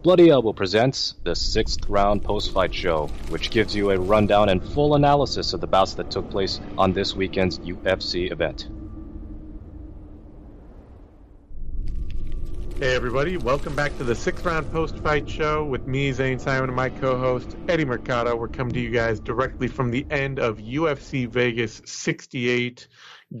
Bloody 0.00 0.30
Elbow 0.30 0.52
presents 0.52 1.16
the 1.24 1.34
sixth 1.34 1.88
round 1.88 2.22
post 2.22 2.52
fight 2.52 2.72
show, 2.72 3.08
which 3.30 3.50
gives 3.50 3.74
you 3.74 3.90
a 3.90 3.98
rundown 3.98 4.48
and 4.48 4.62
full 4.62 4.94
analysis 4.94 5.52
of 5.52 5.60
the 5.60 5.66
bouts 5.66 5.94
that 5.94 6.08
took 6.08 6.30
place 6.30 6.60
on 6.78 6.92
this 6.92 7.16
weekend's 7.16 7.58
UFC 7.58 8.30
event. 8.30 8.68
Hey 12.78 12.94
everybody, 12.94 13.38
welcome 13.38 13.74
back 13.74 13.98
to 13.98 14.04
the 14.04 14.14
sixth 14.14 14.46
round 14.46 14.70
post 14.70 14.96
fight 14.98 15.28
show 15.28 15.64
with 15.64 15.88
me, 15.88 16.12
Zane 16.12 16.38
Simon, 16.38 16.70
and 16.70 16.76
my 16.76 16.90
co 16.90 17.18
host, 17.18 17.56
Eddie 17.68 17.84
Mercado. 17.84 18.36
We're 18.36 18.46
coming 18.46 18.74
to 18.74 18.80
you 18.80 18.90
guys 18.90 19.18
directly 19.18 19.66
from 19.66 19.90
the 19.90 20.06
end 20.12 20.38
of 20.38 20.58
UFC 20.58 21.26
Vegas 21.26 21.82
68, 21.84 22.86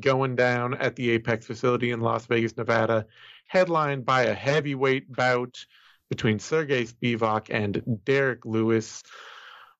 going 0.00 0.34
down 0.34 0.74
at 0.74 0.96
the 0.96 1.10
Apex 1.10 1.46
facility 1.46 1.92
in 1.92 2.00
Las 2.00 2.26
Vegas, 2.26 2.56
Nevada, 2.56 3.06
headlined 3.46 4.04
by 4.04 4.22
a 4.22 4.34
heavyweight 4.34 5.12
bout 5.14 5.64
between 6.10 6.38
Serghei 6.38 6.88
Spivac 6.90 7.48
and 7.50 8.00
Derrick 8.04 8.44
Lewis 8.44 9.02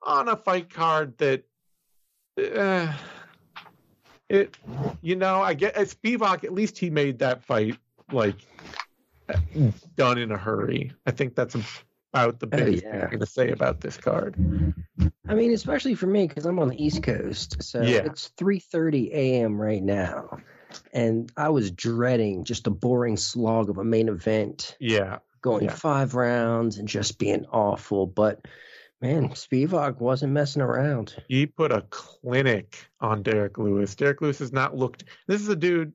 on 0.03 0.29
a 0.29 0.37
fight 0.37 0.71
card 0.73 1.17
that. 1.19 1.45
Uh, 2.39 2.93
it, 4.29 4.57
you 5.01 5.17
know, 5.17 5.41
I 5.41 5.55
get 5.55 5.75
Spivac. 5.75 6.45
At 6.45 6.53
least 6.53 6.79
he 6.79 6.91
made 6.91 7.19
that 7.21 7.43
fight 7.43 7.79
like 8.13 8.37
done 9.97 10.19
in 10.19 10.31
a 10.31 10.37
hurry. 10.37 10.93
I 11.07 11.11
think 11.11 11.35
that's 11.35 11.57
about 12.13 12.39
the 12.39 12.47
Oh, 12.47 12.57
biggest 12.57 12.85
yeah. 12.85 12.93
thing 12.93 13.01
I'm 13.03 13.09
going 13.09 13.21
to 13.21 13.27
say 13.27 13.51
about 13.51 13.81
this 13.81 13.97
card. 13.97 14.37
I 15.29 15.35
mean, 15.35 15.53
especially 15.53 15.95
for 15.95 16.07
me 16.07 16.27
because 16.27 16.47
I'm 16.47 16.59
on 16.59 16.69
the 16.69 16.83
East 16.83 17.03
Coast, 17.03 17.63
so 17.63 17.83
Yeah. 17.83 18.01
it's 18.05 18.31
3:30 18.39 19.11
a.m. 19.13 19.61
right 19.61 19.83
now, 19.83 20.39
and 20.93 21.31
I 21.37 21.49
was 21.49 21.71
dreading 21.71 22.45
just 22.45 22.67
a 22.67 22.71
boring 22.71 23.17
slog 23.17 23.69
of 23.71 23.79
a 23.79 23.85
main 23.85 24.09
event, 24.09 24.77
Yeah, 24.81 25.19
going 25.41 25.65
Yeah. 25.65 25.75
five 25.75 26.15
rounds 26.15 26.79
and 26.79 26.89
just 26.89 27.19
being 27.19 27.47
awful. 27.47 28.07
But 28.07 28.45
man, 29.01 29.29
Spivac 29.31 30.01
wasn't 30.01 30.33
messing 30.33 30.63
around. 30.63 31.15
he 31.29 31.47
put 31.47 31.73
a 31.73 31.83
clinic 31.91 32.87
on 33.01 33.23
Derrick 33.23 33.59
Lewis. 33.59 33.95
Derrick 33.95 34.21
Lewis 34.21 34.39
has 34.41 34.53
not 34.53 34.77
looked. 34.77 35.05
This 35.27 35.41
is 35.41 35.49
a 35.49 35.57
dude. 35.57 35.93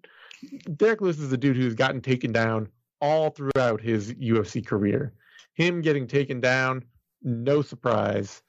Derrick 0.75 1.01
Lewis 1.01 1.19
is 1.19 1.31
a 1.33 1.37
dude 1.37 1.55
who's 1.57 1.75
gotten 1.75 2.01
taken 2.01 2.31
down 2.31 2.69
all 3.01 3.29
throughout 3.29 3.81
his 3.81 4.13
UFC 4.13 4.65
career. 4.65 5.13
Him 5.55 5.81
getting 5.81 6.07
taken 6.07 6.41
down, 6.41 6.83
no 7.21 7.61
surprise, 7.61 8.41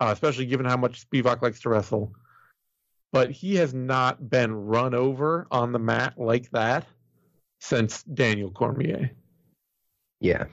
uh, 0.00 0.10
especially 0.12 0.46
given 0.46 0.66
how 0.66 0.76
much 0.76 1.08
Spivac 1.08 1.42
likes 1.42 1.60
to 1.60 1.68
wrestle. 1.70 2.12
But 3.12 3.30
he 3.30 3.56
has 3.56 3.72
not 3.72 4.28
been 4.28 4.52
run 4.54 4.94
over 4.94 5.46
on 5.50 5.72
the 5.72 5.78
mat 5.78 6.14
like 6.18 6.50
that 6.50 6.86
since 7.60 8.02
Daniel 8.02 8.50
Cormier. 8.50 9.12
Yeah, 10.24 10.46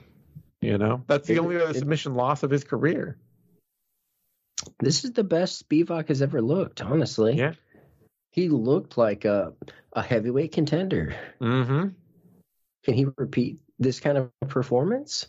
You 0.60 0.76
know, 0.78 1.02
that's 1.06 1.26
the 1.26 1.34
It- 1.34 1.38
only 1.40 1.56
other 1.56 1.72
submission 1.74 2.14
loss 2.14 2.42
of 2.42 2.50
his 2.50 2.62
career. 2.62 3.16
this 4.80 5.04
is 5.04 5.12
the 5.12 5.24
best 5.24 5.66
Spivac 5.68 6.08
has 6.08 6.20
ever 6.22 6.40
looked. 6.42 6.82
Honestly, 6.84 7.34
Yeah. 7.34 7.54
he 8.32 8.48
looked 8.48 8.96
like 8.98 9.24
a 9.24 9.54
a 9.94 10.02
heavyweight 10.02 10.52
contender. 10.52 11.14
Mm-hmm. 11.40 11.88
Can 12.84 12.94
he 12.94 13.06
repeat 13.16 13.60
this 13.78 13.98
kind 14.00 14.16
of 14.18 14.30
performance 14.48 15.26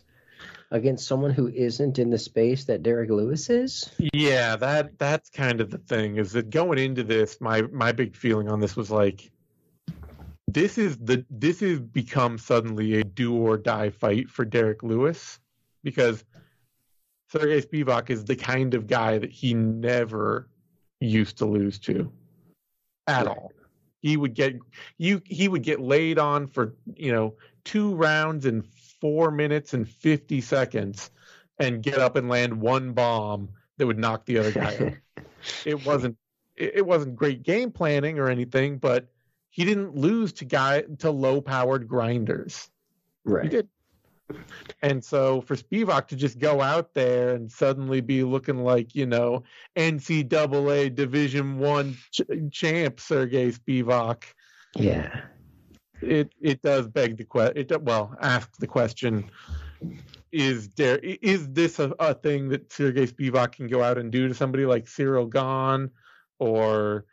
against 0.70 1.06
someone 1.06 1.30
who 1.32 1.48
isn't 1.48 1.98
in 1.98 2.10
the 2.10 2.18
space 2.18 2.64
that 2.66 2.82
Derrick 2.82 3.10
Lewis 3.10 3.50
is? 3.50 3.90
Yeah, 4.14 4.56
that 4.56 4.98
that's 4.98 5.30
kind 5.30 5.60
of 5.60 5.70
the 5.70 5.78
thing. 5.78 6.16
Is 6.16 6.32
that 6.32 6.50
going 6.50 6.78
into 6.78 7.02
this, 7.02 7.40
my 7.40 7.62
my 7.62 7.92
big 7.92 8.14
feeling 8.14 8.48
on 8.48 8.60
this 8.60 8.76
was 8.76 8.90
like, 8.90 9.30
this 10.54 10.78
is 10.78 10.96
the 10.98 11.24
this 11.28 11.60
has 11.60 11.80
become 11.80 12.38
suddenly 12.38 13.00
a 13.00 13.04
do 13.04 13.34
or 13.34 13.58
die 13.58 13.90
fight 13.90 14.30
for 14.30 14.44
Derrick 14.44 14.82
Lewis, 14.82 15.40
because 15.82 16.24
Serghei 17.32 17.62
Spivac 17.66 18.08
is 18.08 18.24
the 18.24 18.36
kind 18.36 18.74
of 18.74 18.86
guy 18.86 19.18
that 19.18 19.30
he 19.30 19.52
never 19.52 20.48
used 21.00 21.38
to 21.38 21.46
lose 21.46 21.78
to, 21.80 22.10
at 23.08 23.26
all. 23.26 23.52
He 24.00 24.16
would 24.16 24.34
get 24.34 24.54
you. 24.96 25.20
He 25.24 25.48
would 25.48 25.64
get 25.64 25.80
laid 25.80 26.18
on 26.18 26.46
for 26.46 26.76
you 26.94 27.12
know 27.12 27.34
two 27.64 27.94
rounds 27.96 28.46
in 28.46 28.62
four 29.00 29.32
minutes 29.32 29.74
and 29.74 29.88
fifty 29.88 30.40
seconds, 30.40 31.10
and 31.58 31.82
get 31.82 31.98
up 31.98 32.14
and 32.14 32.28
land 32.28 32.60
one 32.60 32.92
bomb 32.92 33.48
that 33.76 33.86
would 33.88 33.98
knock 33.98 34.24
the 34.24 34.38
other 34.38 34.52
guy 34.52 34.76
out. 34.76 35.24
it 35.66 35.84
wasn't 35.84 36.16
it 36.56 36.86
wasn't 36.86 37.16
great 37.16 37.42
game 37.42 37.72
planning 37.72 38.20
or 38.20 38.30
anything, 38.30 38.78
but 38.78 39.08
he 39.54 39.64
didn't 39.64 39.94
lose 39.94 40.32
to 40.32 40.44
guy 40.44 40.80
to 40.98 41.12
low 41.12 41.40
powered 41.40 41.86
grinders. 41.86 42.68
Right. 43.24 43.44
He 43.44 43.50
did. 43.50 43.68
And 44.82 45.04
so 45.04 45.42
for 45.42 45.54
Spivac 45.54 46.08
to 46.08 46.16
just 46.16 46.40
go 46.40 46.60
out 46.60 46.92
there 46.92 47.36
and 47.36 47.52
suddenly 47.52 48.00
be 48.00 48.24
looking 48.24 48.64
like, 48.64 48.96
you 48.96 49.06
know, 49.06 49.44
NCAA 49.76 50.92
Division 50.92 51.58
One 51.60 51.96
ch- 52.10 52.22
champ 52.50 52.96
Serghei 52.96 53.56
Spivac, 53.56 54.24
Yeah. 54.74 55.20
it 56.02 56.32
it 56.40 56.60
does 56.62 56.88
beg 56.88 57.16
the 57.16 57.24
question. 57.24 57.56
It 57.56 57.82
well 57.82 58.16
ask 58.20 58.56
the 58.56 58.66
question: 58.66 59.30
Is 60.32 60.68
there 60.70 60.98
is 60.98 61.46
this 61.52 61.78
a, 61.78 61.94
a 62.00 62.12
thing 62.12 62.48
that 62.48 62.70
Serghei 62.70 63.08
Spivac 63.08 63.52
can 63.52 63.68
go 63.68 63.84
out 63.84 63.98
and 63.98 64.10
do 64.10 64.26
to 64.26 64.34
somebody 64.34 64.66
like 64.66 64.86
Ciryl 64.86 65.30
Gane 65.30 65.90
or 66.40 67.04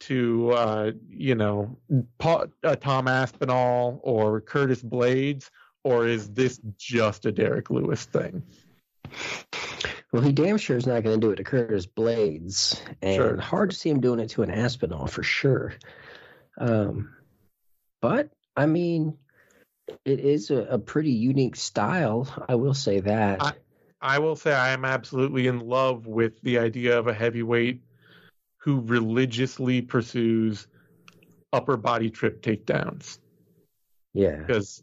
to 0.00 0.50
uh, 0.52 0.92
you 1.08 1.34
know 1.34 1.78
Pa- 2.18 2.46
uh, 2.64 2.76
Tom 2.76 3.08
Aspinall 3.08 4.00
or 4.02 4.40
Curtis 4.40 4.82
Blaydes, 4.82 5.50
or 5.84 6.06
is 6.06 6.28
this 6.30 6.60
just 6.76 7.26
a 7.26 7.32
Derrick 7.32 7.70
Lewis 7.70 8.04
thing? 8.04 8.42
Well, 10.12 10.22
he 10.22 10.32
damn 10.32 10.56
sure 10.56 10.76
is 10.76 10.86
not 10.86 11.02
going 11.02 11.20
to 11.20 11.26
do 11.26 11.32
it 11.32 11.36
to 11.36 11.44
Curtis 11.44 11.86
Blaydes, 11.86 12.80
and 13.02 13.14
Sure. 13.16 13.36
hard 13.40 13.70
to 13.70 13.76
see 13.76 13.90
him 13.90 14.00
doing 14.00 14.20
it 14.20 14.30
to 14.30 14.42
an 14.42 14.50
Aspinall 14.50 15.06
for 15.06 15.22
sure. 15.22 15.74
Um, 16.56 17.14
but 18.00 18.30
I 18.56 18.66
mean, 18.66 19.18
it 20.04 20.20
is 20.20 20.50
a, 20.50 20.62
a 20.62 20.78
pretty 20.78 21.10
unique 21.12 21.56
style. 21.56 22.26
I 22.48 22.54
will 22.54 22.74
say 22.74 23.00
that. 23.00 23.42
I- 23.42 23.52
I 24.00 24.20
will 24.20 24.36
say 24.36 24.52
I 24.52 24.68
am 24.70 24.84
absolutely 24.84 25.48
in 25.48 25.58
love 25.58 26.06
with 26.06 26.40
the 26.42 26.60
idea 26.60 26.96
of 26.96 27.08
a 27.08 27.12
heavyweight 27.12 27.80
who 28.68 28.80
religiously 28.82 29.80
pursues 29.80 30.66
upper 31.54 31.78
body 31.78 32.10
trip 32.10 32.42
takedowns 32.42 33.16
yeah. 34.12 34.36
because 34.36 34.82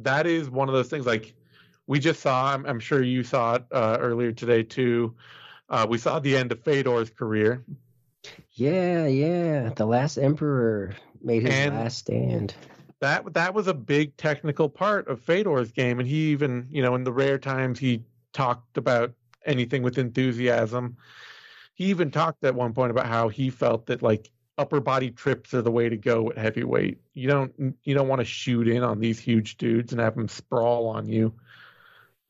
that 0.00 0.26
is 0.26 0.48
one 0.48 0.66
of 0.66 0.74
those 0.74 0.88
things 0.88 1.04
like 1.04 1.34
we 1.86 1.98
just 1.98 2.20
saw 2.20 2.54
I'm, 2.54 2.64
I'm 2.64 2.80
sure 2.80 3.02
you 3.02 3.22
saw 3.22 3.56
it 3.56 3.64
uh, 3.70 3.98
earlier 4.00 4.32
today 4.32 4.62
too 4.62 5.14
uh, 5.68 5.86
we 5.86 5.98
saw 5.98 6.18
the 6.20 6.38
end 6.38 6.52
of 6.52 6.62
Fedor's 6.64 7.10
career 7.10 7.62
Yeah. 8.52 9.06
Yeah. 9.06 9.68
The 9.76 9.84
last 9.84 10.16
emperor 10.16 10.94
made 11.20 11.42
his 11.42 11.52
And- 11.52 11.74
last 11.74 11.98
stand. 11.98 12.54
that 13.02 13.34
that 13.34 13.52
was 13.52 13.66
a 13.66 13.74
big 13.74 14.16
technical 14.16 14.70
part 14.70 15.06
of 15.08 15.20
Fedor's 15.20 15.70
game 15.70 15.98
and 15.98 16.08
he 16.08 16.30
even 16.30 16.66
you 16.70 16.80
know 16.80 16.94
in 16.94 17.04
the 17.04 17.12
rare 17.12 17.36
times 17.36 17.78
he 17.78 18.04
talked 18.32 18.78
about 18.78 19.12
anything 19.44 19.82
with 19.82 19.98
enthusiasm 19.98 20.96
he 21.78 21.84
even 21.86 22.10
talked 22.10 22.42
at 22.44 22.56
one 22.56 22.74
point 22.74 22.90
about 22.90 23.06
how 23.06 23.28
he 23.28 23.50
felt 23.50 23.86
that 23.86 24.02
like 24.02 24.30
upper 24.58 24.80
body 24.80 25.12
trips 25.12 25.54
are 25.54 25.62
the 25.62 25.70
way 25.70 25.88
to 25.88 25.96
go 25.96 26.30
at 26.30 26.36
heavyweight 26.36 26.98
you 27.14 27.28
don't 27.28 27.76
you 27.84 27.94
don't 27.94 28.08
want 28.08 28.18
to 28.20 28.24
shoot 28.24 28.66
in 28.66 28.82
on 28.82 28.98
these 28.98 29.20
huge 29.20 29.56
dudes 29.56 29.92
and 29.92 30.00
have 30.00 30.16
them 30.16 30.26
sprawl 30.26 30.88
on 30.88 31.08
you 31.08 31.32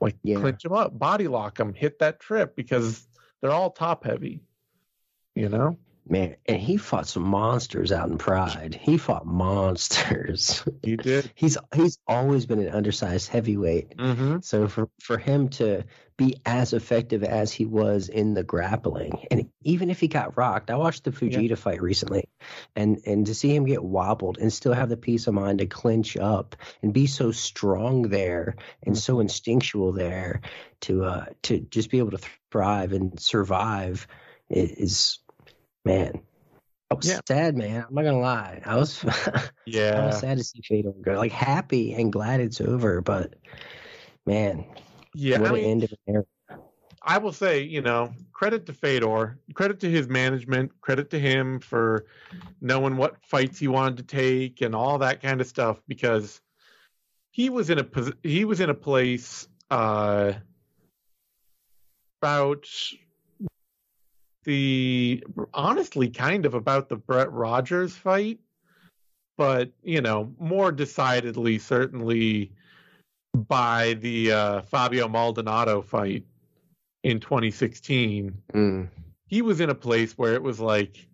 like 0.01 0.15
Yeah. 0.23 0.39
clinch 0.39 0.63
them 0.63 0.75
up 0.75 0.97
body 0.99 1.27
lock 1.27 1.57
them 1.57 1.73
hit 1.73 1.99
that 2.01 2.21
trip 2.21 2.55
because 2.55 3.09
they're 3.41 3.51
all 3.51 3.71
top 3.71 4.05
heavy 4.05 4.43
you 5.35 5.49
know 5.49 5.79
Man, 6.11 6.37
and 6.47 6.57
he 6.59 6.79
fought 6.79 7.07
some 7.07 7.25
monsters 7.25 7.93
out 7.93 8.09
in 8.09 8.17
Pride. 8.17 8.75
He 8.75 8.97
fought 8.97 9.27
monsters. 9.27 10.65
he 10.83 10.97
did 10.97 11.31
he's 11.35 11.59
he's 11.75 11.99
always 12.07 12.47
been 12.47 12.61
an 12.61 12.71
undersized 12.73 13.29
heavyweight. 13.29 13.95
mm-hmm. 13.97 14.39
So 14.41 14.69
for 14.69 14.89
for 15.01 15.19
him 15.19 15.51
to 15.51 15.85
be 16.19 16.37
as 16.45 16.73
effective 16.73 17.23
as 17.23 17.53
he 17.53 17.65
was 17.65 18.09
in 18.09 18.35
the 18.35 18.43
grappling, 18.43 19.27
and 19.31 19.49
even 19.63 19.89
if 19.89 20.01
he 20.01 20.09
got 20.09 20.37
rocked, 20.37 20.69
I 20.69 20.77
watched 20.77 21.05
the 21.05 21.13
Fujita 21.13 21.57
fight 21.57 21.81
recently, 21.81 22.29
and 22.77 23.01
and 23.07 23.25
to 23.27 23.35
see 23.35 23.55
him 23.55 23.65
get 23.65 23.83
wobbled 23.83 24.37
and 24.39 24.53
still 24.53 24.73
have 24.75 24.89
the 24.89 24.97
peace 24.97 25.29
of 25.29 25.35
mind 25.35 25.61
to 25.61 25.67
clinch 25.67 26.17
up 26.17 26.57
and 26.83 26.93
be 26.93 27.07
so 27.07 27.31
strong 27.31 28.03
there 28.03 28.57
and 28.85 28.99
so 28.99 29.21
instinctual 29.21 29.93
there 29.93 30.41
to 30.83 31.05
uh 31.05 31.27
to 31.43 31.61
just 31.61 31.89
be 31.89 31.99
able 31.99 32.11
to 32.11 32.21
thrive 32.51 32.93
and 32.93 33.19
survive 33.21 34.07
is 34.51 35.21
man. 35.85 36.21
I 36.91 36.95
was 36.95 37.07
Yeah. 37.07 37.21
sad, 37.29 37.57
man. 37.57 37.85
I'm 37.89 37.95
not 37.95 38.03
gonna 38.05 38.19
lie. 38.19 38.61
I 38.65 38.77
was 38.77 39.05
yeah. 39.05 39.11
I 39.15 39.47
yeah 39.67 40.07
was 40.07 40.19
sad 40.19 40.39
to 40.39 40.45
see 40.45 40.63
Fedor 40.63 40.93
go. 41.01 41.13
Like 41.13 41.33
happy 41.33 41.95
and 41.95 42.13
glad 42.13 42.41
it's 42.41 42.61
over, 42.61 43.03
but 43.03 43.35
man, 44.27 44.65
yeah 45.19 45.39
what 45.41 45.51
I 45.51 45.55
an 45.55 45.61
mean, 45.61 45.71
end 45.71 45.85
of 45.85 45.93
an 45.93 45.99
era. 46.15 46.25
I 47.03 47.19
will 47.19 47.33
say, 47.33 47.63
you 47.63 47.81
know, 47.81 48.13
credit 48.33 48.67
to 48.67 48.73
Fedor, 48.73 49.39
credit 49.55 49.81
to 49.81 49.91
his 49.91 50.09
management, 50.09 50.73
credit 50.81 51.11
to 51.11 51.19
him 51.19 51.61
for 51.61 52.07
knowing 52.61 52.97
what 52.97 53.25
fights 53.25 53.59
he 53.59 53.69
wanted 53.69 53.99
to 53.99 54.03
take 54.03 54.61
and 54.61 54.75
all 54.75 54.99
that 54.99 55.23
kind 55.23 55.41
of 55.41 55.47
stuff 55.47 55.81
because 55.89 56.41
he 57.31 57.51
was 57.51 57.71
in 57.71 57.79
a 57.79 57.87
he 58.23 58.45
was 58.45 58.61
in 58.61 58.71
a 58.71 58.75
place 58.75 59.49
uh, 59.71 60.33
about 62.21 62.67
the 64.45 65.25
honestly 65.55 66.11
kind 66.11 66.47
of 66.47 66.55
about 66.55 66.89
the 66.89 66.97
Brett 66.97 67.33
Rogers 67.33 67.95
fight, 67.95 68.41
but 69.37 69.71
you 69.83 70.01
know 70.01 70.33
more 70.39 70.73
decidedly 70.73 71.59
certainly 71.59 72.53
by 73.35 73.95
the 73.95 74.33
uh, 74.33 74.63
Fabio 74.63 75.09
Maldonado 75.09 75.83
fight 75.83 76.25
in 77.03 77.21
2016. 77.21 78.37
Mm. 78.53 78.89
He 79.27 79.43
was 79.43 79.61
in 79.61 79.71
a 79.71 79.75
place 79.75 80.17
where 80.17 80.35
it 80.35 80.43
was 80.43 80.59
like, 80.59 81.07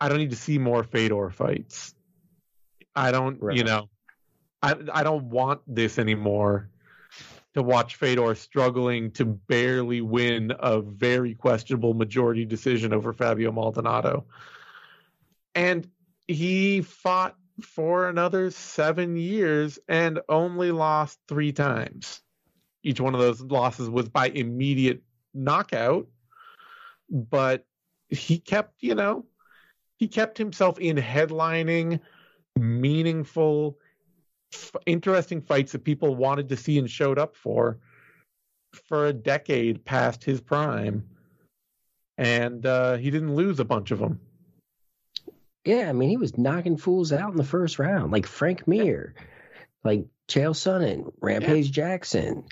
I 0.00 0.08
don't 0.08 0.18
need 0.18 0.30
to 0.30 0.36
see 0.36 0.58
more 0.58 0.84
Fedor 0.84 1.30
fights. 1.30 1.94
I 2.94 3.10
don't, 3.12 3.40
Right. 3.42 3.56
you 3.56 3.64
know, 3.64 3.88
I 4.62 4.74
I 4.92 5.02
don't 5.02 5.24
want 5.24 5.60
this 5.66 5.98
anymore. 5.98 6.70
To 7.54 7.62
watch 7.62 7.96
Fedor 7.96 8.34
struggling 8.34 9.10
to 9.12 9.24
barely 9.24 10.02
win 10.02 10.52
a 10.58 10.82
very 10.82 11.34
questionable 11.34 11.94
majority 11.94 12.44
decision 12.44 12.92
over 12.92 13.14
Fabio 13.14 13.50
Maldonado. 13.50 14.26
And 15.54 15.88
he 16.28 16.82
fought 16.82 17.34
for 17.62 18.08
another 18.08 18.50
seven 18.50 19.16
years 19.16 19.78
and 19.88 20.20
only 20.28 20.72
lost 20.72 21.18
three 21.28 21.52
times. 21.52 22.20
Each 22.82 23.00
one 23.00 23.14
of 23.14 23.20
those 23.20 23.40
losses 23.40 23.90
was 23.90 24.08
by 24.08 24.28
immediate 24.28 25.02
knockout, 25.34 26.06
but 27.10 27.66
he 28.08 28.38
kept, 28.38 28.82
you 28.82 28.94
know, 28.94 29.24
he 29.96 30.06
kept 30.06 30.38
himself 30.38 30.78
in 30.78 30.96
headlining, 30.96 32.00
meaningful, 32.56 33.78
f- 34.52 34.76
interesting 34.86 35.40
fights 35.40 35.72
that 35.72 35.84
people 35.84 36.14
wanted 36.14 36.48
to 36.50 36.56
see 36.56 36.78
and 36.78 36.90
showed 36.90 37.18
up 37.18 37.36
for 37.36 37.78
for 38.72 39.06
a 39.06 39.12
decade 39.12 39.84
past 39.84 40.22
his 40.22 40.40
prime. 40.40 41.02
And 42.18 42.64
uh, 42.66 42.96
he 42.96 43.10
didn't 43.10 43.34
lose 43.34 43.58
a 43.58 43.64
bunch 43.64 43.90
of 43.90 43.98
them. 43.98 44.20
Yeah, 45.66 45.88
I 45.88 45.92
mean, 45.92 46.08
he 46.08 46.16
was 46.16 46.38
knocking 46.38 46.76
fools 46.76 47.12
out 47.12 47.32
in 47.32 47.36
the 47.36 47.44
first 47.44 47.78
round, 47.80 48.12
like 48.12 48.26
Frank 48.26 48.68
Mir, 48.68 49.14
like 49.82 50.06
Chael 50.28 50.54
Sonnen, 50.54 51.12
Rampage 51.20 51.72
Jackson. 51.72 52.44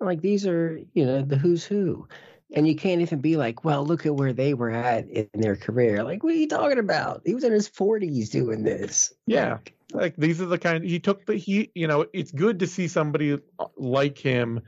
Like 0.00 0.20
these 0.20 0.46
are, 0.46 0.80
you 0.92 1.06
know, 1.06 1.22
the 1.22 1.36
who's 1.38 1.64
who. 1.64 2.08
And 2.52 2.66
you 2.66 2.74
can't 2.74 3.00
even 3.00 3.20
be 3.20 3.36
like, 3.36 3.64
well, 3.64 3.84
look 3.84 4.04
at 4.04 4.14
where 4.14 4.32
they 4.32 4.52
were 4.54 4.70
at 4.70 5.08
in 5.08 5.28
their 5.34 5.56
career. 5.56 6.02
Like, 6.02 6.22
what 6.22 6.32
are 6.32 6.36
you 6.36 6.48
talking 6.48 6.78
about? 6.78 7.22
He 7.24 7.34
was 7.34 7.44
in 7.44 7.52
his 7.52 7.68
40s 7.68 8.30
doing 8.30 8.62
this. 8.62 9.12
Yeah. 9.26 9.58
Like 9.92 10.16
these 10.16 10.40
are 10.40 10.46
the 10.46 10.58
kind 10.58 10.84
he 10.84 10.98
took 10.98 11.24
the 11.26 11.36
he 11.36 11.70
you 11.74 11.86
know 11.86 12.06
it's 12.12 12.32
good 12.32 12.58
to 12.58 12.66
see 12.66 12.88
somebody 12.88 13.38
uh, 13.58 13.66
like 13.76 14.18
him 14.18 14.62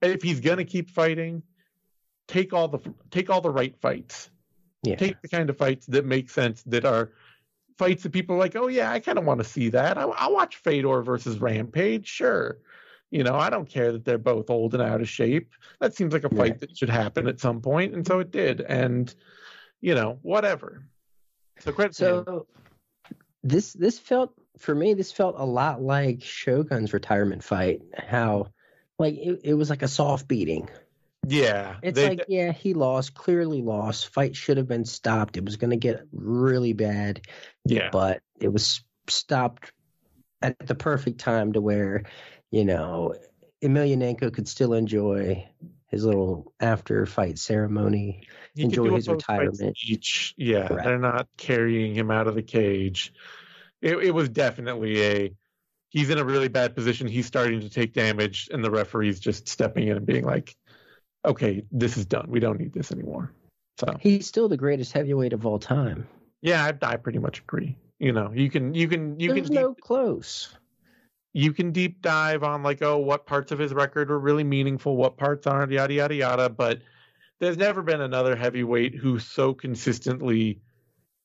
if 0.00 0.22
he's 0.22 0.40
gonna 0.40 0.64
keep 0.64 0.90
fighting 0.90 1.42
take 2.28 2.54
all 2.54 2.68
the 2.68 2.78
take 3.10 3.28
all 3.28 3.42
the 3.42 3.50
right 3.50 3.78
fights 3.82 4.30
Yeah. 4.82 4.96
take 4.96 5.20
the 5.22 5.28
kind 5.28 5.50
of 5.50 5.56
fights 5.56 5.86
that 5.86 6.06
make 6.06 6.30
sense 6.30 6.62
that 6.64 6.84
are 6.84 7.10
fights 7.78 8.02
that 8.04 8.12
people 8.12 8.36
are 8.36 8.38
like 8.38 8.56
oh 8.56 8.68
yeah 8.68 8.90
I 8.92 9.00
kind 9.00 9.18
of 9.18 9.24
want 9.24 9.38
to 9.40 9.44
see 9.44 9.70
that 9.70 9.98
I, 9.98 10.02
I'll 10.02 10.32
watch 10.34 10.56
Fedor 10.56 11.02
versus 11.02 11.40
Rampage 11.40 12.06
sure 12.06 12.58
you 13.10 13.24
know 13.24 13.34
I 13.34 13.50
don't 13.50 13.68
care 13.68 13.92
that 13.92 14.04
they're 14.04 14.18
both 14.18 14.50
old 14.50 14.74
and 14.74 14.82
out 14.82 15.00
of 15.00 15.08
shape 15.08 15.52
that 15.80 15.94
seems 15.94 16.12
like 16.12 16.24
a 16.24 16.28
fight 16.28 16.38
Right. 16.38 16.60
that 16.60 16.76
should 16.76 16.90
happen 16.90 17.26
at 17.26 17.40
some 17.40 17.60
point 17.60 17.94
and 17.94 18.06
so 18.06 18.20
it 18.20 18.30
did 18.30 18.60
and 18.60 19.12
you 19.80 19.94
know 19.94 20.18
whatever 20.22 20.84
so 21.60 21.72
credit 21.72 21.96
to. 21.96 22.04
So 22.04 22.46
this 23.42 23.72
this 23.72 23.98
felt 23.98 24.32
for 24.58 24.74
me 24.74 24.94
this 24.94 25.12
felt 25.12 25.34
a 25.38 25.44
lot 25.44 25.82
like 25.82 26.22
Shogun's 26.22 26.92
retirement 26.92 27.42
fight. 27.42 27.82
How 27.96 28.48
like 28.98 29.14
it, 29.14 29.40
it 29.44 29.54
was 29.54 29.70
like 29.70 29.82
a 29.82 29.88
soft 29.88 30.28
beating. 30.28 30.68
Yeah 31.28 31.76
It's 31.82 31.96
they- 31.96 32.08
like 32.10 32.24
yeah, 32.28 32.52
he 32.52 32.74
lost, 32.74 33.14
clearly 33.14 33.62
lost. 33.62 34.08
Fight 34.08 34.34
should 34.36 34.56
have 34.56 34.68
been 34.68 34.84
stopped. 34.84 35.36
It 35.36 35.44
was 35.44 35.56
going 35.56 35.70
to 35.70 35.76
get 35.76 36.02
really 36.12 36.72
bad, 36.72 37.20
yeah 37.64 37.88
but 37.92 38.22
it 38.40 38.48
was 38.48 38.82
stopped 39.08 39.72
at 40.42 40.56
the 40.66 40.74
perfect 40.74 41.18
time 41.18 41.52
to 41.52 41.60
where 41.60 42.04
you 42.50 42.64
know 42.64 43.14
Emelianenko 43.62 44.32
could 44.32 44.46
still 44.48 44.72
enjoy 44.74 45.48
his 45.88 46.04
little 46.04 46.52
after 46.60 47.06
fight 47.06 47.38
ceremony. 47.38 48.22
He 48.54 48.62
enjoy 48.62 48.94
his 48.94 49.08
retirement. 49.08 49.76
Each, 49.82 50.34
Yeah, 50.36 50.68
Correct. 50.68 50.84
they're 50.84 50.98
not 50.98 51.28
carrying 51.38 51.94
him 51.94 52.10
out 52.10 52.26
of 52.28 52.34
the 52.34 52.42
cage. 52.42 53.12
It, 53.80 53.96
it 53.98 54.10
was 54.12 54.28
definitely 54.28 55.02
a. 55.02 55.34
He's 55.88 56.10
in 56.10 56.18
a 56.18 56.24
really 56.24 56.48
bad 56.48 56.74
position. 56.76 57.06
He's 57.08 57.24
starting 57.26 57.60
to 57.60 57.70
take 57.70 57.94
damage, 57.94 58.48
and 58.52 58.62
the 58.62 58.70
referee's 58.70 59.18
just 59.18 59.48
stepping 59.48 59.88
in 59.88 59.96
and 59.96 60.04
being 60.04 60.24
like, 60.24 60.54
"Okay, 61.24 61.64
this 61.72 61.96
is 61.96 62.06
done. 62.06 62.26
We 62.28 62.40
don't 62.40 62.58
need 62.58 62.72
this 62.72 62.92
anymore." 62.92 63.32
So 63.78 63.96
He's 64.00 64.26
still 64.26 64.48
the 64.48 64.56
greatest 64.56 64.92
heavyweight 64.92 65.32
of 65.32 65.46
all 65.46 65.58
time. 65.58 66.06
yeah, 66.42 66.64
I, 66.82 66.86
I 66.86 66.96
pretty 66.96 67.18
much 67.18 67.40
agree. 67.40 67.76
You 68.00 68.12
know, 68.12 68.30
you 68.32 68.50
can 68.50 68.74
you 68.74 68.88
can 68.88 69.18
you 69.20 69.32
There's 69.34 69.46
can 69.46 69.54
no 69.54 69.74
deep, 69.74 69.80
close. 69.82 70.54
you 71.32 71.52
can 71.52 71.72
deep 71.72 72.00
dive 72.02 72.42
on 72.42 72.62
like 72.62 72.82
oh 72.82 72.98
what 72.98 73.26
parts 73.26 73.52
of 73.52 73.58
his 73.58 73.72
record 73.74 74.08
were 74.10 74.18
really 74.18 74.44
meaningful, 74.44 74.96
what 74.96 75.16
parts 75.16 75.46
aren't, 75.46 75.72
yada 75.72 75.94
yada 75.94 76.14
yada. 76.14 76.48
But 76.48 76.80
there's 77.40 77.56
never 77.56 77.82
been 77.82 78.00
another 78.00 78.34
heavyweight 78.36 78.94
who 78.96 79.18
so 79.18 79.54
consistently 79.54 80.60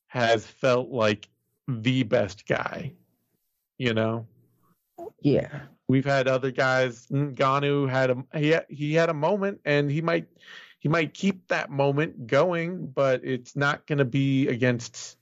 has 0.08 0.46
felt 0.46 0.90
like 0.90 1.28
the 1.68 2.02
best 2.04 2.46
guy. 2.46 2.92
You 3.78 3.94
know, 3.94 4.26
Yeah. 5.20 5.60
we've 5.88 6.04
had 6.04 6.28
other 6.28 6.50
guys. 6.50 7.06
Ngannou 7.08 7.88
had 7.88 8.10
a 8.10 8.24
he 8.38 8.50
had- 8.50 8.66
he 8.68 8.94
had 8.94 9.08
a 9.10 9.14
moment, 9.14 9.60
and 9.64 9.90
he 9.90 10.00
might 10.02 10.26
he 10.78 10.88
might 10.88 11.14
keep 11.14 11.48
that 11.48 11.70
moment 11.70 12.26
going, 12.26 12.86
but 12.86 13.24
it's 13.24 13.56
not 13.56 13.86
going 13.86 13.98
to 13.98 14.04
be 14.04 14.48
against. 14.48 15.16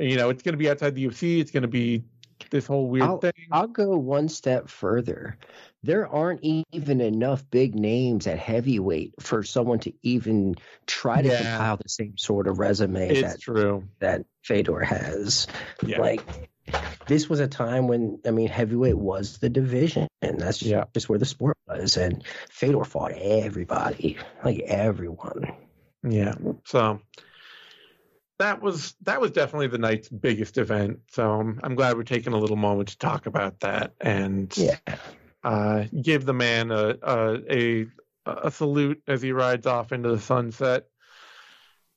You 0.00 0.16
know, 0.16 0.30
it's 0.30 0.42
going 0.42 0.52
to 0.52 0.58
be 0.58 0.68
outside 0.70 0.94
the 0.94 1.06
UFC. 1.06 1.40
It's 1.40 1.50
going 1.50 1.62
to 1.62 1.68
be 1.68 2.04
this 2.50 2.66
whole 2.66 2.88
weird 2.88 3.04
I'll- 3.04 3.18
thing. 3.18 3.32
I'll 3.50 3.66
go 3.68 3.96
one 3.96 4.28
step 4.28 4.68
further. 4.68 5.36
There 5.84 6.08
aren't 6.08 6.40
even 6.42 7.00
enough 7.00 7.48
big 7.50 7.74
names 7.76 8.26
at 8.26 8.38
heavyweight 8.38 9.14
for 9.20 9.42
someone 9.44 9.78
to 9.80 9.92
even 10.02 10.56
try 10.86 11.22
to 11.22 11.28
Yeah. 11.28 11.38
compile 11.38 11.76
the 11.76 11.88
same 11.88 12.16
sort 12.18 12.46
of 12.48 12.58
resume 12.58 13.08
it's 13.10 13.22
that, 13.22 13.40
true. 13.40 13.84
that 14.00 14.24
Fedor 14.42 14.80
has. 14.80 15.46
Yeah. 15.84 16.00
Like 16.00 16.50
this 17.06 17.28
was 17.28 17.40
a 17.40 17.48
time 17.48 17.88
when 17.88 18.20
I 18.26 18.30
mean 18.30 18.48
heavyweight 18.48 18.98
was 18.98 19.38
the 19.38 19.48
division, 19.48 20.08
and 20.22 20.38
that's 20.40 20.58
just, 20.58 20.70
Yeah. 20.70 20.84
just 20.94 21.08
where 21.08 21.18
the 21.18 21.24
sport 21.24 21.56
was. 21.66 21.96
And 21.96 22.24
Fedor 22.50 22.84
fought 22.84 23.12
everybody, 23.12 24.16
like 24.44 24.60
everyone. 24.60 25.52
Yeah. 26.02 26.34
So 26.64 27.00
that 28.38 28.62
was 28.62 28.94
that 29.02 29.20
was 29.20 29.32
definitely 29.32 29.66
the 29.68 29.78
night's 29.78 30.08
biggest 30.08 30.58
event. 30.58 31.00
So 31.10 31.40
I'm, 31.40 31.60
I'm 31.62 31.74
glad 31.74 31.96
we're 31.96 32.04
taking 32.04 32.32
a 32.32 32.38
little 32.38 32.56
moment 32.56 32.90
to 32.90 32.98
talk 32.98 33.26
about 33.26 33.60
that 33.60 33.94
and 34.00 34.56
Yeah, 34.56 34.78
uh, 35.42 35.84
give 36.00 36.24
the 36.24 36.34
man 36.34 36.70
a, 36.70 36.96
a 37.02 37.42
a 37.50 37.86
a 38.26 38.50
salute 38.50 39.02
as 39.08 39.22
he 39.22 39.32
rides 39.32 39.66
off 39.66 39.90
into 39.90 40.10
the 40.10 40.20
sunset. 40.20 40.86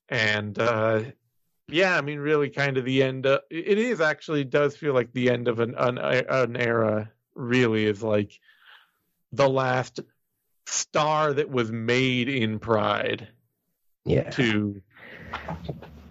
And 0.10 0.58
uh, 0.58 1.04
yeah, 1.68 1.98
I 1.98 2.02
mean, 2.02 2.20
really, 2.20 2.50
kind 2.50 2.78
of 2.78 2.86
the 2.86 3.04
end. 3.04 3.26
Of, 3.26 3.42
it 3.50 3.78
is 3.78 4.02
actually 4.02 4.44
does 4.44 4.76
feel 4.76 4.94
like 4.94 5.14
the 5.14 5.30
end 5.30 5.48
of 5.48 5.60
an 5.60 5.76
an, 5.78 5.98
an 5.98 6.56
era. 6.56 7.12
Really, 7.34 7.86
is 7.86 8.04
like 8.04 8.40
the 9.32 9.50
last 9.50 10.02
star 10.66 11.34
that 11.34 11.50
was 11.50 11.72
made 11.72 12.30
in 12.30 12.60
Pride 12.60 13.28
yeah. 14.06 14.30
to 14.32 14.82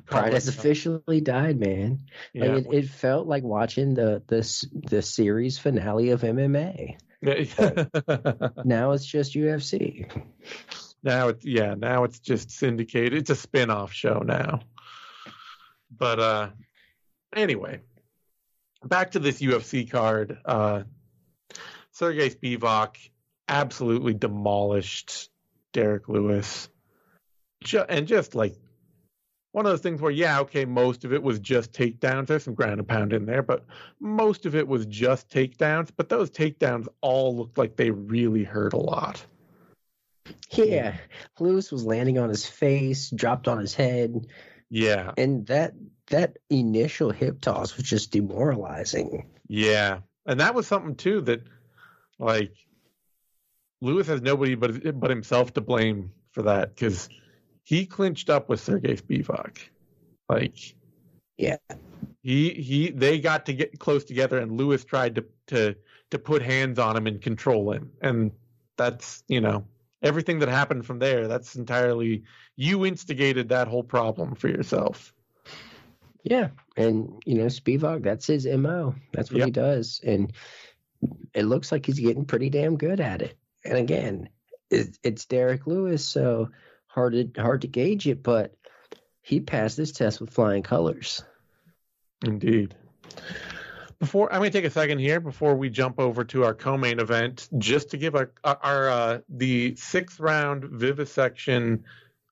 Pride 0.06 0.32
has 0.32 0.48
officially 0.48 1.20
died, 1.20 1.58
man. 1.60 2.00
Yeah. 2.32 2.46
Like 2.46 2.66
it, 2.66 2.74
it 2.74 2.88
felt 2.88 3.26
like 3.26 3.42
watching 3.42 3.94
the 3.94 4.22
the 4.26 4.66
the 4.88 5.02
series 5.02 5.58
finale 5.58 6.10
of 6.10 6.22
MMA. 6.22 6.96
Now 8.64 8.92
it's 8.92 9.04
just 9.04 9.34
UFC. 9.34 10.10
now 11.02 11.28
it's 11.28 11.44
yeah, 11.44 11.74
now 11.74 12.04
it's 12.04 12.18
just 12.18 12.50
syndicated. 12.50 13.12
It's 13.12 13.30
a 13.30 13.36
spin-off 13.36 13.92
show 13.92 14.20
now. 14.20 14.60
But 16.00 16.18
uh 16.18 16.48
anyway, 17.36 17.80
back 18.82 19.12
to 19.12 19.20
this 19.20 19.40
UFC 19.40 19.88
card. 19.88 20.38
Uh 20.44 20.82
Serghei 21.94 22.34
Spivac 22.34 22.96
absolutely 23.46 24.14
demolished 24.14 25.30
Derrick 25.72 26.08
Lewis. 26.08 26.68
Ju- 27.62 27.84
and 27.86 28.08
just 28.08 28.34
like 28.34 28.56
one 29.52 29.66
of 29.66 29.72
those 29.72 29.82
things 29.82 30.00
where 30.00 30.10
yeah, 30.10 30.40
okay, 30.40 30.64
most 30.64 31.04
of 31.04 31.12
it 31.12 31.22
was 31.22 31.38
just 31.38 31.72
takedowns. 31.72 32.28
There's 32.28 32.44
some 32.44 32.54
ground 32.54 32.78
and 32.78 32.88
pound 32.88 33.12
in 33.12 33.26
there, 33.26 33.42
but 33.42 33.66
most 34.00 34.46
of 34.46 34.54
it 34.54 34.66
was 34.66 34.86
just 34.86 35.28
takedowns. 35.28 35.90
But 35.94 36.08
those 36.08 36.30
takedowns 36.30 36.88
all 37.02 37.36
looked 37.36 37.58
like 37.58 37.76
they 37.76 37.90
really 37.90 38.44
hurt 38.44 38.72
a 38.72 38.78
lot. 38.78 39.22
Yeah, 40.50 40.96
Lewis 41.38 41.70
was 41.70 41.84
landing 41.84 42.18
on 42.18 42.28
his 42.30 42.46
face, 42.46 43.10
dropped 43.10 43.48
on 43.48 43.58
his 43.58 43.74
head, 43.74 44.26
Yeah, 44.70 45.12
and 45.16 45.46
that 45.48 45.74
that 46.08 46.36
initial 46.48 47.10
hip 47.10 47.40
toss 47.40 47.76
was 47.76 47.86
just 47.86 48.12
demoralizing. 48.12 49.26
yeah, 49.48 49.98
and 50.26 50.40
that 50.40 50.54
was 50.54 50.66
something 50.66 50.94
too 50.94 51.20
that, 51.22 51.42
like, 52.18 52.54
Lewis 53.80 54.06
has 54.06 54.22
nobody 54.22 54.54
but 54.54 54.98
but 55.00 55.10
himself 55.10 55.52
to 55.54 55.60
blame 55.60 56.12
for 56.30 56.42
that 56.42 56.74
because 56.74 57.08
he 57.64 57.86
clinched 57.86 58.30
up 58.30 58.48
with 58.48 58.64
Serghei 58.64 59.00
Spivac. 59.00 59.58
Like, 60.28 60.76
yeah, 61.36 61.56
he 62.22 62.50
he 62.50 62.90
they 62.90 63.18
got 63.18 63.46
to 63.46 63.52
get 63.52 63.78
close 63.78 64.04
together, 64.04 64.38
and 64.38 64.52
Lewis 64.52 64.84
tried 64.84 65.16
to 65.16 65.24
to 65.48 65.74
to 66.10 66.18
put 66.18 66.42
hands 66.42 66.78
on 66.78 66.96
him 66.96 67.06
and 67.08 67.20
control 67.20 67.72
him, 67.72 67.90
and 68.00 68.30
that's 68.76 69.24
you 69.26 69.40
know 69.40 69.64
everything 70.02 70.38
that 70.40 70.48
happened 70.48 70.86
from 70.86 70.98
there. 70.98 71.28
That's 71.28 71.56
entirely 71.56 72.24
you 72.56 72.86
instigated 72.86 73.48
that 73.48 73.68
whole 73.68 73.84
problem 73.84 74.34
for 74.34 74.48
yourself. 74.48 75.12
Yeah, 76.22 76.48
and 76.76 77.22
you 77.24 77.36
know 77.36 77.46
Spivac, 77.46 78.02
that's 78.02 78.26
his 78.26 78.46
mo. 78.46 78.94
That's 79.12 79.30
what 79.30 79.38
yep. 79.38 79.46
he 79.46 79.52
does, 79.52 80.00
and 80.04 80.32
it 81.32 81.44
looks 81.44 81.72
like 81.72 81.86
he's 81.86 81.98
getting 81.98 82.26
pretty 82.26 82.50
damn 82.50 82.76
good 82.76 83.00
at 83.00 83.22
it. 83.22 83.38
And 83.64 83.78
again, 83.78 84.28
it, 84.70 84.98
it's 85.02 85.24
Derrick 85.24 85.66
Lewis, 85.66 86.04
so 86.04 86.50
hard 86.86 87.34
to 87.34 87.42
hard 87.42 87.62
to 87.62 87.68
gauge 87.68 88.06
it, 88.06 88.22
but 88.22 88.54
he 89.22 89.40
passed 89.40 89.76
this 89.76 89.92
test 89.92 90.20
with 90.20 90.30
flying 90.30 90.62
colors. 90.62 91.22
Indeed. 92.24 92.74
Before 94.00 94.32
I'm 94.32 94.40
going 94.40 94.50
to 94.50 94.58
take 94.58 94.66
a 94.66 94.70
second 94.70 94.98
here 94.98 95.20
before 95.20 95.54
we 95.54 95.68
jump 95.68 96.00
over 96.00 96.24
to 96.24 96.44
our 96.44 96.54
co-main 96.54 97.00
event, 97.00 97.48
just 97.58 97.90
to 97.90 97.98
give 97.98 98.16
our 98.16 98.32
our 98.44 98.88
uh, 98.88 99.18
the 99.28 99.76
sixth 99.76 100.18
round 100.18 100.64
vivisection 100.64 101.84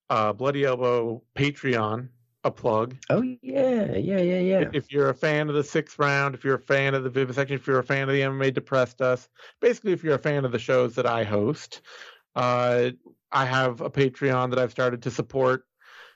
uh, 0.08 0.32
bloody 0.32 0.64
elbow 0.64 1.22
Patreon 1.36 2.08
a 2.44 2.50
plug. 2.50 2.96
Oh 3.10 3.22
yeah, 3.42 3.96
yeah, 3.96 4.20
yeah, 4.20 4.38
yeah. 4.38 4.70
If 4.72 4.92
you're 4.92 5.10
a 5.10 5.14
fan 5.14 5.48
of 5.48 5.54
the 5.54 5.64
sixth 5.64 5.98
round, 5.98 6.34
if 6.34 6.44
you're 6.44 6.54
a 6.54 6.60
fan 6.60 6.94
of 6.94 7.04
the 7.04 7.10
vivisection, 7.10 7.56
if 7.56 7.66
you're 7.66 7.78
a 7.78 7.84
fan 7.84 8.08
of 8.08 8.14
the 8.14 8.22
MMA 8.22 8.54
Depressed 8.54 9.00
Us, 9.00 9.28
basically 9.60 9.92
if 9.92 10.02
you're 10.02 10.14
a 10.14 10.18
fan 10.18 10.44
of 10.44 10.52
the 10.52 10.58
shows 10.58 10.94
that 10.94 11.06
I 11.06 11.24
host, 11.24 11.82
uh, 12.34 12.90
I 13.30 13.44
have 13.44 13.80
a 13.80 13.90
Patreon 13.90 14.50
that 14.50 14.58
I've 14.58 14.70
started 14.70 15.02
to 15.02 15.10
support 15.10 15.66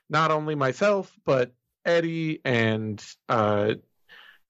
not 0.09 0.31
only 0.31 0.55
myself 0.55 1.13
but 1.25 1.53
Eddie 1.85 2.39
and 2.45 3.03
uh, 3.29 3.75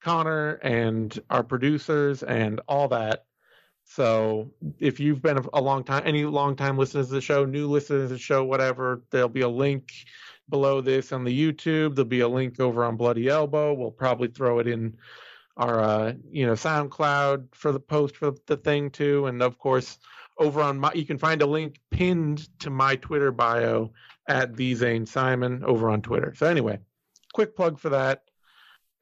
Connor 0.03 0.55
and 0.55 1.17
our 1.29 1.43
producers 1.43 2.23
and 2.23 2.61
all 2.67 2.87
that. 2.89 3.25
So 3.85 4.51
if 4.79 4.99
you've 4.99 5.21
been 5.21 5.45
a 5.53 5.61
long 5.61 5.83
time, 5.83 6.03
any 6.05 6.25
long 6.25 6.55
time 6.55 6.77
listeners 6.77 7.07
to 7.07 7.13
the 7.15 7.21
show, 7.21 7.45
new 7.45 7.67
listeners 7.67 8.09
to 8.09 8.13
the 8.13 8.19
show, 8.19 8.43
whatever, 8.43 9.03
there'll 9.11 9.29
be 9.29 9.41
a 9.41 9.49
link 9.49 9.91
below 10.49 10.81
this 10.81 11.11
on 11.11 11.23
the 11.23 11.37
YouTube. 11.37 11.95
There'll 11.95 12.07
be 12.07 12.21
a 12.21 12.27
link 12.27 12.59
over 12.59 12.83
on 12.83 12.97
Bloody 12.97 13.27
Elbow. 13.27 13.73
We'll 13.73 13.91
probably 13.91 14.27
throw 14.29 14.59
it 14.59 14.67
in 14.67 14.97
our 15.57 15.79
uh, 15.79 16.13
you 16.31 16.45
know 16.45 16.53
SoundCloud 16.53 17.53
for 17.53 17.71
the 17.71 17.79
post 17.79 18.17
for 18.17 18.33
the 18.47 18.57
thing 18.57 18.89
too, 18.89 19.27
and 19.27 19.41
of 19.41 19.57
course 19.57 19.99
over 20.39 20.61
on 20.61 20.79
my 20.79 20.91
you 20.93 21.05
can 21.05 21.17
find 21.17 21.41
a 21.41 21.45
link 21.45 21.79
pinned 21.91 22.47
to 22.59 22.69
my 22.69 22.95
Twitter 22.95 23.31
bio 23.31 23.91
at 24.27 24.55
the 24.55 24.73
Zane 24.75 25.05
Simon 25.05 25.63
over 25.63 25.89
on 25.89 26.01
Twitter. 26.01 26.33
So 26.35 26.47
anyway, 26.47 26.79
quick 27.33 27.55
plug 27.55 27.79
for 27.79 27.89
that. 27.89 28.23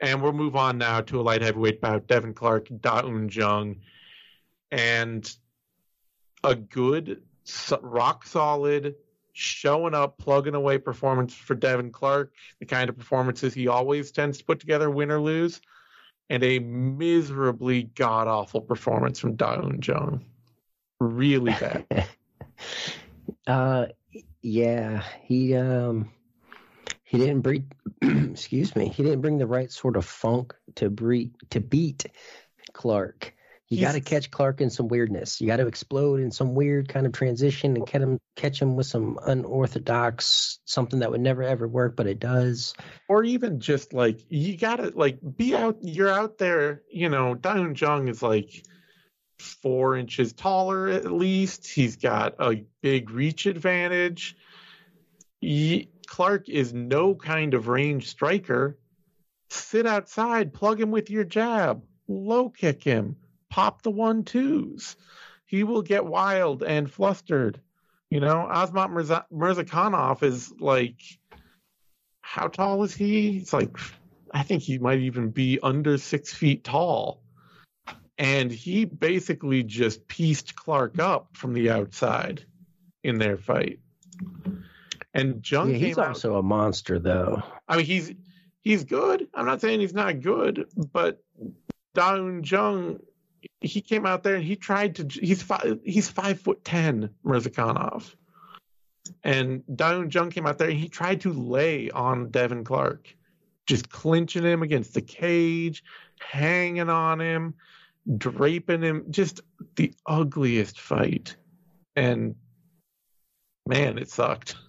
And 0.01 0.21
we'll 0.21 0.33
move 0.33 0.55
on 0.55 0.79
now 0.79 1.01
to 1.01 1.19
a 1.19 1.21
light 1.21 1.43
heavyweight 1.43 1.79
bout, 1.79 2.07
Devin 2.07 2.33
Clark, 2.33 2.67
Da 2.81 3.05
Un 3.05 3.29
Jung. 3.29 3.77
And 4.71 5.31
a 6.43 6.55
good, 6.55 7.21
rock 7.81 8.25
solid, 8.25 8.95
showing 9.33 9.93
up, 9.93 10.17
plugging 10.17 10.55
away 10.55 10.77
performance 10.77 11.33
for 11.33 11.55
Devin 11.55 11.91
Clark, 11.91 12.33
the 12.59 12.65
kind 12.65 12.89
of 12.89 12.97
performances 12.97 13.53
he 13.53 13.67
always 13.67 14.11
tends 14.11 14.39
to 14.39 14.45
put 14.45 14.59
together, 14.59 14.89
win 14.89 15.11
or 15.11 15.21
lose, 15.21 15.61
and 16.29 16.43
a 16.43 16.59
miserably 16.59 17.83
god 17.83 18.27
awful 18.27 18.61
performance 18.61 19.19
from 19.19 19.35
Da 19.35 19.53
Un 19.53 19.79
Jung. 19.83 20.25
Really 20.99 21.51
bad. 21.51 22.07
uh, 23.47 23.87
yeah, 24.41 25.03
he 25.23 25.55
um 25.55 26.09
he 27.11 27.17
didn't 27.17 27.41
bring 27.41 27.69
excuse 28.01 28.73
me 28.73 28.87
he 28.87 29.03
didn't 29.03 29.19
bring 29.19 29.37
the 29.37 29.45
right 29.45 29.69
sort 29.69 29.97
of 29.97 30.05
funk 30.05 30.55
to 30.75 30.89
breed 30.89 31.33
to 31.49 31.59
beat 31.59 32.05
clark. 32.71 33.33
You 33.67 33.79
got 33.79 33.93
to 33.93 34.01
catch 34.01 34.31
clark 34.31 34.59
in 34.59 34.69
some 34.69 34.89
weirdness. 34.89 35.39
You 35.39 35.47
got 35.47 35.57
to 35.57 35.67
explode 35.67 36.19
in 36.19 36.29
some 36.29 36.55
weird 36.55 36.89
kind 36.89 37.05
of 37.05 37.13
transition 37.13 37.77
and 37.77 37.87
catch 37.87 38.01
him 38.01 38.19
catch 38.35 38.61
him 38.61 38.75
with 38.75 38.85
some 38.85 39.17
unorthodox 39.25 40.59
something 40.65 40.99
that 40.99 41.11
would 41.11 41.21
never 41.21 41.43
ever 41.43 41.67
work 41.67 41.97
but 41.97 42.07
it 42.07 42.19
does. 42.19 42.73
Or 43.09 43.25
even 43.25 43.59
just 43.59 43.93
like 43.93 44.21
you 44.29 44.57
gotta 44.57 44.93
like 44.95 45.19
be 45.35 45.53
out 45.53 45.79
you're 45.81 46.09
out 46.09 46.37
there 46.37 46.83
you 46.89 47.09
know 47.09 47.35
Da 47.35 47.51
Un 47.51 47.75
Jung 47.75 48.07
is 48.07 48.21
like 48.21 48.63
four 49.37 49.97
inches 49.97 50.31
taller 50.31 50.87
at 50.87 51.11
least. 51.11 51.67
He's 51.67 51.97
got 51.97 52.35
a 52.39 52.63
big 52.81 53.09
reach 53.09 53.47
advantage. 53.47 54.37
He, 55.41 55.90
Clark 56.11 56.49
is 56.49 56.73
no 56.73 57.15
kind 57.15 57.53
of 57.53 57.69
range 57.69 58.09
striker. 58.09 58.77
Sit 59.49 59.85
outside, 59.85 60.53
plug 60.53 60.81
him 60.81 60.91
with 60.91 61.09
your 61.09 61.23
jab, 61.23 61.85
low 62.09 62.49
kick 62.49 62.83
him, 62.83 63.15
pop 63.49 63.81
the 63.81 63.91
one 63.91 64.25
twos. 64.25 64.97
He 65.45 65.63
will 65.63 65.81
get 65.81 66.05
wild 66.05 66.63
and 66.63 66.91
flustered. 66.91 67.61
You 68.09 68.19
know, 68.19 68.45
Azamat 68.51 68.91
Mirza- 68.91 69.25
Murzakanov 69.31 70.21
is 70.21 70.51
like, 70.59 70.99
how 72.19 72.47
tall 72.47 72.83
is 72.83 72.93
he? 72.93 73.37
It's 73.37 73.53
like, 73.53 73.77
I 74.33 74.43
think 74.43 74.63
he 74.63 74.79
might 74.79 74.99
even 74.99 75.29
be 75.29 75.59
under 75.63 75.97
six 75.97 76.33
feet 76.33 76.65
tall. 76.65 77.23
And 78.17 78.51
he 78.51 78.83
basically 78.83 79.63
just 79.63 80.09
pieced 80.09 80.57
Clark 80.57 80.99
up 80.99 81.37
from 81.37 81.53
the 81.53 81.69
outside 81.69 82.43
in 83.01 83.17
their 83.17 83.37
fight. 83.37 83.79
And 85.13 85.49
Jung 85.49 85.71
yeah, 85.71 85.77
he's 85.77 85.97
also 85.97 86.37
a 86.37 86.43
monster, 86.43 86.97
though. 86.97 87.43
I 87.67 87.77
mean, 87.77 87.85
he's 87.85 88.13
he's 88.61 88.83
good. 88.83 89.27
I'm 89.33 89.45
not 89.45 89.61
saying 89.61 89.79
he's 89.79 89.93
not 89.93 90.21
good, 90.21 90.67
but 90.93 91.21
Da 91.93 92.13
Un 92.13 92.43
Jung, 92.43 92.99
he 93.59 93.81
came 93.81 94.05
out 94.05 94.23
there 94.23 94.35
and 94.35 94.43
he 94.43 94.55
tried 94.55 94.95
to. 94.95 95.07
He's 95.09 95.41
five. 95.41 95.79
He's 95.83 96.07
five 96.07 96.39
foot 96.39 96.63
ten, 96.63 97.09
Murzakanov, 97.25 98.15
and 99.23 99.63
Da 99.75 99.99
Un 99.99 100.09
Jung 100.09 100.29
came 100.29 100.47
out 100.47 100.57
there 100.57 100.69
and 100.69 100.79
he 100.79 100.87
tried 100.87 101.21
to 101.21 101.33
lay 101.33 101.89
on 101.91 102.29
Devin 102.29 102.63
Clark, 102.63 103.13
just 103.65 103.89
clinching 103.89 104.43
him 104.43 104.63
against 104.63 104.93
the 104.93 105.01
cage, 105.01 105.83
hanging 106.21 106.89
on 106.89 107.19
him, 107.19 107.53
draping 108.17 108.81
him. 108.81 109.05
Just 109.09 109.41
the 109.75 109.93
ugliest 110.05 110.79
fight, 110.79 111.35
and 111.97 112.35
man, 113.67 113.97
it 113.97 114.09
sucked. 114.09 114.55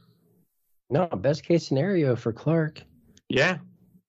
No, 0.92 1.06
best 1.06 1.44
case 1.44 1.66
scenario 1.66 2.16
for 2.16 2.32
Clark. 2.32 2.82
Yeah. 3.28 3.58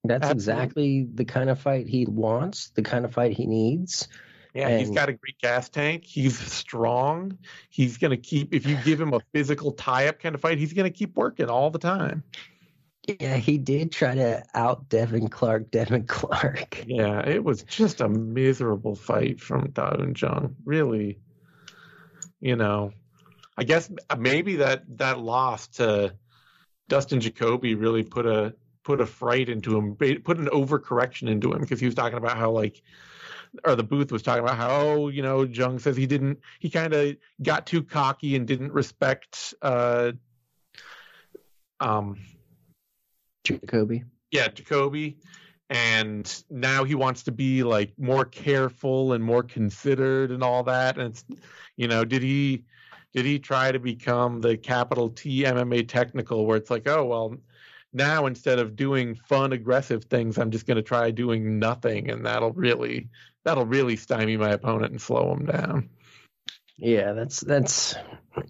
That's 0.03 0.25
absolutely. 0.25 0.35
exactly 0.35 1.07
the 1.13 1.25
kind 1.25 1.49
of 1.49 1.59
fight 1.59 1.87
he 1.87 2.05
wants, 2.05 2.71
the 2.71 2.81
kind 2.81 3.05
of 3.05 3.13
fight 3.13 3.31
he 3.31 3.45
needs. 3.45 4.09
Yeah, 4.53 4.67
and 4.67 4.79
he's 4.79 4.91
got 4.91 5.07
a 5.07 5.13
great 5.13 5.39
gas 5.39 5.69
tank. 5.69 6.03
He's 6.03 6.37
strong. 6.37 7.39
He's 7.69 7.97
going 7.97 8.11
to 8.11 8.17
keep, 8.17 8.53
if 8.53 8.67
you 8.67 8.75
give 8.83 8.99
him 8.99 9.13
a 9.13 9.21
physical 9.33 9.71
tie 9.71 10.09
up 10.09 10.19
kind 10.19 10.35
of 10.35 10.41
fight, 10.41 10.59
he's 10.59 10.73
going 10.73 10.91
to 10.91 10.95
keep 10.95 11.15
working 11.15 11.49
all 11.49 11.71
the 11.71 11.79
time. 11.79 12.23
Yeah, 13.07 13.37
he 13.37 13.57
did 13.57 13.91
try 13.91 14.15
to 14.15 14.43
out 14.53 14.89
Devin 14.89 15.29
Clark, 15.29 15.71
Devin 15.71 16.03
Clark. 16.07 16.83
Yeah, 16.85 17.27
it 17.27 17.43
was 17.43 17.63
just 17.63 18.01
a 18.01 18.09
miserable 18.09 18.95
fight 18.95 19.39
from 19.39 19.71
Da 19.71 19.95
Un 19.99 20.13
Jung. 20.15 20.55
Really, 20.65 21.19
you 22.41 22.55
know, 22.55 22.91
I 23.57 23.63
guess 23.63 23.89
maybe 24.17 24.57
that 24.57 24.83
that 24.97 25.19
loss 25.19 25.67
to 25.79 26.15
Dustin 26.89 27.19
Jacoby 27.19 27.75
really 27.75 28.03
put 28.03 28.25
a 28.25 28.53
put 28.83 28.99
a 28.99 29.05
fright 29.05 29.49
into 29.49 29.77
him, 29.77 29.95
put 29.95 30.37
an 30.37 30.47
overcorrection 30.47 31.29
into 31.29 31.53
him 31.53 31.61
because 31.61 31.79
he 31.79 31.85
was 31.85 31.95
talking 31.95 32.17
about 32.17 32.37
how 32.37 32.51
like 32.51 32.81
or 33.63 33.75
the 33.75 33.83
booth 33.83 34.11
was 34.11 34.23
talking 34.23 34.43
about 34.43 34.57
how 34.57 34.69
oh, 34.69 35.07
you 35.09 35.21
know 35.21 35.43
Jung 35.43 35.79
says 35.79 35.95
he 35.95 36.05
didn't 36.05 36.39
he 36.59 36.69
kind 36.69 36.93
of 36.93 37.15
got 37.41 37.65
too 37.65 37.83
cocky 37.83 38.35
and 38.35 38.47
didn't 38.47 38.73
respect 38.73 39.53
uh 39.61 40.11
um 41.79 42.17
Jacoby. 43.43 44.03
Yeah, 44.31 44.47
Jacoby. 44.47 45.17
And 45.69 46.43
now 46.49 46.83
he 46.83 46.95
wants 46.95 47.23
to 47.23 47.31
be 47.31 47.63
like 47.63 47.93
more 47.97 48.25
careful 48.25 49.13
and 49.13 49.23
more 49.23 49.43
considered 49.43 50.31
and 50.31 50.43
all 50.43 50.63
that. 50.63 50.97
And 50.97 51.09
it's 51.09 51.25
you 51.77 51.87
know, 51.87 52.05
did 52.05 52.21
he 52.21 52.65
did 53.13 53.25
he 53.25 53.39
try 53.39 53.71
to 53.71 53.79
become 53.79 54.41
the 54.41 54.57
capital 54.57 55.09
T 55.09 55.43
MMA 55.43 55.87
technical 55.87 56.45
where 56.45 56.57
it's 56.57 56.71
like, 56.71 56.87
oh 56.87 57.05
well, 57.05 57.35
now 57.93 58.25
instead 58.25 58.59
of 58.59 58.75
doing 58.75 59.15
fun 59.15 59.53
aggressive 59.53 60.05
things, 60.05 60.37
I'm 60.37 60.51
just 60.51 60.65
going 60.65 60.77
to 60.77 60.83
try 60.83 61.11
doing 61.11 61.59
nothing, 61.59 62.09
and 62.09 62.25
that'll 62.25 62.51
really 62.51 63.09
that'll 63.43 63.65
really 63.65 63.95
stymie 63.95 64.37
my 64.37 64.49
opponent 64.49 64.91
and 64.91 65.01
slow 65.01 65.33
him 65.33 65.45
down. 65.45 65.89
Yeah, 66.77 67.13
that's 67.13 67.39
that's 67.39 67.95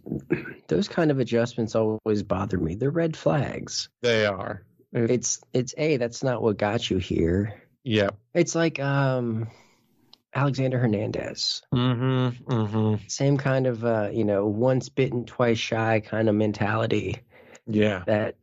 those 0.68 0.88
kind 0.88 1.12
of 1.12 1.20
adjustments 1.20 1.76
always 1.76 2.24
bother 2.24 2.58
me. 2.58 2.76
They're 2.76 2.90
red 2.90 3.18
flags. 3.18 3.90
They 4.02 4.26
are. 4.26 4.66
It's 4.94 5.42
it's 5.54 5.74
a 5.78 5.98
that's 5.98 6.24
not 6.24 6.42
what 6.42 6.58
got 6.58 6.90
you 6.90 6.98
here. 6.98 7.62
Yeah. 7.84 8.12
It's 8.34 8.56
like 8.56 8.80
um 8.80 9.50
Alexander 10.36 10.80
Hernandez. 10.80 11.62
Mm-hmm. 11.74 12.52
Mm-hmm. 12.52 13.04
Same 13.08 13.38
kind 13.38 13.68
of 13.68 13.86
uh, 13.86 14.10
you 14.12 14.24
know, 14.26 14.46
once 14.48 14.90
bitten, 14.90 15.26
twice 15.26 15.58
shy 15.60 16.00
kind 16.00 16.28
of 16.30 16.36
mentality 16.36 17.18
Yeah. 17.68 18.04
that 18.08 18.36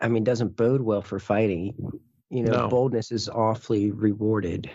I 0.00 0.08
mean 0.08 0.24
doesn't 0.24 0.56
bode 0.56 0.80
well 0.82 1.02
for 1.02 1.18
fighting. 1.18 1.74
You 2.28 2.42
know, 2.42 2.52
No. 2.62 2.68
boldness 2.68 3.12
is 3.12 3.28
awfully 3.28 3.92
rewarded 3.92 4.68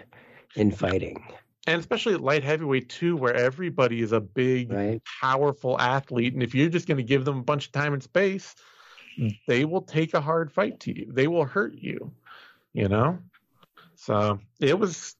in 0.55 0.71
fighting, 0.71 1.21
And 1.67 1.79
especially 1.79 2.13
at 2.13 2.21
light 2.21 2.43
heavyweight 2.43 2.89
too, 2.89 3.15
where 3.17 3.33
everybody 3.35 4.01
is 4.01 4.11
a 4.13 4.19
big, 4.21 4.71
right? 4.71 5.01
powerful 5.21 5.79
athlete, 5.79 6.33
and 6.33 6.41
if 6.43 6.55
you're 6.55 6.69
just 6.69 6.87
going 6.87 6.97
to 6.97 7.03
give 7.03 7.23
them 7.25 7.37
a 7.39 7.43
bunch 7.43 7.67
of 7.67 7.71
time 7.73 7.93
and 7.93 8.01
space, 8.03 8.55
they 9.47 9.65
will 9.65 9.81
take 9.81 10.13
a 10.13 10.21
hard 10.21 10.51
fight 10.51 10.79
to 10.81 10.97
you. 10.97 11.11
They 11.11 11.27
will 11.27 11.45
hurt 11.45 11.73
you. 11.75 12.11
You 12.73 12.87
know. 12.87 13.19
So 13.95 14.39
it 14.59 14.79
was. 14.79 15.15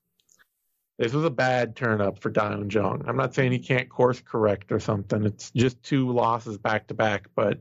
This 1.01 1.13
was 1.13 1.25
a 1.25 1.31
bad 1.31 1.75
turn 1.75 2.00
up 2.00 2.20
for 2.20 2.29
Da 2.29 2.51
Un 2.51 2.70
Jung. 2.70 3.03
I'm 3.08 3.17
not 3.17 3.34
saying 3.34 3.51
he 3.51 3.58
can't 3.58 3.89
course 3.89 4.22
correct 4.22 4.72
or 4.72 4.79
something. 4.79 5.25
It's 5.25 5.50
just 5.50 5.81
two 5.81 6.12
losses 6.12 6.60
back 6.60 6.86
to 6.89 6.93
back, 6.93 7.25
but 7.34 7.60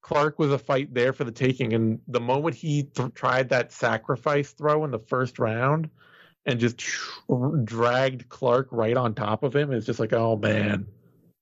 Clark 0.00 0.38
was 0.38 0.52
a 0.52 0.58
fight 0.58 0.94
there 0.94 1.12
for 1.12 1.24
the 1.24 1.32
taking. 1.32 1.72
And 1.72 1.98
the 2.06 2.20
moment 2.20 2.54
he 2.54 2.84
th- 2.84 3.14
tried 3.14 3.48
that 3.48 3.72
sacrifice 3.72 4.52
throw 4.52 4.84
in 4.84 4.92
the 4.92 5.00
first 5.00 5.40
round 5.40 5.90
and 6.46 6.60
just 6.60 6.84
dragged 7.64 8.28
Clark 8.28 8.68
right 8.70 8.96
on 8.96 9.16
top 9.16 9.42
of 9.42 9.56
him, 9.56 9.72
it's 9.72 9.84
just 9.84 9.98
like, 9.98 10.12
oh 10.12 10.36
man, 10.36 10.86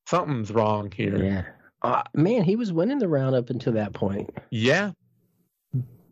something's 0.07 0.51
wrong 0.51 0.91
here. 0.91 1.23
Yeah. 1.23 1.43
Uh, 1.83 2.03
man, 2.15 2.45
he 2.45 2.57
was 2.57 2.73
winning 2.73 2.99
the 2.99 3.09
round 3.09 3.35
up 3.35 3.51
until 3.51 3.75
that 3.75 3.93
point. 3.93 4.31
Yeah. 4.49 4.93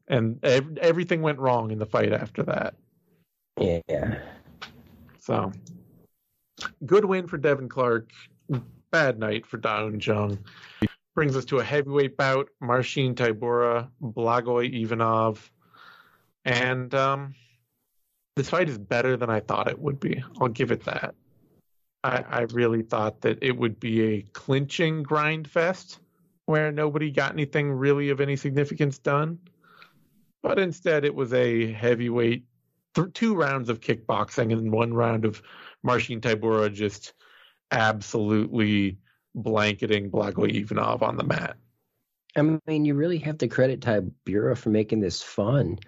And 0.06 0.38
ev- 0.44 0.76
everything 0.82 1.22
went 1.22 1.38
wrong 1.38 1.70
in 1.70 1.78
the 1.78 1.86
fight 1.86 2.12
after 2.12 2.42
that. 2.42 2.74
Yeah. 3.58 4.20
So, 5.30 5.52
good 6.84 7.04
win 7.04 7.28
for 7.28 7.38
Devin 7.38 7.68
Clark. 7.68 8.10
Bad 8.90 9.20
night 9.20 9.46
for 9.46 9.58
Da 9.58 9.87
Un 9.87 10.00
Jung. 10.00 10.40
Brings 11.14 11.37
us 11.37 11.44
to 11.44 11.60
a 11.60 11.62
heavyweight 11.62 12.16
bout: 12.16 12.49
Marcin 12.60 13.14
Tybura, 13.14 13.88
Blagoy 14.02 14.82
Ivanov, 14.82 15.49
and 16.44 16.92
um, 16.96 17.37
this 18.34 18.50
fight 18.50 18.68
is 18.68 18.76
better 18.76 19.16
than 19.16 19.30
I 19.30 19.38
thought 19.38 19.68
it 19.68 19.78
would 19.78 20.00
be. 20.00 20.20
I'll 20.40 20.49
give 20.49 20.72
it 20.72 20.82
that. 20.87 21.14
I, 22.02 22.25
I 22.28 22.40
really 22.50 22.82
thought 22.82 23.20
that 23.20 23.38
it 23.40 23.56
would 23.56 23.78
be 23.78 24.02
a 24.02 24.22
clinching 24.32 25.04
grind 25.04 25.49
fest 25.49 26.00
where 26.46 26.72
nobody 26.72 27.12
got 27.12 27.34
anything 27.34 27.70
really 27.70 28.10
of 28.10 28.20
any 28.20 28.34
significance 28.34 28.99
done, 28.99 29.38
but 30.42 30.58
instead 30.58 31.04
it 31.04 31.14
was 31.14 31.32
a 31.32 31.70
heavyweight 31.70 32.46
th- 32.94 33.12
two 33.12 33.35
rounds 33.35 33.68
of 33.68 33.80
kickboxing 33.80 34.52
and 34.52 34.73
one 34.73 34.94
round 34.94 35.25
of 35.25 35.42
Marcin 35.82 36.20
Tybura 36.20 36.73
just 36.73 37.12
absolutely 37.70 38.99
blanketing 39.35 40.11
Blagoy 40.11 40.54
Ivanov 40.54 41.02
on 41.02 41.16
the 41.16 41.25
mat. 41.25 41.56
I 42.37 42.42
mean, 42.42 42.85
you 42.85 42.94
really 42.94 43.18
have 43.18 43.38
to 43.38 43.49
credit 43.49 43.80
Tybura 43.80 44.56
for 44.56 44.70
making 44.70 45.00
this 45.00 45.23
fun. 45.23 45.78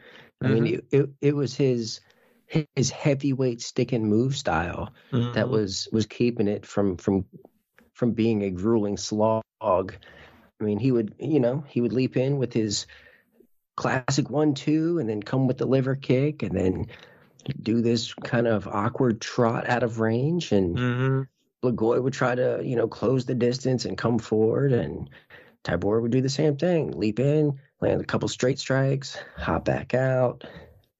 I 0.42 0.48
mean, 0.48 0.66
it, 0.66 0.84
it 0.90 1.10
it 1.20 1.36
was 1.36 1.54
his 1.54 2.00
his 2.74 2.90
heavyweight 2.90 3.62
stick 3.62 3.92
and 3.92 4.08
move 4.08 4.36
style 4.36 4.92
mm-hmm. 5.12 5.32
that 5.34 5.48
was 5.48 5.88
was 5.92 6.06
keeping 6.06 6.48
it 6.48 6.66
from 6.66 6.96
from 6.96 7.24
from 7.94 8.12
being 8.12 8.42
a 8.42 8.50
grueling 8.50 8.96
slog. 8.96 9.42
I 9.60 10.64
mean, 10.64 10.78
he 10.78 10.90
would 10.90 11.14
you 11.18 11.38
know 11.38 11.64
he 11.68 11.80
would 11.80 11.92
leap 11.92 12.16
in 12.16 12.38
with 12.38 12.52
his 12.52 12.86
classic 13.82 14.30
one 14.30 14.54
two, 14.54 14.98
and 14.98 15.08
then 15.08 15.22
come 15.22 15.46
with 15.46 15.58
the 15.58 15.66
liver 15.66 15.96
kick, 15.96 16.42
and 16.42 16.56
then 16.56 16.86
do 17.60 17.80
this 17.80 18.14
kind 18.14 18.46
of 18.46 18.68
awkward 18.68 19.20
trot 19.20 19.68
out 19.68 19.82
of 19.82 19.98
range, 19.98 20.52
and 20.52 20.76
Mhm. 20.76 21.28
Blagoy 21.64 22.02
would 22.02 22.12
try 22.12 22.34
to 22.34 22.60
you 22.64 22.76
know 22.76 22.88
close 22.88 23.24
the 23.24 23.34
distance 23.34 23.84
and 23.84 23.98
come 23.98 24.18
forward, 24.18 24.72
and 24.72 25.10
Tybura 25.64 26.00
would 26.02 26.12
do 26.12 26.20
the 26.20 26.28
same 26.28 26.56
thing, 26.56 26.92
leap 26.92 27.20
in, 27.20 27.58
land 27.80 28.00
a 28.00 28.04
couple 28.04 28.28
straight 28.28 28.58
strikes, 28.58 29.16
hop 29.36 29.64
back 29.64 29.94
out, 29.94 30.44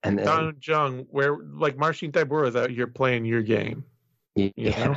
and 0.03 0.17
then 0.17 0.25
Da 0.25 0.37
Un 0.39 0.57
Jung, 0.61 1.05
where 1.09 1.37
like 1.37 1.77
Marcin 1.77 2.11
Tybura 2.11 2.47
is 2.47 2.55
out 2.55 2.69
here 2.69 2.87
playing 2.87 3.25
your 3.25 3.41
game. 3.41 3.85
Yeah. 4.35 4.49
You 4.55 4.69
know? 4.71 4.95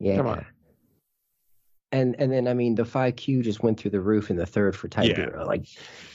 Yeah. 0.00 0.16
Come 0.16 0.26
on. 0.26 0.46
And 1.92 2.14
and 2.18 2.32
then 2.32 2.46
I 2.48 2.54
mean 2.54 2.74
the 2.74 2.84
fight 2.84 3.16
IQ 3.16 3.42
just 3.42 3.62
went 3.62 3.78
through 3.78 3.90
the 3.90 4.00
roof 4.00 4.30
in 4.30 4.36
the 4.36 4.46
third 4.46 4.76
for 4.76 4.88
Tybura. 4.88 5.46
Like 5.46 5.66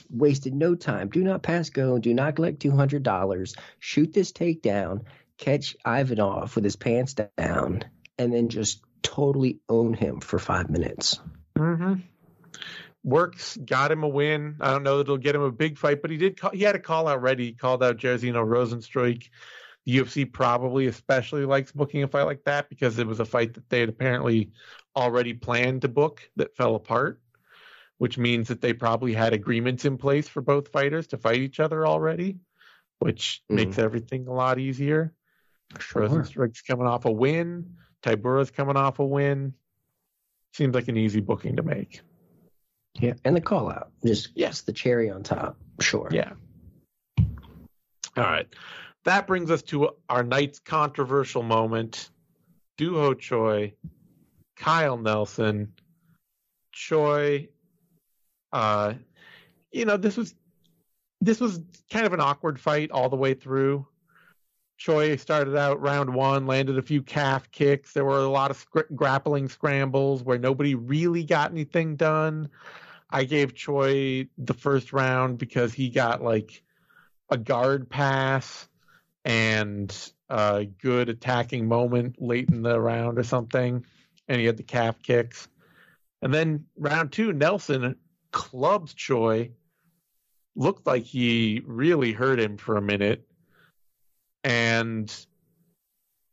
wasted 0.09 0.53
no 0.53 0.75
time. 0.75 1.09
Do 1.09 1.23
not 1.23 1.43
pass 1.43 1.69
go. 1.69 1.97
Do 1.97 2.13
not 2.13 2.35
collect 2.35 2.59
two 2.59 2.71
hundred 2.71 3.03
dollars. 3.03 3.55
Shoot 3.79 4.13
this 4.13 4.31
takedown. 4.31 5.05
Catch 5.37 5.75
Ivanov 5.85 6.55
with 6.55 6.63
his 6.63 6.75
pants 6.75 7.13
down, 7.13 7.83
and 8.17 8.33
then 8.33 8.49
just 8.49 8.81
totally 9.01 9.59
own 9.69 9.93
him 9.93 10.21
for 10.21 10.39
five 10.39 10.69
minutes. 10.69 11.19
Mm-hmm. 11.57 11.95
Works 13.03 13.57
got 13.57 13.91
him 13.91 14.03
a 14.03 14.07
win. 14.07 14.57
I 14.61 14.71
don't 14.71 14.83
know 14.83 14.97
that 14.97 15.03
it'll 15.03 15.17
get 15.17 15.35
him 15.35 15.41
a 15.41 15.51
big 15.51 15.77
fight, 15.77 16.01
but 16.01 16.09
he 16.09 16.17
did. 16.17 16.39
Call, 16.39 16.51
he 16.51 16.63
had 16.63 16.75
a 16.75 16.79
call 16.79 17.07
out 17.07 17.21
ready. 17.21 17.45
He 17.45 17.53
called 17.53 17.83
out 17.83 17.97
Jairzinho 17.97 18.45
Rozenstruik. 18.45 19.29
The 19.85 19.97
UFC 19.97 20.31
probably 20.31 20.87
especially 20.87 21.45
likes 21.45 21.71
booking 21.71 22.01
a 22.01 22.07
fight 22.07 22.23
like 22.23 22.43
that 22.45 22.69
because 22.69 22.97
it 22.97 23.05
was 23.05 23.19
a 23.19 23.25
fight 23.25 23.53
that 23.53 23.69
they 23.69 23.81
had 23.81 23.89
apparently 23.89 24.51
already 24.95 25.33
planned 25.33 25.83
to 25.83 25.87
book 25.87 26.27
that 26.37 26.55
fell 26.55 26.73
apart, 26.75 27.21
which 27.97 28.17
means 28.17 28.49
that 28.49 28.61
they 28.61 28.73
probably 28.73 29.13
had 29.13 29.33
agreements 29.33 29.85
in 29.85 29.97
place 29.97 30.27
for 30.27 30.41
both 30.41 30.69
fighters 30.71 31.07
to 31.07 31.17
fight 31.17 31.37
each 31.39 31.59
other 31.59 31.87
already, 31.87 32.37
which 32.99 33.41
Mm. 33.49 33.55
makes 33.55 33.77
everything 33.79 34.27
a 34.27 34.33
lot 34.33 34.59
easier. 34.59 35.13
Sure. 35.79 36.03
Rozenstruik's 36.03 36.61
coming 36.61 36.87
off 36.87 37.05
a 37.05 37.11
win. 37.11 37.75
Tybura's 38.03 38.51
coming 38.51 38.77
off 38.77 38.99
a 38.99 39.05
win. 39.05 39.53
Seems 40.53 40.75
like 40.75 40.87
an 40.87 40.97
easy 40.97 41.21
booking 41.21 41.55
to 41.57 41.63
make. 41.63 42.01
Yeah. 42.93 43.13
And 43.25 43.35
the 43.35 43.41
call 43.41 43.69
out. 43.69 43.91
Just 44.05 44.29
yes, 44.35 44.61
the 44.61 44.71
cherry 44.73 45.09
on 45.09 45.23
top. 45.23 45.57
Sure. 45.81 46.07
Yeah. 46.11 46.33
All 47.17 48.23
right. 48.23 48.47
That 49.03 49.27
brings 49.27 49.51
us 49.51 49.61
to 49.63 49.89
our 50.07 50.23
night's 50.23 50.59
controversial 50.59 51.43
moment. 51.43 52.09
Doo 52.77 52.95
Ho 52.95 53.13
Choi, 53.13 53.73
Kyle 54.55 54.97
Nelson, 54.97 55.73
Choi. 56.71 57.49
Uh, 58.55 58.93
you 59.69 59.83
know, 59.83 59.97
this 59.97 60.15
was 60.15 60.33
this 61.19 61.41
was 61.41 61.59
kind 61.91 62.05
of 62.05 62.13
an 62.13 62.21
awkward 62.21 62.57
fight 62.57 62.89
all 62.89 63.09
the 63.09 63.17
way 63.17 63.33
through. 63.33 63.85
Choi 64.77 65.17
started 65.17 65.57
out 65.57 65.81
round 65.81 66.13
one, 66.13 66.47
landed 66.47 66.77
a 66.77 66.81
few 66.81 67.01
calf 67.01 67.51
kicks. 67.51 67.91
There 67.91 68.05
were 68.05 68.19
a 68.19 68.29
lot 68.29 68.51
of 68.51 68.65
grappling 68.95 69.49
scrambles 69.49 70.23
where 70.23 70.37
nobody 70.37 70.73
really 70.73 71.25
got 71.25 71.51
anything 71.51 71.97
done. 71.97 72.47
I 73.09 73.25
gave 73.25 73.55
Choi 73.55 74.29
the 74.37 74.53
first 74.53 74.93
round 74.93 75.37
because 75.37 75.73
he 75.73 75.89
got 75.89 76.23
like 76.23 76.63
a 77.29 77.37
guard 77.37 77.89
pass 77.89 78.69
and 79.25 79.93
a 80.29 80.63
good 80.81 81.09
attacking 81.09 81.67
moment 81.67 82.21
late 82.21 82.49
in 82.49 82.61
the 82.61 82.79
round 82.79 83.19
or 83.19 83.23
something, 83.23 83.85
and 84.29 84.39
he 84.39 84.45
had 84.45 84.55
the 84.55 84.63
calf 84.63 85.01
kicks. 85.01 85.49
And 86.21 86.33
then 86.33 86.67
round 86.77 87.11
two, 87.11 87.33
Nelson 87.33 87.97
clubs 88.35 88.93
Choi. 88.93 89.49
Looked 90.57 90.85
like 90.85 91.03
he 91.03 91.61
really 91.65 92.11
hurt 92.11 92.39
him 92.39 92.57
for 92.57 92.77
a 92.77 92.81
minute, 92.81 93.27
and 94.43 95.13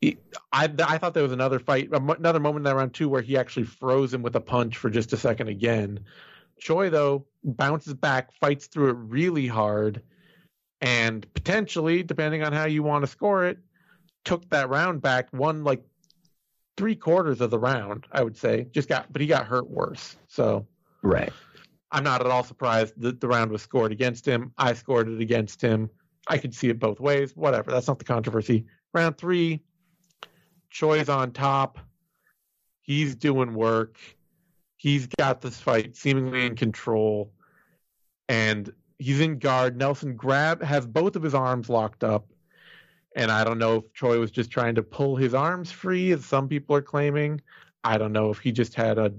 he, 0.00 0.18
I 0.52 0.72
I 0.78 0.98
thought 0.98 1.14
there 1.14 1.24
was 1.24 1.32
another 1.32 1.58
fight, 1.58 1.88
another 1.92 2.38
moment 2.38 2.58
in 2.58 2.62
that 2.64 2.76
round 2.76 2.94
two 2.94 3.08
where 3.08 3.22
he 3.22 3.36
actually 3.36 3.64
froze 3.64 4.14
him 4.14 4.22
with 4.22 4.36
a 4.36 4.40
punch 4.40 4.76
for 4.76 4.90
just 4.90 5.12
a 5.12 5.16
second 5.16 5.48
again. 5.48 6.00
Choi 6.60 6.88
though 6.88 7.26
bounces 7.42 7.94
back, 7.94 8.32
fights 8.32 8.66
through 8.66 8.90
it 8.90 8.96
really 8.96 9.48
hard, 9.48 10.02
and 10.80 11.26
potentially, 11.34 12.04
depending 12.04 12.44
on 12.44 12.52
how 12.52 12.66
you 12.66 12.84
want 12.84 13.02
to 13.02 13.10
score 13.10 13.44
it, 13.46 13.58
took 14.24 14.48
that 14.50 14.68
round 14.68 15.02
back, 15.02 15.32
won 15.32 15.64
like 15.64 15.82
three 16.76 16.94
quarters 16.94 17.40
of 17.40 17.50
the 17.50 17.58
round, 17.58 18.06
I 18.12 18.22
would 18.22 18.36
say. 18.36 18.68
Just 18.70 18.88
got, 18.88 19.12
but 19.12 19.20
he 19.20 19.26
got 19.26 19.46
hurt 19.46 19.68
worse. 19.68 20.16
So 20.28 20.66
Right. 21.02 21.32
I'm 21.92 22.04
not 22.04 22.22
at 22.22 22.26
all 22.26 22.42
surprised 22.42 22.94
that 23.02 23.20
the 23.20 23.28
round 23.28 23.50
was 23.50 23.62
scored 23.62 23.92
against 23.92 24.26
him. 24.26 24.52
I 24.56 24.72
scored 24.72 25.08
it 25.08 25.20
against 25.20 25.60
him. 25.60 25.90
I 26.26 26.38
could 26.38 26.54
see 26.54 26.70
it 26.70 26.78
both 26.78 27.00
ways. 27.00 27.36
Whatever. 27.36 27.70
That's 27.70 27.86
not 27.86 27.98
the 27.98 28.04
controversy. 28.04 28.64
Round 28.94 29.16
three, 29.18 29.60
Choi's 30.70 31.10
on 31.10 31.32
top. 31.32 31.78
He's 32.80 33.14
doing 33.14 33.54
work. 33.54 33.98
He's 34.76 35.06
got 35.06 35.40
this 35.42 35.60
fight 35.60 35.94
seemingly 35.96 36.46
in 36.46 36.56
control. 36.56 37.30
And 38.28 38.72
he's 38.98 39.20
in 39.20 39.38
guard. 39.38 39.76
Nelson 39.76 40.16
grab 40.16 40.62
has 40.62 40.86
both 40.86 41.14
of 41.14 41.22
his 41.22 41.34
arms 41.34 41.68
locked 41.68 42.02
up. 42.02 42.26
And 43.14 43.30
I 43.30 43.44
don't 43.44 43.58
know 43.58 43.76
if 43.76 43.92
Choi 43.92 44.18
was 44.18 44.30
just 44.30 44.50
trying 44.50 44.74
to 44.76 44.82
pull 44.82 45.16
his 45.16 45.34
arms 45.34 45.70
free, 45.70 46.12
as 46.12 46.24
some 46.24 46.48
people 46.48 46.74
are 46.74 46.82
claiming. 46.82 47.42
I 47.84 47.98
don't 47.98 48.12
know 48.12 48.30
if 48.30 48.38
he 48.38 48.52
just 48.52 48.74
had 48.74 48.98
a 48.98 49.12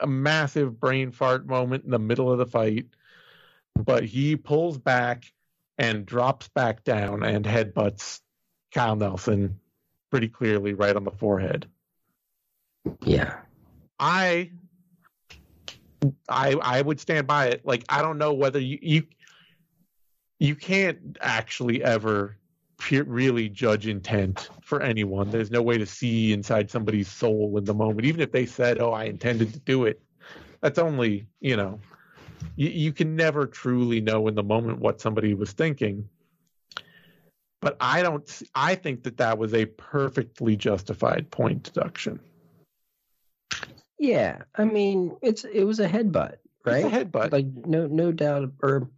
a 0.00 0.06
massive 0.06 0.80
brain 0.80 1.12
fart 1.12 1.46
moment 1.46 1.84
in 1.84 1.90
the 1.90 1.98
middle 1.98 2.30
of 2.30 2.38
the 2.38 2.46
fight, 2.46 2.86
but 3.76 4.04
he 4.04 4.36
pulls 4.36 4.78
back 4.78 5.24
and 5.78 6.06
drops 6.06 6.48
back 6.48 6.84
down 6.84 7.22
and 7.22 7.44
headbutts 7.44 8.20
Kyle 8.72 8.96
Nelson 8.96 9.58
pretty 10.10 10.28
clearly 10.28 10.74
right 10.74 10.94
on 10.94 11.04
the 11.04 11.10
forehead. 11.10 11.66
Yeah. 13.04 13.38
I 13.98 14.50
I 16.28 16.52
I 16.52 16.82
would 16.82 17.00
stand 17.00 17.26
by 17.26 17.46
it. 17.46 17.64
Like 17.64 17.84
I 17.88 18.02
don't 18.02 18.18
know 18.18 18.32
whether 18.32 18.58
you 18.58 18.78
you 18.82 19.02
you 20.38 20.56
can't 20.56 21.16
actually 21.20 21.82
ever 21.82 22.36
really 22.90 23.48
judge 23.48 23.86
intent 23.86 24.48
for 24.62 24.82
anyone. 24.82 25.30
There's 25.30 25.50
no 25.50 25.62
way 25.62 25.78
to 25.78 25.86
see 25.86 26.32
inside 26.32 26.70
somebody's 26.70 27.08
soul 27.08 27.56
in 27.58 27.64
the 27.64 27.74
moment, 27.74 28.06
even 28.06 28.20
if 28.20 28.32
they 28.32 28.46
said, 28.46 28.80
"Oh, 28.80 28.92
I 28.92 29.04
intended 29.04 29.52
to 29.52 29.60
do 29.60 29.84
it." 29.84 30.00
That's 30.60 30.78
only 30.78 31.26
you 31.40 31.56
know, 31.56 31.80
you, 32.56 32.68
you 32.68 32.92
can 32.92 33.16
never 33.16 33.46
truly 33.46 34.00
know 34.00 34.28
in 34.28 34.34
the 34.34 34.42
moment 34.42 34.80
what 34.80 35.00
somebody 35.00 35.34
was 35.34 35.52
thinking. 35.52 36.08
But 37.60 37.76
I 37.80 38.02
don't. 38.02 38.42
I 38.54 38.74
think 38.74 39.04
that 39.04 39.16
that 39.16 39.38
was 39.38 39.54
a 39.54 39.66
perfectly 39.66 40.56
justified 40.56 41.30
point 41.30 41.62
deduction. 41.62 42.20
Yeah, 43.98 44.42
I 44.56 44.64
mean, 44.64 45.16
it's 45.22 45.44
it 45.44 45.64
was 45.64 45.80
a 45.80 45.88
headbutt, 45.88 46.36
right? 46.64 46.84
It's 46.84 46.94
a 46.94 47.04
headbutt, 47.04 47.32
like 47.32 47.46
no 47.66 47.86
no 47.86 48.12
doubt, 48.12 48.52
or 48.62 48.90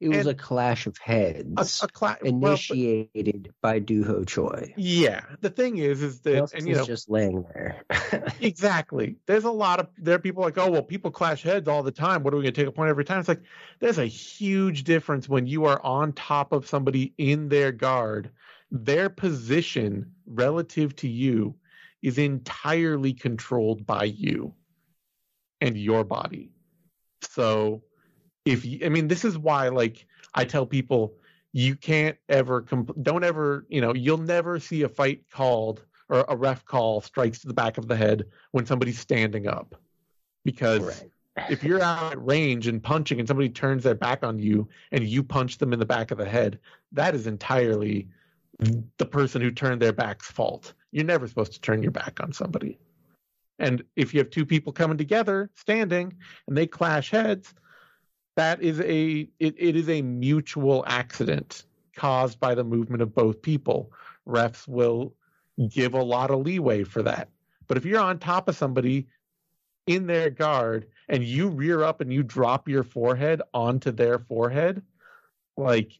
it 0.00 0.08
was 0.08 0.18
and 0.18 0.28
a 0.28 0.34
clash 0.34 0.86
of 0.86 0.98
heads, 0.98 1.82
a, 1.82 1.84
a 1.84 1.88
cla- 1.88 2.18
initiated 2.22 3.46
well, 3.46 3.54
but, 3.60 3.60
by 3.62 3.78
Doo 3.78 4.04
Ho 4.04 4.24
Choi. 4.24 4.74
Yeah, 4.76 5.22
the 5.40 5.50
thing 5.50 5.78
is, 5.78 6.02
is 6.02 6.20
that 6.20 6.52
and 6.52 6.66
you 6.66 6.74
know, 6.74 6.84
just 6.84 7.08
laying 7.08 7.44
there. 7.54 7.82
exactly. 8.40 9.16
There's 9.26 9.44
a 9.44 9.50
lot 9.50 9.80
of 9.80 9.88
there 9.96 10.16
are 10.16 10.18
people 10.18 10.42
like, 10.42 10.58
oh 10.58 10.70
well, 10.70 10.82
people 10.82 11.10
clash 11.10 11.42
heads 11.42 11.68
all 11.68 11.82
the 11.82 11.92
time. 11.92 12.22
What 12.22 12.34
are 12.34 12.36
we 12.36 12.42
going 12.42 12.54
to 12.54 12.60
take 12.60 12.68
a 12.68 12.72
point 12.72 12.90
every 12.90 13.04
time? 13.04 13.20
It's 13.20 13.28
like 13.28 13.42
there's 13.78 13.98
a 13.98 14.06
huge 14.06 14.84
difference 14.84 15.28
when 15.28 15.46
you 15.46 15.64
are 15.66 15.80
on 15.82 16.12
top 16.12 16.52
of 16.52 16.68
somebody 16.68 17.14
in 17.16 17.48
their 17.48 17.72
guard. 17.72 18.30
Their 18.70 19.08
position 19.08 20.12
relative 20.26 20.96
to 20.96 21.08
you 21.08 21.54
is 22.02 22.18
entirely 22.18 23.14
controlled 23.14 23.86
by 23.86 24.04
you 24.04 24.54
and 25.60 25.78
your 25.78 26.04
body. 26.04 26.50
So 27.22 27.82
if 28.44 28.64
you, 28.64 28.80
I 28.84 28.88
mean, 28.88 29.08
this 29.08 29.24
is 29.24 29.38
why, 29.38 29.68
like, 29.68 30.06
I 30.34 30.44
tell 30.44 30.66
people 30.66 31.14
you 31.52 31.76
can't 31.76 32.16
ever, 32.28 32.64
don't 33.02 33.24
ever, 33.24 33.64
you 33.68 33.80
know, 33.80 33.94
you'll 33.94 34.18
never 34.18 34.58
see 34.58 34.82
a 34.82 34.88
fight 34.88 35.24
called 35.30 35.82
or 36.08 36.24
a 36.28 36.36
ref 36.36 36.64
call 36.64 37.00
strikes 37.00 37.38
to 37.40 37.46
the 37.46 37.54
back 37.54 37.78
of 37.78 37.88
the 37.88 37.96
head 37.96 38.26
when 38.50 38.66
somebody's 38.66 38.98
standing 38.98 39.46
up. 39.46 39.74
Because 40.44 40.82
right. 40.82 41.10
if 41.48 41.64
you're 41.64 41.80
out 41.80 42.12
at 42.12 42.24
range 42.24 42.66
and 42.66 42.82
punching 42.82 43.18
and 43.18 43.26
somebody 43.26 43.48
turns 43.48 43.84
their 43.84 43.94
back 43.94 44.22
on 44.22 44.38
you 44.38 44.68
and 44.92 45.04
you 45.04 45.22
punch 45.22 45.58
them 45.58 45.72
in 45.72 45.78
the 45.78 45.86
back 45.86 46.10
of 46.10 46.18
the 46.18 46.28
head, 46.28 46.58
that 46.92 47.14
is 47.14 47.26
entirely 47.26 48.08
the 48.98 49.06
person 49.06 49.40
who 49.40 49.50
turned 49.50 49.80
their 49.80 49.92
back's 49.92 50.30
fault. 50.30 50.74
You're 50.92 51.04
never 51.04 51.26
supposed 51.26 51.52
to 51.52 51.60
turn 51.60 51.82
your 51.82 51.92
back 51.92 52.20
on 52.20 52.32
somebody. 52.32 52.78
And 53.58 53.84
if 53.96 54.12
you 54.12 54.18
have 54.18 54.30
two 54.30 54.44
people 54.44 54.72
coming 54.72 54.98
together, 54.98 55.50
standing, 55.54 56.14
and 56.46 56.56
they 56.56 56.66
clash 56.66 57.10
heads, 57.10 57.54
that 58.36 58.62
is 58.62 58.80
a 58.80 59.28
it, 59.38 59.54
it 59.58 59.76
is 59.76 59.88
a 59.88 60.02
mutual 60.02 60.84
accident 60.86 61.64
caused 61.96 62.40
by 62.40 62.54
the 62.54 62.64
movement 62.64 63.02
of 63.02 63.14
both 63.14 63.40
people. 63.42 63.92
Refs 64.26 64.66
will 64.66 65.14
give 65.68 65.94
a 65.94 66.02
lot 66.02 66.30
of 66.30 66.40
leeway 66.40 66.84
for 66.84 67.02
that. 67.02 67.28
But 67.66 67.76
if 67.76 67.84
you're 67.84 68.00
on 68.00 68.18
top 68.18 68.48
of 68.48 68.56
somebody 68.56 69.06
in 69.86 70.06
their 70.06 70.30
guard 70.30 70.86
and 71.08 71.22
you 71.22 71.48
rear 71.48 71.82
up 71.82 72.00
and 72.00 72.12
you 72.12 72.22
drop 72.22 72.68
your 72.68 72.82
forehead 72.82 73.42
onto 73.52 73.90
their 73.90 74.18
forehead, 74.18 74.82
like 75.56 75.92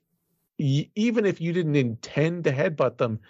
even 0.59 1.27
if 1.27 1.41
you 1.41 1.53
didn't 1.53 1.77
intend 1.77 2.45
to 2.45 2.53
headbutt 2.53 2.99
them, 2.99 3.21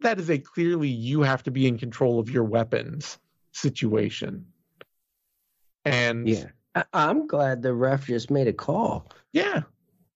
that 0.00 0.18
is 0.18 0.30
a 0.30 0.38
clearly 0.38 0.88
you 0.88 1.22
have 1.22 1.42
to 1.42 1.50
be 1.50 1.66
in 1.66 1.78
control 1.78 2.18
of 2.18 2.30
your 2.30 2.44
weapons 2.44 3.18
situation. 3.52 4.46
And 5.84 6.28
yeah, 6.28 6.46
I- 6.74 6.84
am 6.92 7.26
glad 7.26 7.62
the 7.62 7.74
ref 7.74 8.06
just 8.06 8.30
made 8.30 8.48
a 8.48 8.52
call. 8.52 9.10
Yeah, 9.32 9.62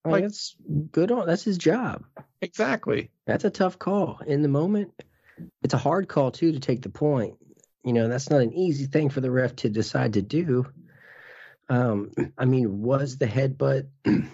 mean, 0.05 0.13
like 0.13 0.23
that's 0.23 0.57
good 0.93 1.11
on. 1.11 1.27
That's 1.27 1.45
his 1.45 1.59
job. 1.59 2.05
Exactly. 2.41 3.11
That's 3.27 3.45
a 3.45 3.51
tough 3.51 3.79
call 3.79 4.21
in 4.27 4.43
the 4.43 4.49
moment. 4.49 4.93
It's 5.63 5.75
a 5.75 5.79
hard 5.79 6.09
call 6.09 6.31
too 6.31 6.53
to 6.53 6.61
take 6.61 6.83
the 6.83 6.91
point. 6.91 7.37
You 7.85 7.93
know, 7.93 8.09
that's 8.09 8.31
not 8.31 8.41
an 8.41 8.55
easy 8.55 8.87
thing 8.87 9.11
for 9.11 9.21
the 9.21 9.31
ref 9.31 9.57
to 9.57 9.69
decide 9.69 10.15
to 10.15 10.23
do. 10.23 10.67
Um, 11.69 12.13
I 12.39 12.45
mean, 12.45 12.83
was 12.83 13.19
the 13.19 13.27
headbutt 13.27 13.89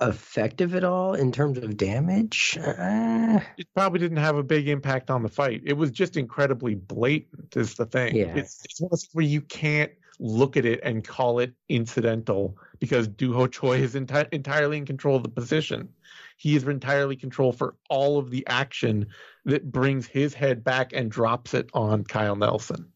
effective 0.00 0.74
at 0.74 0.84
all 0.84 1.14
in 1.14 1.32
terms 1.32 1.58
of 1.58 1.76
damage? 1.76 2.58
Uh, 2.58 3.40
it 3.56 3.68
probably 3.74 4.00
didn't 4.00 4.18
have 4.18 4.36
a 4.36 4.42
big 4.42 4.68
impact 4.68 5.10
on 5.10 5.22
the 5.22 5.28
fight. 5.28 5.62
It 5.64 5.74
was 5.74 5.90
just 5.90 6.16
incredibly 6.16 6.74
blatant, 6.74 7.56
is 7.56 7.74
the 7.74 7.86
thing. 7.86 8.16
Yeah. 8.16 8.36
It's, 8.36 8.64
it's 8.64 8.80
one 8.80 8.88
of 8.88 8.90
those 8.92 9.08
where 9.12 9.24
you 9.24 9.40
can't 9.40 9.92
look 10.20 10.56
at 10.56 10.66
it 10.66 10.80
and 10.82 11.02
call 11.02 11.38
it 11.38 11.52
incidental 11.68 12.56
because 12.78 13.08
Doo 13.08 13.32
Ho 13.32 13.46
Choi 13.46 13.78
is 13.78 13.94
enti- 13.94 14.28
entirely 14.32 14.76
in 14.76 14.84
control 14.84 15.16
of 15.16 15.22
the 15.22 15.30
position. 15.30 15.88
He 16.36 16.54
is 16.54 16.64
entirely 16.64 17.16
control 17.16 17.52
for 17.52 17.74
all 17.88 18.18
of 18.18 18.30
the 18.30 18.46
action 18.46 19.06
that 19.46 19.72
brings 19.72 20.06
his 20.06 20.34
head 20.34 20.62
back 20.62 20.92
and 20.92 21.10
drops 21.10 21.54
it 21.54 21.70
on 21.72 22.04
Kyle 22.04 22.36
Nelson. 22.36 22.92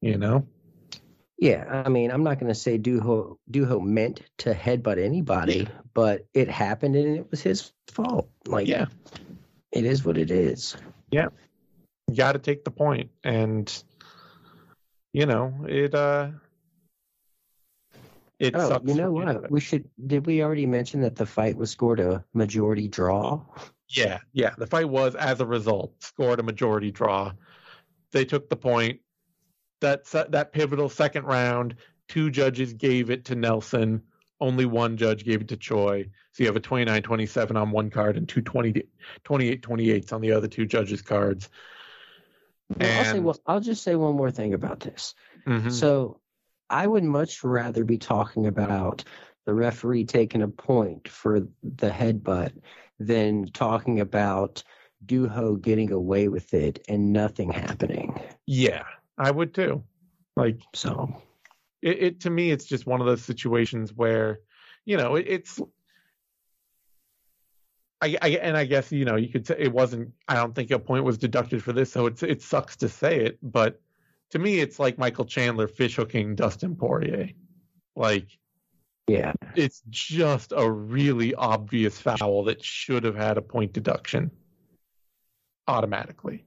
You 0.00 0.16
know? 0.16 0.46
Yeah, 1.38 1.82
I 1.84 1.90
mean, 1.90 2.10
I'm 2.10 2.22
not 2.22 2.38
going 2.40 2.48
to 2.48 2.58
say 2.58 2.78
Doo 2.78 2.98
Ho, 3.00 3.38
Doo 3.50 3.66
Ho 3.66 3.78
meant 3.78 4.22
to 4.38 4.54
headbutt 4.54 4.98
anybody, 4.98 5.68
but 5.92 6.26
it 6.32 6.48
happened 6.48 6.96
and 6.96 7.18
it 7.18 7.30
was 7.30 7.42
his 7.42 7.72
fault. 7.88 8.30
Like, 8.46 8.66
yeah, 8.66 8.86
it 9.70 9.84
is 9.84 10.02
what 10.02 10.16
it 10.16 10.30
is. 10.30 10.76
Yeah, 11.10 11.28
you 12.08 12.16
got 12.16 12.32
to 12.32 12.38
take 12.38 12.64
the 12.64 12.70
point, 12.70 13.10
and 13.22 13.82
you 15.16 15.24
know 15.24 15.64
it. 15.66 15.94
uh 15.94 16.28
it 18.38 18.54
oh, 18.54 18.78
you 18.84 18.94
know 18.94 19.10
what? 19.10 19.50
We 19.50 19.60
should. 19.60 19.88
Did 20.06 20.26
we 20.26 20.42
already 20.42 20.66
mention 20.66 21.00
that 21.00 21.16
the 21.16 21.24
fight 21.24 21.56
was 21.56 21.70
scored 21.70 22.00
a 22.00 22.22
majority 22.34 22.86
draw? 22.86 23.40
Yeah, 23.88 24.18
yeah. 24.34 24.50
The 24.58 24.66
fight 24.66 24.90
was, 24.90 25.14
as 25.14 25.40
a 25.40 25.46
result, 25.46 25.94
scored 26.02 26.38
a 26.38 26.42
majority 26.42 26.90
draw. 26.90 27.32
They 28.12 28.26
took 28.26 28.50
the 28.50 28.56
point 28.56 29.00
that 29.80 30.04
that 30.04 30.52
pivotal 30.52 30.90
second 30.90 31.24
round, 31.24 31.76
two 32.08 32.30
judges 32.30 32.74
gave 32.74 33.08
it 33.08 33.24
to 33.26 33.34
Nelson. 33.34 34.02
Only 34.38 34.66
one 34.66 34.98
judge 34.98 35.24
gave 35.24 35.40
it 35.40 35.48
to 35.48 35.56
Choi. 35.56 36.10
So 36.32 36.42
you 36.42 36.46
have 36.46 36.56
a 36.56 36.60
29-27 36.60 37.56
on 37.56 37.70
one 37.70 37.88
card 37.88 38.18
and 38.18 38.28
two 38.28 38.42
28-28s 38.42 40.12
on 40.12 40.20
the 40.20 40.32
other 40.32 40.46
two 40.46 40.66
judges' 40.66 41.00
cards. 41.00 41.48
And, 42.80 42.82
I'll, 42.82 43.04
say, 43.04 43.20
well, 43.20 43.40
I'll 43.46 43.60
just 43.60 43.82
say 43.82 43.94
one 43.94 44.16
more 44.16 44.30
thing 44.30 44.54
about 44.54 44.80
this. 44.80 45.14
Mm-hmm. 45.46 45.70
So 45.70 46.20
I 46.68 46.86
would 46.86 47.04
much 47.04 47.44
rather 47.44 47.84
be 47.84 47.98
talking 47.98 48.46
about 48.46 49.04
the 49.44 49.54
referee 49.54 50.04
taking 50.04 50.42
a 50.42 50.48
point 50.48 51.08
for 51.08 51.40
the 51.62 51.90
headbutt 51.90 52.52
than 52.98 53.46
talking 53.46 54.00
about 54.00 54.64
Doo 55.04 55.28
Ho 55.28 55.54
getting 55.54 55.92
away 55.92 56.26
with 56.26 56.52
it 56.54 56.84
and 56.88 57.12
nothing 57.12 57.52
happening. 57.52 58.20
Yeah, 58.46 58.84
I 59.16 59.30
would 59.30 59.54
too. 59.54 59.84
Like 60.34 60.60
so, 60.74 61.22
it, 61.82 62.02
it 62.02 62.20
to 62.22 62.30
me, 62.30 62.50
it's 62.50 62.64
just 62.64 62.86
one 62.86 63.00
of 63.00 63.06
those 63.06 63.22
situations 63.22 63.92
where, 63.92 64.40
you 64.84 64.96
know, 64.96 65.14
it, 65.14 65.26
it's. 65.28 65.60
I, 68.02 68.16
I, 68.20 68.28
and 68.28 68.56
I 68.56 68.64
guess 68.64 68.92
you 68.92 69.04
know 69.04 69.16
you 69.16 69.28
could 69.28 69.46
say 69.46 69.56
it 69.58 69.72
wasn't. 69.72 70.12
I 70.28 70.34
don't 70.34 70.54
think 70.54 70.70
a 70.70 70.78
point 70.78 71.04
was 71.04 71.18
deducted 71.18 71.62
for 71.62 71.72
this, 71.72 71.90
so 71.90 72.06
it's 72.06 72.22
it 72.22 72.42
sucks 72.42 72.76
to 72.76 72.88
say 72.88 73.20
it, 73.20 73.38
but 73.42 73.80
to 74.30 74.38
me, 74.38 74.60
it's 74.60 74.78
like 74.78 74.98
Michael 74.98 75.24
Chandler 75.24 75.68
fish 75.68 75.96
hooking 75.96 76.34
Dustin 76.34 76.76
Poirier. 76.76 77.30
Like, 77.94 78.26
yeah, 79.06 79.32
it's 79.54 79.82
just 79.88 80.52
a 80.54 80.70
really 80.70 81.34
obvious 81.34 81.98
foul 81.98 82.44
that 82.44 82.62
should 82.62 83.04
have 83.04 83.16
had 83.16 83.38
a 83.38 83.42
point 83.42 83.72
deduction 83.72 84.30
automatically. 85.68 86.44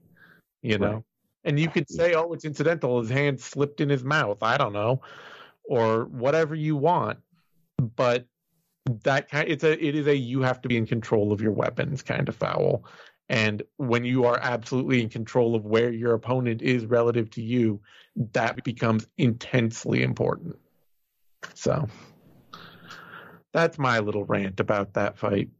You 0.62 0.78
know, 0.78 0.92
right. 0.92 1.04
And 1.44 1.58
you 1.58 1.68
could 1.68 1.88
say, 1.88 2.14
oh, 2.14 2.32
it's 2.32 2.44
incidental. 2.44 3.00
His 3.00 3.08
hand 3.08 3.40
slipped 3.40 3.80
in 3.80 3.88
his 3.88 4.04
mouth. 4.04 4.42
I 4.42 4.58
don't 4.58 4.74
know, 4.74 5.00
or 5.64 6.04
whatever 6.04 6.54
you 6.54 6.76
want. 6.76 7.18
But 7.78 8.26
that 9.04 9.28
kind, 9.28 9.48
it's 9.48 9.64
a, 9.64 9.84
it 9.84 9.94
is 9.94 10.06
a 10.06 10.16
you 10.16 10.42
have 10.42 10.60
to 10.62 10.68
be 10.68 10.76
in 10.76 10.86
control 10.86 11.32
of 11.32 11.40
your 11.40 11.52
weapons 11.52 12.02
kind 12.02 12.28
of 12.28 12.36
foul. 12.36 12.84
And 13.28 13.62
when 13.76 14.04
you 14.04 14.24
are 14.24 14.38
absolutely 14.40 15.02
in 15.02 15.08
control 15.08 15.54
of 15.54 15.64
where 15.64 15.92
your 15.92 16.14
opponent 16.14 16.62
is 16.62 16.84
relative 16.86 17.30
to 17.30 17.42
you, 17.42 17.80
that 18.32 18.64
becomes 18.64 19.06
intensely 19.16 20.02
important. 20.02 20.56
So 21.54 21.88
that's 23.52 23.78
my 23.78 24.00
little 24.00 24.24
rant 24.24 24.58
about 24.58 24.94
that 24.94 25.16
fight. 25.16 25.50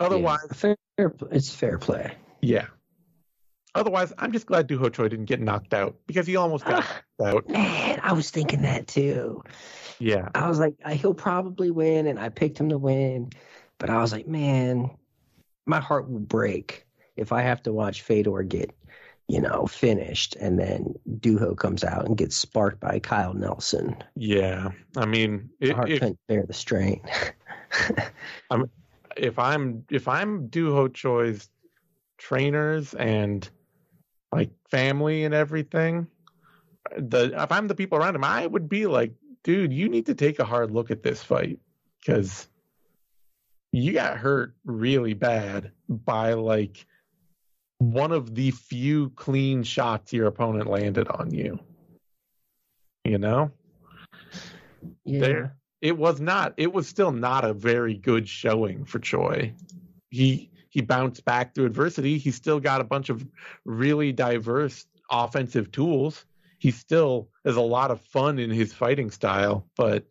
Otherwise, 0.00 0.48
yeah, 0.62 0.74
fair, 0.96 1.12
it's 1.30 1.54
fair 1.54 1.78
play. 1.78 2.16
Yeah, 2.42 2.66
Otherwise, 3.76 4.10
I'm 4.16 4.32
just 4.32 4.46
glad 4.46 4.66
Doo 4.66 4.78
Ho 4.78 4.88
Choi 4.88 5.08
didn't 5.08 5.26
get 5.26 5.38
knocked 5.38 5.74
out 5.74 5.96
because 6.06 6.26
he 6.26 6.36
almost 6.36 6.64
got 6.64 6.86
knocked 7.18 7.36
out. 7.36 7.48
Man, 7.50 8.00
I 8.02 8.14
was 8.14 8.30
thinking 8.30 8.62
that 8.62 8.86
too. 8.86 9.44
Yeah. 9.98 10.28
I 10.34 10.48
was 10.48 10.58
like, 10.58 10.74
he'll 10.88 11.14
probably 11.14 11.70
win, 11.70 12.06
and 12.06 12.18
I 12.18 12.28
picked 12.28 12.58
him 12.58 12.68
to 12.70 12.78
win. 12.78 13.30
But 13.78 13.90
I 13.90 14.00
was 14.00 14.12
like, 14.12 14.26
man, 14.26 14.90
my 15.66 15.80
heart 15.80 16.08
will 16.08 16.20
break 16.20 16.86
if 17.16 17.32
I 17.32 17.42
have 17.42 17.62
to 17.64 17.72
watch 17.72 18.02
Fedor 18.02 18.42
get, 18.42 18.74
you 19.28 19.40
know, 19.40 19.66
finished 19.66 20.36
and 20.36 20.58
then 20.58 20.94
Doo 21.20 21.38
Ho 21.38 21.54
comes 21.54 21.82
out 21.82 22.06
and 22.06 22.16
gets 22.16 22.36
sparked 22.36 22.80
by 22.80 22.98
Kyle 22.98 23.34
Nelson. 23.34 23.96
Yeah. 24.14 24.70
I 24.96 25.06
mean, 25.06 25.50
it, 25.60 25.74
heart 25.74 25.90
if, 25.90 26.00
couldn't 26.00 26.18
bear 26.28 26.44
the 26.46 26.54
strain. 26.54 27.02
I'm, 28.50 28.70
if 29.16 29.38
I'm 29.38 29.84
if 29.90 30.08
I'm 30.08 30.46
Doo 30.48 30.74
Ho 30.74 30.88
Choi's 30.88 31.48
trainers 32.18 32.94
and 32.94 33.48
like 34.30 34.50
family 34.70 35.24
and 35.24 35.34
everything, 35.34 36.06
the 36.96 37.32
if 37.42 37.50
I'm 37.50 37.68
the 37.68 37.74
people 37.74 37.98
around 37.98 38.14
him, 38.14 38.24
I 38.24 38.46
would 38.46 38.68
be 38.68 38.86
like, 38.86 39.12
dude, 39.46 39.72
you 39.72 39.88
need 39.88 40.06
to 40.06 40.14
take 40.14 40.40
a 40.40 40.44
hard 40.44 40.72
look 40.72 40.90
at 40.90 41.04
this 41.04 41.22
fight 41.22 41.60
because 42.00 42.48
you 43.70 43.92
got 43.92 44.18
hurt 44.18 44.56
really 44.64 45.14
bad 45.14 45.70
by 45.88 46.32
like 46.32 46.84
one 47.78 48.10
of 48.10 48.34
the 48.34 48.50
few 48.50 49.10
clean 49.10 49.62
shots 49.62 50.12
your 50.12 50.26
opponent 50.26 50.68
landed 50.68 51.06
on 51.06 51.32
you. 51.32 51.60
You 53.04 53.18
know? 53.18 53.52
yeah. 55.04 55.20
There 55.20 55.56
it 55.80 55.96
was 55.96 56.20
not 56.20 56.54
it 56.56 56.72
was 56.72 56.88
still 56.88 57.12
not 57.12 57.44
a 57.44 57.54
very 57.54 57.94
good 57.94 58.28
showing 58.28 58.84
for 58.84 58.98
Choi. 58.98 59.54
He 60.10 60.50
he 60.70 60.80
bounced 60.80 61.24
back 61.24 61.54
through 61.54 61.66
adversity. 61.66 62.18
He 62.18 62.32
still 62.32 62.58
got 62.58 62.80
a 62.80 62.84
bunch 62.84 63.10
of 63.10 63.24
really 63.64 64.10
diverse 64.10 64.86
offensive 65.08 65.70
tools. 65.70 66.24
He 66.58 66.70
still 66.70 67.28
has 67.44 67.56
a 67.56 67.60
lot 67.60 67.90
of 67.90 68.00
fun 68.00 68.38
in 68.38 68.50
his 68.50 68.72
fighting 68.72 69.10
style, 69.10 69.66
but 69.76 70.04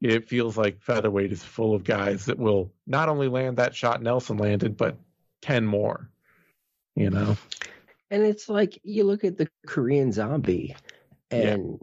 it 0.00 0.28
feels 0.28 0.56
like 0.56 0.80
featherweight 0.82 1.32
is 1.32 1.42
full 1.42 1.74
of 1.74 1.84
guys 1.84 2.26
that 2.26 2.38
will 2.38 2.72
not 2.86 3.08
only 3.08 3.28
land 3.28 3.56
that 3.56 3.74
shot 3.74 4.02
Nelson 4.02 4.36
landed, 4.36 4.76
but 4.76 4.98
10 5.42 5.66
more. 5.66 6.10
You 6.96 7.10
know? 7.10 7.36
And 8.10 8.22
it's 8.22 8.48
like 8.48 8.78
you 8.82 9.04
look 9.04 9.24
at 9.24 9.36
the 9.36 9.48
Korean 9.66 10.12
zombie 10.12 10.76
and 11.30 11.80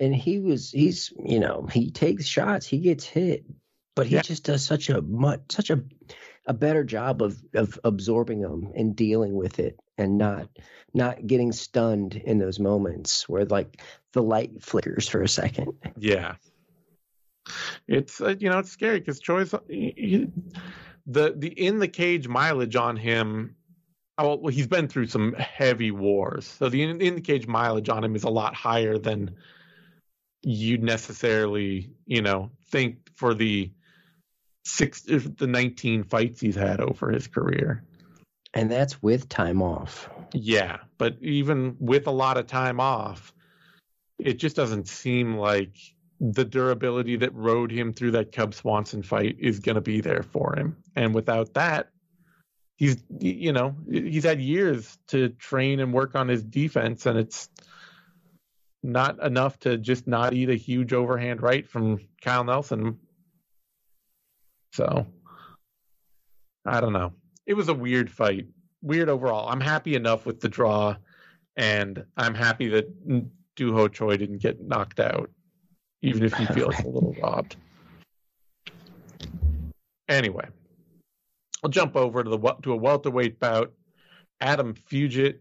and 0.00 0.14
he 0.14 0.40
was 0.40 0.70
he's 0.70 1.12
you 1.24 1.38
know, 1.38 1.68
he 1.70 1.90
takes 1.90 2.26
shots, 2.26 2.66
he 2.66 2.78
gets 2.78 3.04
hit, 3.04 3.44
but 3.94 4.06
he 4.06 4.16
Yeah. 4.16 4.22
just 4.22 4.44
does 4.44 4.64
such 4.64 4.88
a 4.88 5.00
much 5.02 5.40
such 5.50 5.70
a 5.70 5.82
a 6.46 6.54
better 6.54 6.84
job 6.84 7.22
of 7.22 7.42
of 7.54 7.78
absorbing 7.84 8.40
them 8.40 8.72
and 8.74 8.96
dealing 8.96 9.34
with 9.34 9.58
it 9.58 9.78
and 9.98 10.18
not 10.18 10.48
not 10.94 11.26
getting 11.26 11.52
stunned 11.52 12.16
in 12.16 12.38
those 12.38 12.58
moments 12.58 13.28
where 13.28 13.44
like 13.44 13.80
the 14.12 14.22
light 14.22 14.62
flickers 14.62 15.08
for 15.08 15.22
a 15.22 15.28
second. 15.28 15.72
Yeah. 15.96 16.36
It's 17.86 18.20
uh, 18.20 18.34
you 18.38 18.48
know 18.48 18.58
it's 18.58 18.70
scary 18.70 19.00
because 19.00 19.20
he- 19.68 20.28
the 21.06 21.34
the 21.36 21.48
in 21.48 21.78
the 21.78 21.88
cage 21.88 22.28
mileage 22.28 22.76
on 22.76 22.96
him. 22.96 23.56
oh, 24.18 24.36
Well, 24.36 24.52
he's 24.52 24.66
been 24.66 24.88
through 24.88 25.06
some 25.06 25.32
heavy 25.34 25.90
wars, 25.90 26.46
so 26.46 26.68
the 26.68 26.82
in, 26.82 27.00
in 27.00 27.14
the 27.16 27.20
cage 27.20 27.46
mileage 27.46 27.88
on 27.88 28.04
him 28.04 28.14
is 28.14 28.24
a 28.24 28.30
lot 28.30 28.54
higher 28.54 28.98
than 28.98 29.34
you'd 30.42 30.82
necessarily 30.82 31.90
you 32.06 32.22
know 32.22 32.50
think 32.68 32.96
for 33.14 33.34
the 33.34 33.70
six 34.64 35.02
the 35.02 35.46
nineteen 35.46 36.04
fights 36.04 36.40
he's 36.40 36.56
had 36.56 36.80
over 36.80 37.10
his 37.10 37.26
career. 37.26 37.84
And 38.52 38.70
that's 38.70 39.00
with 39.00 39.28
time 39.28 39.62
off. 39.62 40.10
Yeah, 40.32 40.78
but 40.98 41.16
even 41.20 41.76
with 41.78 42.06
a 42.06 42.12
lot 42.12 42.36
of 42.36 42.46
time 42.46 42.80
off, 42.80 43.32
it 44.18 44.34
just 44.34 44.56
doesn't 44.56 44.88
seem 44.88 45.36
like 45.36 45.76
the 46.20 46.44
durability 46.44 47.16
that 47.16 47.34
rode 47.34 47.70
him 47.70 47.92
through 47.92 48.10
that 48.10 48.32
Cub 48.32 48.54
Swanson 48.54 49.02
fight 49.02 49.36
is 49.38 49.60
going 49.60 49.76
to 49.76 49.80
be 49.80 50.00
there 50.00 50.22
for 50.22 50.54
him. 50.56 50.76
And 50.94 51.14
without 51.14 51.54
that, 51.54 51.90
he's 52.76 52.96
you 53.20 53.52
know 53.52 53.76
he's 53.88 54.24
had 54.24 54.40
years 54.40 54.98
to 55.08 55.28
train 55.30 55.80
and 55.80 55.92
work 55.92 56.14
on 56.14 56.28
his 56.28 56.42
defense, 56.42 57.06
and 57.06 57.18
it's 57.18 57.48
not 58.82 59.22
enough 59.22 59.58
to 59.60 59.76
just 59.76 60.06
not 60.06 60.32
eat 60.32 60.48
a 60.48 60.54
huge 60.54 60.92
overhand 60.92 61.42
right 61.42 61.68
from 61.68 62.00
Kyle 62.22 62.44
Nelson. 62.44 62.98
So 64.72 65.06
I 66.64 66.80
don't 66.80 66.92
know. 66.92 67.12
It 67.46 67.54
was 67.54 67.68
a 67.68 67.74
weird 67.74 68.10
fight 68.10 68.46
weird 68.82 69.08
overall. 69.08 69.48
I'm 69.48 69.60
happy 69.60 69.94
enough 69.94 70.26
with 70.26 70.40
the 70.40 70.48
draw, 70.48 70.96
and 71.56 72.04
I'm 72.16 72.34
happy 72.34 72.68
that 72.68 73.26
Doo 73.56 73.74
Ho 73.74 73.88
Choi 73.88 74.16
didn't 74.16 74.38
get 74.38 74.60
knocked 74.60 75.00
out, 75.00 75.30
even 76.02 76.24
if 76.24 76.34
he 76.34 76.46
feels 76.54 76.78
a 76.80 76.88
little 76.88 77.14
robbed. 77.22 77.56
Anyway, 80.08 80.46
I'll 81.62 81.70
jump 81.70 81.96
over 81.96 82.24
to 82.24 82.30
the 82.30 82.38
to 82.62 82.72
a 82.72 82.76
welterweight 82.76 83.38
bout. 83.38 83.72
Adam 84.40 84.74
Fugit, 84.74 85.38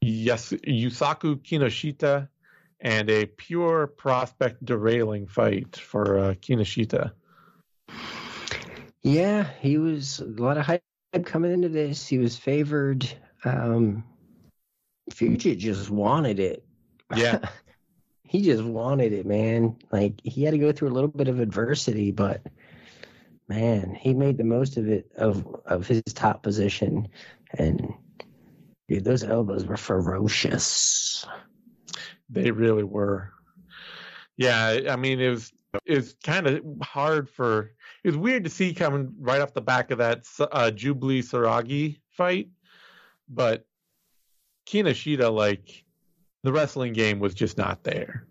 yes, 0.00 0.52
Yusaku 0.66 1.36
Kinoshita, 1.36 2.28
and 2.80 3.08
a 3.08 3.26
pure 3.26 3.86
prospect 3.86 4.64
derailing 4.64 5.26
fight 5.26 5.76
for 5.76 6.18
uh, 6.18 6.34
Kinoshita. 6.34 7.12
Yeah, 9.04 9.48
he 9.60 9.76
was 9.76 10.20
a 10.20 10.24
lot 10.24 10.56
of 10.56 10.64
hype 10.64 10.82
coming 11.24 11.52
into 11.52 11.68
this. 11.68 12.06
He 12.06 12.18
was 12.18 12.36
favored. 12.36 13.06
Um 13.44 14.02
Fugit 15.12 15.58
just 15.58 15.90
wanted 15.90 16.40
it. 16.40 16.64
Yeah. 17.14 17.40
he 18.24 18.42
just 18.42 18.64
wanted 18.64 19.12
it, 19.12 19.26
man. 19.26 19.76
Like 19.92 20.20
he 20.24 20.42
had 20.42 20.52
to 20.52 20.58
go 20.58 20.72
through 20.72 20.88
a 20.88 20.96
little 20.96 21.10
bit 21.10 21.28
of 21.28 21.38
adversity, 21.38 22.10
but 22.10 22.42
man, 23.46 23.94
he 23.94 24.14
made 24.14 24.38
the 24.38 24.44
most 24.44 24.78
of 24.78 24.88
it 24.88 25.12
of 25.16 25.46
of 25.66 25.86
his 25.86 26.02
top 26.14 26.42
position. 26.42 27.08
And 27.58 27.92
dude, 28.88 29.04
those 29.04 29.22
elbows 29.22 29.66
were 29.66 29.76
ferocious. 29.76 31.26
They 32.30 32.50
really 32.50 32.84
were. 32.84 33.32
Yeah, 34.38 34.80
I 34.88 34.96
mean 34.96 35.20
it 35.20 35.52
was 35.86 36.14
kind 36.24 36.46
of 36.46 36.62
hard 36.82 37.28
for 37.28 37.72
It's 38.02 38.16
weird 38.16 38.44
to 38.44 38.50
see 38.50 38.74
coming 38.74 39.14
right 39.18 39.40
off 39.40 39.54
the 39.54 39.60
back 39.60 39.90
of 39.90 39.98
that 39.98 40.18
uh, 40.40 40.70
Jubli 40.74 41.20
Saragih 41.20 41.98
fight, 42.10 42.48
but 43.28 43.66
Kinoshita 44.66 45.32
like 45.32 45.84
the 46.42 46.52
wrestling 46.52 46.92
game 46.92 47.18
was 47.20 47.34
just 47.34 47.56
not 47.58 47.82
there. 47.84 48.26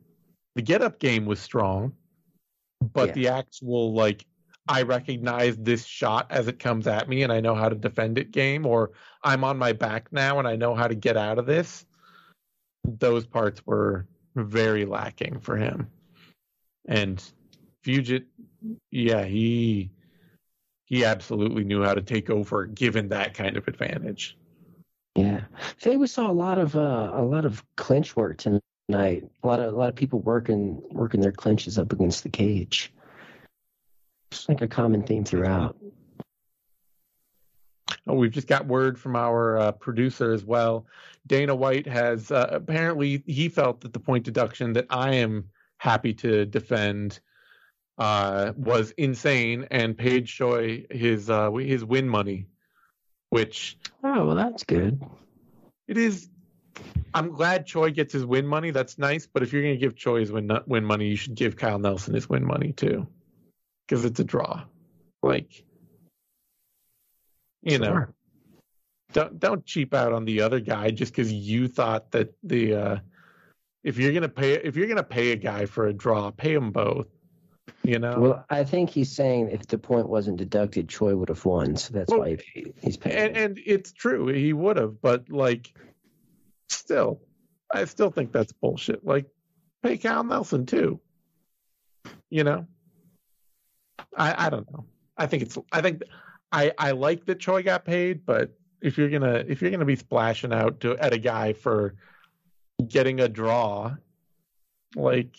The 0.55 0.61
get 0.61 0.81
up 0.81 0.99
game 0.99 1.25
was 1.25 1.39
strong, 1.39 1.93
but 2.93 3.09
Yeah. 3.09 3.13
the 3.13 3.27
actual 3.29 3.93
like 3.93 4.25
I 4.67 4.83
recognize 4.83 5.57
this 5.57 5.83
shot 5.85 6.27
as 6.29 6.47
it 6.47 6.57
comes 6.57 6.87
at 6.87 7.09
me 7.09 7.23
and 7.23 7.33
I 7.33 7.41
know 7.41 7.53
how 7.55 7.67
to 7.67 7.75
defend 7.75 8.17
it 8.17 8.31
game 8.31 8.65
or 8.65 8.91
I'm 9.23 9.43
on 9.43 9.57
my 9.57 9.73
back 9.73 10.11
now 10.13 10.39
and 10.39 10.47
I 10.47 10.55
know 10.55 10.73
how 10.73 10.87
to 10.87 10.95
get 10.95 11.17
out 11.17 11.37
of 11.37 11.45
this. 11.45 11.85
Those 12.85 13.25
parts 13.25 13.65
were 13.65 14.07
very 14.35 14.85
lacking 14.85 15.39
for 15.41 15.57
him. 15.57 15.89
And 16.85 17.23
Fugit, 17.83 18.25
yeah, 18.91 19.23
he 19.23 19.91
he 20.85 21.05
absolutely 21.05 21.63
knew 21.63 21.83
how 21.83 21.93
to 21.93 22.01
take 22.01 22.29
over 22.29 22.65
given 22.65 23.09
that 23.09 23.33
kind 23.33 23.57
of 23.57 23.67
advantage. 23.67 24.37
Yeah, 25.15 25.41
today 25.79 25.97
we 25.97 26.07
saw 26.07 26.29
a 26.29 26.33
lot 26.33 26.57
of 26.57 26.75
uh, 26.75 27.11
a 27.13 27.21
lot 27.21 27.45
of 27.45 27.63
clinch 27.75 28.15
work 28.15 28.37
tonight. 28.37 28.59
A 29.43 29.47
lot 29.47 29.59
of 29.59 29.73
a 29.73 29.77
lot 29.77 29.89
of 29.89 29.95
people 29.95 30.19
working 30.19 30.81
working 30.91 31.21
their 31.21 31.31
clinches 31.31 31.77
up 31.77 31.91
against 31.93 32.23
the 32.23 32.29
cage. 32.29 32.93
It's 34.31 34.49
like 34.49 34.61
a 34.61 34.67
common 34.67 35.03
theme 35.03 35.23
throughout. 35.23 35.77
Oh, 38.07 38.15
we've 38.15 38.31
just 38.31 38.47
got 38.47 38.65
word 38.65 38.99
from 38.99 39.15
our 39.15 39.57
uh, 39.57 39.71
producer 39.71 40.33
as 40.33 40.43
well. 40.43 40.85
Dana 41.27 41.55
White 41.55 41.87
has 41.87 42.31
uh, 42.31 42.49
apparently 42.51 43.23
he 43.25 43.47
felt 43.47 43.81
that 43.81 43.93
the 43.93 43.99
point 43.99 44.25
deduction 44.25 44.73
that 44.73 44.87
I 44.89 45.15
am 45.15 45.49
happy 45.83 46.13
to 46.13 46.45
defend 46.45 47.19
uh, 47.97 48.53
was 48.55 48.91
insane 48.91 49.67
and 49.69 49.97
paid 49.97 50.25
Choi 50.25 50.85
his 50.89 51.29
uh, 51.29 51.51
his 51.51 51.83
win 51.83 52.07
money, 52.07 52.47
which 53.31 53.77
Oh 54.01 54.27
well, 54.27 54.35
that's 54.35 54.63
good. 54.63 55.03
it 55.89 55.97
is. 55.97 56.29
I'm 57.13 57.31
glad 57.31 57.65
Choi 57.65 57.91
gets 57.91 58.13
his 58.13 58.25
win 58.25 58.47
money. 58.47 58.71
That's 58.71 58.97
nice. 58.97 59.27
But 59.27 59.43
if 59.43 59.51
you're 59.51 59.61
going 59.61 59.75
to 59.75 59.79
give 59.79 59.97
Choi 59.97 60.21
his 60.21 60.31
win 60.31 60.49
win 60.67 60.85
money, 60.85 61.07
you 61.07 61.17
should 61.17 61.35
give 61.35 61.57
Kyle 61.57 61.79
Nelson 61.79 62.13
his 62.13 62.29
win 62.29 62.45
money 62.45 62.71
too, 62.71 63.05
because 63.85 64.05
it's 64.05 64.21
a 64.21 64.23
draw. 64.23 64.63
Like, 65.21 65.65
you 67.61 67.77
know, 67.77 68.05
don't 69.11 69.37
don't 69.37 69.65
cheap 69.65 69.93
out 69.93 70.13
on 70.13 70.23
the 70.23 70.39
other 70.41 70.61
guy 70.61 70.91
just 70.91 71.11
because 71.11 71.31
you 71.31 71.67
thought 71.67 72.09
that 72.11 72.33
the 72.41 72.73
uh, 72.73 72.97
if 73.83 73.97
you're 73.97 74.13
gonna 74.13 74.29
pay 74.29 74.53
if 74.53 74.75
you're 74.75 74.87
gonna 74.87 75.03
pay 75.03 75.31
a 75.31 75.35
guy 75.35 75.65
for 75.65 75.87
a 75.87 75.93
draw, 75.93 76.31
pay 76.31 76.53
them 76.53 76.71
both. 76.71 77.07
You 77.83 77.99
know, 77.99 78.19
Well, 78.19 78.45
I 78.49 78.63
think 78.63 78.89
he's 78.89 79.11
saying 79.11 79.49
if 79.51 79.67
the 79.67 79.77
point 79.77 80.07
wasn't 80.09 80.37
deducted, 80.37 80.87
Choi 80.89 81.15
would 81.15 81.29
have 81.29 81.43
won. 81.45 81.75
So 81.75 81.93
that's 81.93 82.09
Well, 82.11 82.21
why 82.21 82.37
he, 82.53 82.73
he's 82.77 82.97
paying. 82.97 83.17
and 83.17 83.37
and 83.37 83.59
it's 83.65 83.91
true 83.91 84.27
he 84.27 84.53
would 84.53 84.77
have, 84.77 85.01
but 85.01 85.29
like, 85.29 85.73
still, 86.69 87.21
I 87.73 87.85
still 87.85 88.09
think 88.09 88.31
that's 88.31 88.51
bullshit. 88.53 89.05
Like, 89.05 89.25
pay 89.81 89.97
Kyle 89.97 90.23
Nelson 90.23 90.65
too. 90.65 90.99
You 92.29 92.43
know, 92.43 92.67
I 94.17 94.47
I 94.47 94.49
don't 94.49 94.69
know. 94.71 94.85
I 95.17 95.27
think 95.27 95.43
it's 95.43 95.57
I 95.71 95.81
think 95.81 96.03
I 96.51 96.71
I 96.77 96.91
like 96.91 97.25
that 97.25 97.39
Choi 97.39 97.63
got 97.63 97.85
paid, 97.85 98.25
but 98.25 98.51
if 98.81 98.97
you're 98.97 99.09
gonna 99.09 99.43
if 99.47 99.61
you're 99.61 99.71
gonna 99.71 99.85
be 99.85 99.95
splashing 99.95 100.53
out 100.53 100.81
to 100.81 100.97
at 100.97 101.13
a 101.13 101.17
guy 101.17 101.53
for 101.53 101.95
getting 102.87 103.19
a 103.19 103.27
draw, 103.27 103.95
like 104.95 105.35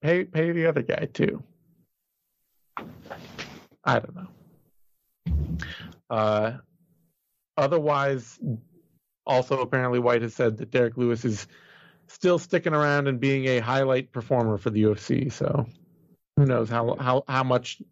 pay 0.00 0.24
pay 0.24 0.52
the 0.52 0.66
other 0.66 0.82
guy 0.82 1.08
too. 1.12 1.42
I 3.84 3.98
don't 3.98 4.14
know. 4.14 5.58
Uh, 6.08 6.58
otherwise, 7.56 8.38
also 9.26 9.60
apparently 9.60 9.98
White 9.98 10.22
has 10.22 10.34
said 10.34 10.58
that 10.58 10.70
Derrick 10.70 10.96
Lewis 10.96 11.24
is 11.24 11.46
still 12.06 12.38
sticking 12.38 12.74
around 12.74 13.08
and 13.08 13.18
being 13.18 13.46
a 13.46 13.58
highlight 13.60 14.12
performer 14.12 14.58
for 14.58 14.70
the 14.70 14.82
UFC. 14.82 15.32
So 15.32 15.66
who 16.36 16.46
knows 16.46 16.68
how 16.68 16.96
how 16.98 17.24
how 17.28 17.44
much 17.44 17.82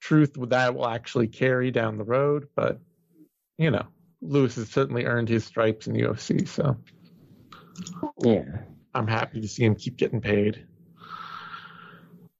truth 0.00 0.34
that 0.36 0.74
will 0.74 0.88
actually 0.88 1.28
carry 1.28 1.70
down 1.70 1.98
the 1.98 2.04
road, 2.04 2.48
but 2.54 2.80
you 3.58 3.70
know, 3.70 3.86
Lewis 4.22 4.56
has 4.56 4.70
certainly 4.70 5.04
earned 5.04 5.28
his 5.28 5.44
stripes 5.44 5.86
in 5.86 5.92
the 5.92 6.00
UFC, 6.00 6.48
so 6.48 6.76
yeah. 8.22 8.44
I'm 8.94 9.06
happy 9.06 9.40
to 9.40 9.48
see 9.48 9.64
him 9.64 9.74
keep 9.74 9.96
getting 9.96 10.20
paid. 10.20 10.66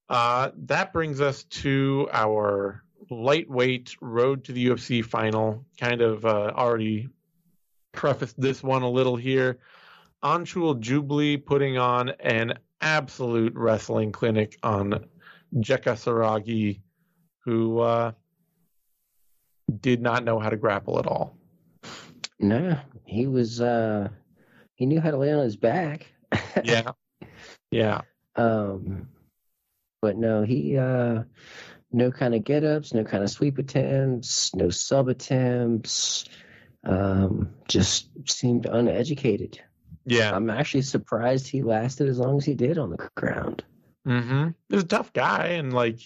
Uh, 0.09 0.50
that 0.57 0.92
brings 0.92 1.20
us 1.20 1.44
to 1.44 2.09
our 2.12 2.83
lightweight 3.11 3.96
road 4.00 4.44
to 4.44 4.53
the 4.53 4.66
UFC 4.66 5.05
final. 5.05 5.64
Kind 5.79 6.00
of 6.00 6.24
uh, 6.24 6.53
already 6.55 7.09
prefaced 7.92 8.40
this 8.40 8.62
one 8.62 8.83
a 8.83 8.90
little 8.90 9.16
here. 9.16 9.59
Anshul 10.22 10.81
Jubli 10.81 11.42
putting 11.44 11.79
on 11.79 12.11
an 12.20 12.55
absolute 12.81 13.55
wrestling 13.55 14.11
clinic 14.11 14.59
on 14.62 15.07
Jeka 15.57 15.94
Saragih, 15.94 16.81
who 17.44 17.79
uh, 17.79 18.12
did 19.81 20.03
not 20.03 20.24
know 20.24 20.38
how 20.38 20.50
to 20.50 20.57
grapple 20.57 20.98
at 20.98 21.07
all. 21.07 21.37
No, 22.40 22.76
he 23.05 23.26
was. 23.26 23.61
uh 23.61 24.09
He 24.80 24.86
knew 24.86 24.98
how 24.98 25.10
to 25.10 25.18
lay 25.18 25.30
on 25.30 25.44
his 25.44 25.56
back. 25.56 26.06
yeah, 26.64 26.92
yeah. 27.70 28.00
Um, 28.34 29.08
but 30.00 30.16
no, 30.16 30.42
he 30.42 30.78
uh 30.78 31.24
no 31.92 32.10
kind 32.10 32.34
of 32.34 32.44
get 32.44 32.64
ups, 32.64 32.94
no 32.94 33.04
kind 33.04 33.22
of 33.22 33.28
sweep 33.28 33.58
attempts, 33.58 34.54
no 34.54 34.70
sub 34.70 35.08
attempts. 35.08 36.24
Um, 36.82 37.50
just 37.68 38.08
seemed 38.26 38.64
uneducated. 38.64 39.60
Yeah, 40.06 40.34
I'm 40.34 40.48
actually 40.48 40.80
surprised 40.80 41.46
he 41.46 41.60
lasted 41.60 42.08
as 42.08 42.18
long 42.18 42.38
as 42.38 42.46
he 42.46 42.54
did 42.54 42.78
on 42.78 42.88
the 42.88 43.10
ground. 43.14 43.62
Mm-hmm. 44.08 44.48
He's 44.70 44.82
a 44.84 44.86
tough 44.86 45.12
guy, 45.12 45.48
and 45.48 45.74
like 45.74 46.00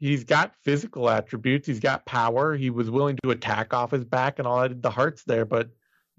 he's 0.00 0.24
got 0.24 0.54
physical 0.64 1.08
attributes. 1.08 1.66
He's 1.66 1.80
got 1.80 2.04
power. 2.04 2.54
He 2.54 2.68
was 2.68 2.90
willing 2.90 3.16
to 3.22 3.30
attack 3.30 3.72
off 3.72 3.92
his 3.92 4.04
back 4.04 4.38
and 4.38 4.46
all 4.46 4.60
that. 4.60 4.82
The 4.82 4.90
heart's 4.90 5.24
there, 5.24 5.46
but 5.46 5.70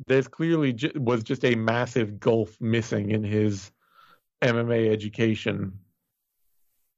there's 0.07 0.27
clearly 0.27 0.73
ju- 0.73 0.91
was 0.95 1.23
just 1.23 1.45
a 1.45 1.55
massive 1.55 2.19
gulf 2.19 2.55
missing 2.59 3.11
in 3.11 3.23
his 3.23 3.71
MMA 4.41 4.91
education. 4.91 5.79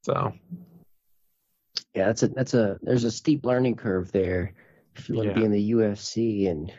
So 0.04 0.34
Yeah, 1.94 2.06
that's 2.08 2.24
a 2.24 2.28
that's 2.30 2.54
a 2.54 2.78
there's 2.82 3.04
a 3.04 3.12
steep 3.12 3.46
learning 3.46 3.76
curve 3.76 4.12
there. 4.12 4.54
If 4.96 5.10
you 5.10 5.16
want 5.16 5.28
Yeah. 5.28 5.34
to 5.34 5.40
be 5.40 5.46
in 5.46 5.52
the 5.52 5.72
UFC 5.72 6.48
and 6.50 6.72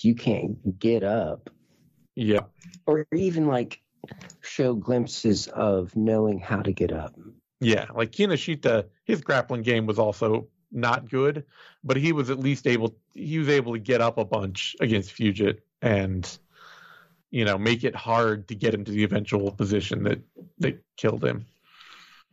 you 0.00 0.14
can't 0.14 0.78
get 0.78 1.02
up, 1.02 1.50
yeah, 2.14 2.40
or 2.86 3.06
even 3.12 3.46
like 3.46 3.80
show 4.40 4.74
glimpses 4.74 5.48
of 5.48 5.94
knowing 5.96 6.38
how 6.40 6.60
to 6.60 6.72
get 6.72 6.92
up. 6.92 7.14
yeah. 7.60 7.86
Like 7.94 8.10
Kinoshita, 8.12 8.88
his 9.04 9.22
grappling 9.22 9.62
game 9.62 9.86
was 9.86 9.98
also 9.98 10.48
not 10.74 11.08
good, 11.08 11.44
but 11.82 11.96
he 11.96 12.12
was 12.12 12.30
at 12.30 12.38
least 12.38 12.66
able 12.66 12.96
he 13.12 13.38
was 13.38 13.48
able 13.48 13.72
to 13.72 13.78
get 13.78 14.00
up 14.00 14.18
a 14.18 14.24
bunch 14.24 14.76
against 14.80 15.14
Fugitt 15.14 15.60
and 15.80 16.38
you 17.30 17.44
know 17.44 17.56
make 17.56 17.84
it 17.84 17.94
hard 17.94 18.48
to 18.48 18.54
get 18.54 18.74
him 18.74 18.84
to 18.84 18.92
the 18.92 19.04
eventual 19.04 19.50
position 19.52 20.04
that 20.04 20.20
that 20.58 20.82
killed 20.96 21.24
him. 21.24 21.46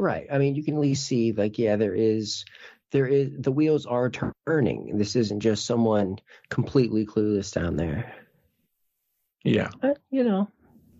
Right. 0.02 0.26
I 0.32 0.40
mean, 0.40 0.56
you 0.56 0.64
can 0.64 0.74
at 0.74 0.80
least 0.80 1.06
see 1.06 1.32
like, 1.32 1.60
yeah, 1.60 1.76
there 1.76 1.94
is, 1.94 2.44
there 2.90 3.06
is 3.06 3.30
the 3.38 3.52
wheels 3.52 3.86
are 3.86 4.12
turning. 4.48 4.98
This 4.98 5.16
isn't 5.16 5.42
just 5.42 5.68
someone 5.68 6.18
completely 6.50 7.06
clueless 7.06 7.54
down 7.54 7.76
there. 7.76 8.12
Yeah. 9.44 9.70
But, 9.80 10.00
you 10.10 10.24
know, 10.24 10.50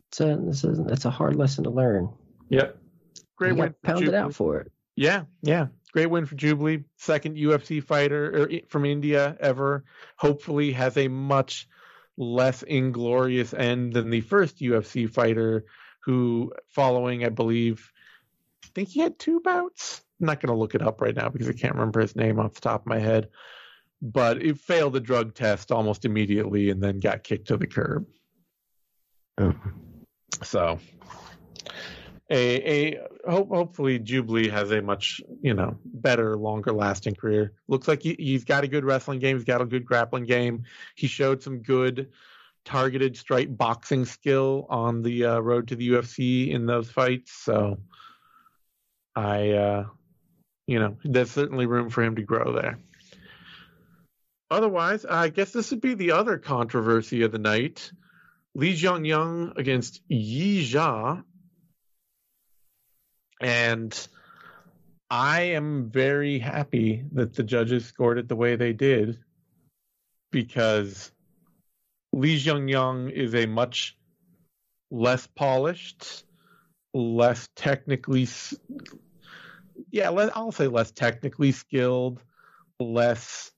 it's 0.10 0.22
a, 0.22 0.48
it's 0.48 0.64
a 0.64 0.68
that's 0.68 1.06
a 1.06 1.10
hard 1.10 1.36
lesson 1.36 1.64
to 1.64 1.72
learn. 1.72 2.10
Yep. 2.50 2.78
Great 3.38 3.50
you 3.50 3.56
win. 3.56 3.70
got 3.70 3.74
for 3.74 3.88
pounded 3.88 4.10
Jubli. 4.10 4.18
out 4.18 4.36
for 4.36 4.60
it. 4.60 4.72
Yeah, 4.96 5.24
yeah. 5.42 5.68
Great 5.92 6.10
win 6.10 6.26
for 6.26 6.36
Jubli. 6.36 6.86
Second 6.98 7.38
UFC 7.38 7.84
fighter 7.84 8.44
er, 8.44 8.50
from 8.70 8.86
India 8.86 9.36
ever. 9.40 9.84
Hopefully 10.18 10.72
has 10.72 10.98
a 10.98 11.08
much 11.08 11.68
less 12.18 12.64
inglorious 12.64 13.54
end 13.54 13.94
than 13.94 14.10
the 14.10 14.22
first 14.22 14.60
UFC 14.60 15.10
fighter 15.10 15.66
who 16.04 16.54
following, 16.70 17.26
I 17.26 17.30
believe, 17.30 17.92
I 18.64 18.68
think 18.74 18.90
he 18.90 19.02
had 19.02 19.20
two 19.20 19.40
bouts. 19.42 20.02
I'm 20.20 20.28
not 20.28 20.40
going 20.40 20.54
to 20.54 20.60
look 20.60 20.76
it 20.76 20.82
up 20.82 21.02
right 21.02 21.16
now 21.16 21.30
because 21.30 21.50
I 21.50 21.54
can't 21.54 21.74
remember 21.76 22.00
his 22.00 22.16
name 22.16 22.40
off 22.40 22.54
the 22.54 22.62
top 22.62 22.82
of 22.82 22.88
my 22.88 23.00
head. 23.00 23.30
But 24.02 24.42
it 24.42 24.60
failed 24.60 24.94
the 24.94 25.00
drug 25.00 25.36
test 25.36 25.72
almost 25.72 26.06
immediately 26.06 26.70
and 26.70 26.82
then 26.82 27.00
got 27.00 27.24
kicked 27.24 27.50
to 27.50 27.58
the 27.58 27.68
curb. 27.68 28.08
Oh. 29.38 29.56
So 30.44 30.80
a 32.32 32.96
a 32.96 33.30
hope, 33.30 33.50
hopefully 33.50 34.00
Jubli 34.00 34.50
has 34.50 34.72
a 34.72 34.82
much 34.82 35.22
you 35.42 35.54
know 35.54 35.78
better, 35.84 36.38
longer 36.38 36.72
lasting 36.72 37.16
career. 37.16 37.54
Looks 37.68 37.88
like 37.88 38.02
he, 38.02 38.16
he's 38.18 38.46
got 38.46 38.64
a 38.64 38.68
good 38.68 38.86
wrestling 38.86 39.20
game. 39.20 39.36
He's 39.36 39.46
got 39.46 39.62
a 39.62 39.66
good 39.66 39.86
grappling 39.86 40.26
game. 40.26 40.64
He 40.96 41.08
showed 41.08 41.44
some 41.44 41.60
good 41.60 42.10
targeted 42.64 43.18
straight 43.18 43.58
boxing 43.58 44.06
skill 44.06 44.68
on 44.70 45.02
the 45.02 45.26
uh, 45.26 45.40
road 45.40 45.68
to 45.70 45.76
the 45.76 45.90
UFC 45.90 46.52
in 46.52 46.66
those 46.66 46.90
fights. 46.90 47.34
So 47.34 47.80
I 49.16 49.50
uh, 49.52 49.86
you 50.68 50.80
know 50.80 50.98
there's 51.04 51.32
certainly 51.32 51.66
room 51.66 51.90
for 51.90 52.02
him 52.02 52.16
to 52.16 52.24
grow 52.24 52.54
there. 52.54 52.80
Otherwise, 54.50 55.06
I 55.06 55.30
guess 55.30 55.52
this 55.52 55.72
would 55.72 55.82
be 55.82 55.94
the 55.94 56.12
other 56.12 56.38
controversy 56.38 57.24
of 57.24 57.32
the 57.32 57.40
night. 57.40 57.92
Lee 58.54 58.74
Jeong 58.74 59.08
Yeong 59.08 59.58
against 59.58 60.02
Yi 60.10 60.64
Zha. 60.64 61.24
And 63.42 64.08
I 65.10 65.42
am 65.42 65.90
very 65.90 66.40
happy 66.40 67.04
that 67.12 67.34
the 67.34 67.44
judges 67.44 67.86
scored 67.86 68.18
it 68.18 68.30
the 68.30 68.36
way 68.36 68.56
they 68.56 68.72
did 68.72 69.18
because 70.32 71.12
Li 72.14 72.36
Young 72.36 73.10
is 73.10 73.36
a 73.36 73.46
much 73.46 73.98
less 74.92 75.28
polished, 75.28 76.26
less 76.94 77.50
technically, 77.56 78.28
yeah, 79.90 80.12
I'll 80.12 80.52
say 80.52 80.68
less 80.68 80.92
technically 80.92 81.52
skilled, 81.52 82.22
less 82.80 83.52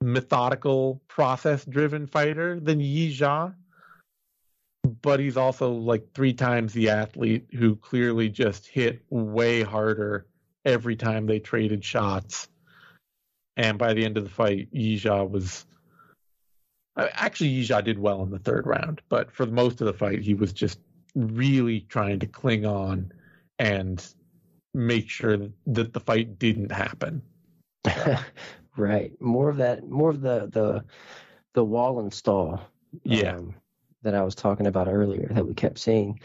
methodical, 0.00 1.02
process 1.08 1.64
driven 1.64 2.06
fighter 2.06 2.60
than 2.60 2.80
Yi 2.80 3.10
Zha 3.10 3.54
but 5.02 5.20
he's 5.20 5.36
also 5.36 5.72
like 5.72 6.12
three 6.14 6.32
times 6.32 6.72
the 6.72 6.90
athlete 6.90 7.46
who 7.52 7.76
clearly 7.76 8.28
just 8.28 8.66
hit 8.66 9.02
way 9.10 9.62
harder 9.62 10.26
every 10.64 10.96
time 10.96 11.26
they 11.26 11.38
traded 11.38 11.84
shots. 11.84 12.48
And 13.56 13.78
by 13.78 13.94
the 13.94 14.04
end 14.04 14.16
of 14.16 14.24
the 14.24 14.30
fight, 14.30 14.68
Yi 14.72 14.96
Zha 14.96 15.24
was 15.24 15.66
uh, 16.96 17.08
actually 17.12 17.50
Yi 17.50 17.64
Zha 17.64 17.82
did 17.82 17.98
well 17.98 18.22
in 18.22 18.30
the 18.30 18.38
third 18.38 18.66
round, 18.66 19.00
but 19.08 19.30
for 19.32 19.46
most 19.46 19.80
of 19.80 19.86
the 19.86 19.92
fight, 19.92 20.20
he 20.20 20.34
was 20.34 20.52
just 20.52 20.78
really 21.14 21.80
trying 21.80 22.20
to 22.20 22.26
cling 22.26 22.64
on 22.64 23.12
and 23.58 24.06
make 24.74 25.08
sure 25.08 25.36
that, 25.66 25.92
the 25.92 26.00
fight 26.00 26.38
didn't 26.38 26.72
happen. 26.72 27.22
right. 28.76 29.12
More 29.20 29.48
of 29.48 29.56
that. 29.58 29.88
More 29.88 30.10
of 30.10 30.20
the 30.20 30.48
the 30.52 30.84
the 31.54 31.64
wall 31.64 32.00
install. 32.00 32.60
Yeah. 33.04 33.36
um, 33.36 33.54
that 34.02 34.14
I 34.14 34.22
was 34.22 34.34
talking 34.34 34.66
about 34.66 34.88
earlier 34.88 35.28
that 35.32 35.46
we 35.46 35.54
kept 35.54 35.78
seeing. 35.78 36.20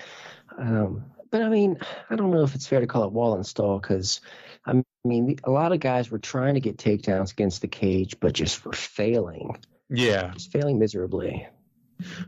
Um, 0.58 1.06
but 1.32 1.42
I 1.42 1.50
mean, 1.50 1.78
I 2.10 2.16
don't 2.16 2.32
know 2.32 2.44
if 2.44 2.56
it's 2.56 2.68
fair 2.68 2.80
to 2.80 2.88
call 2.88 3.04
it 3.04 3.12
wall 3.12 3.36
install 3.36 3.80
because 3.80 4.22
I 4.66 4.82
mean, 5.04 5.38
a 5.44 5.52
lot 5.52 5.72
of 5.72 5.80
guys 5.80 6.10
were 6.10 6.20
trying 6.20 6.54
to 6.54 6.60
get 6.60 6.78
takedowns 6.78 7.32
against 7.32 7.62
the 7.62 7.68
cage, 7.68 8.20
but 8.20 8.34
just 8.34 8.66
were 8.66 8.74
failing, 8.74 9.58
Yeah. 9.90 10.32
just 10.34 10.52
failing 10.52 10.80
miserably. 10.80 11.48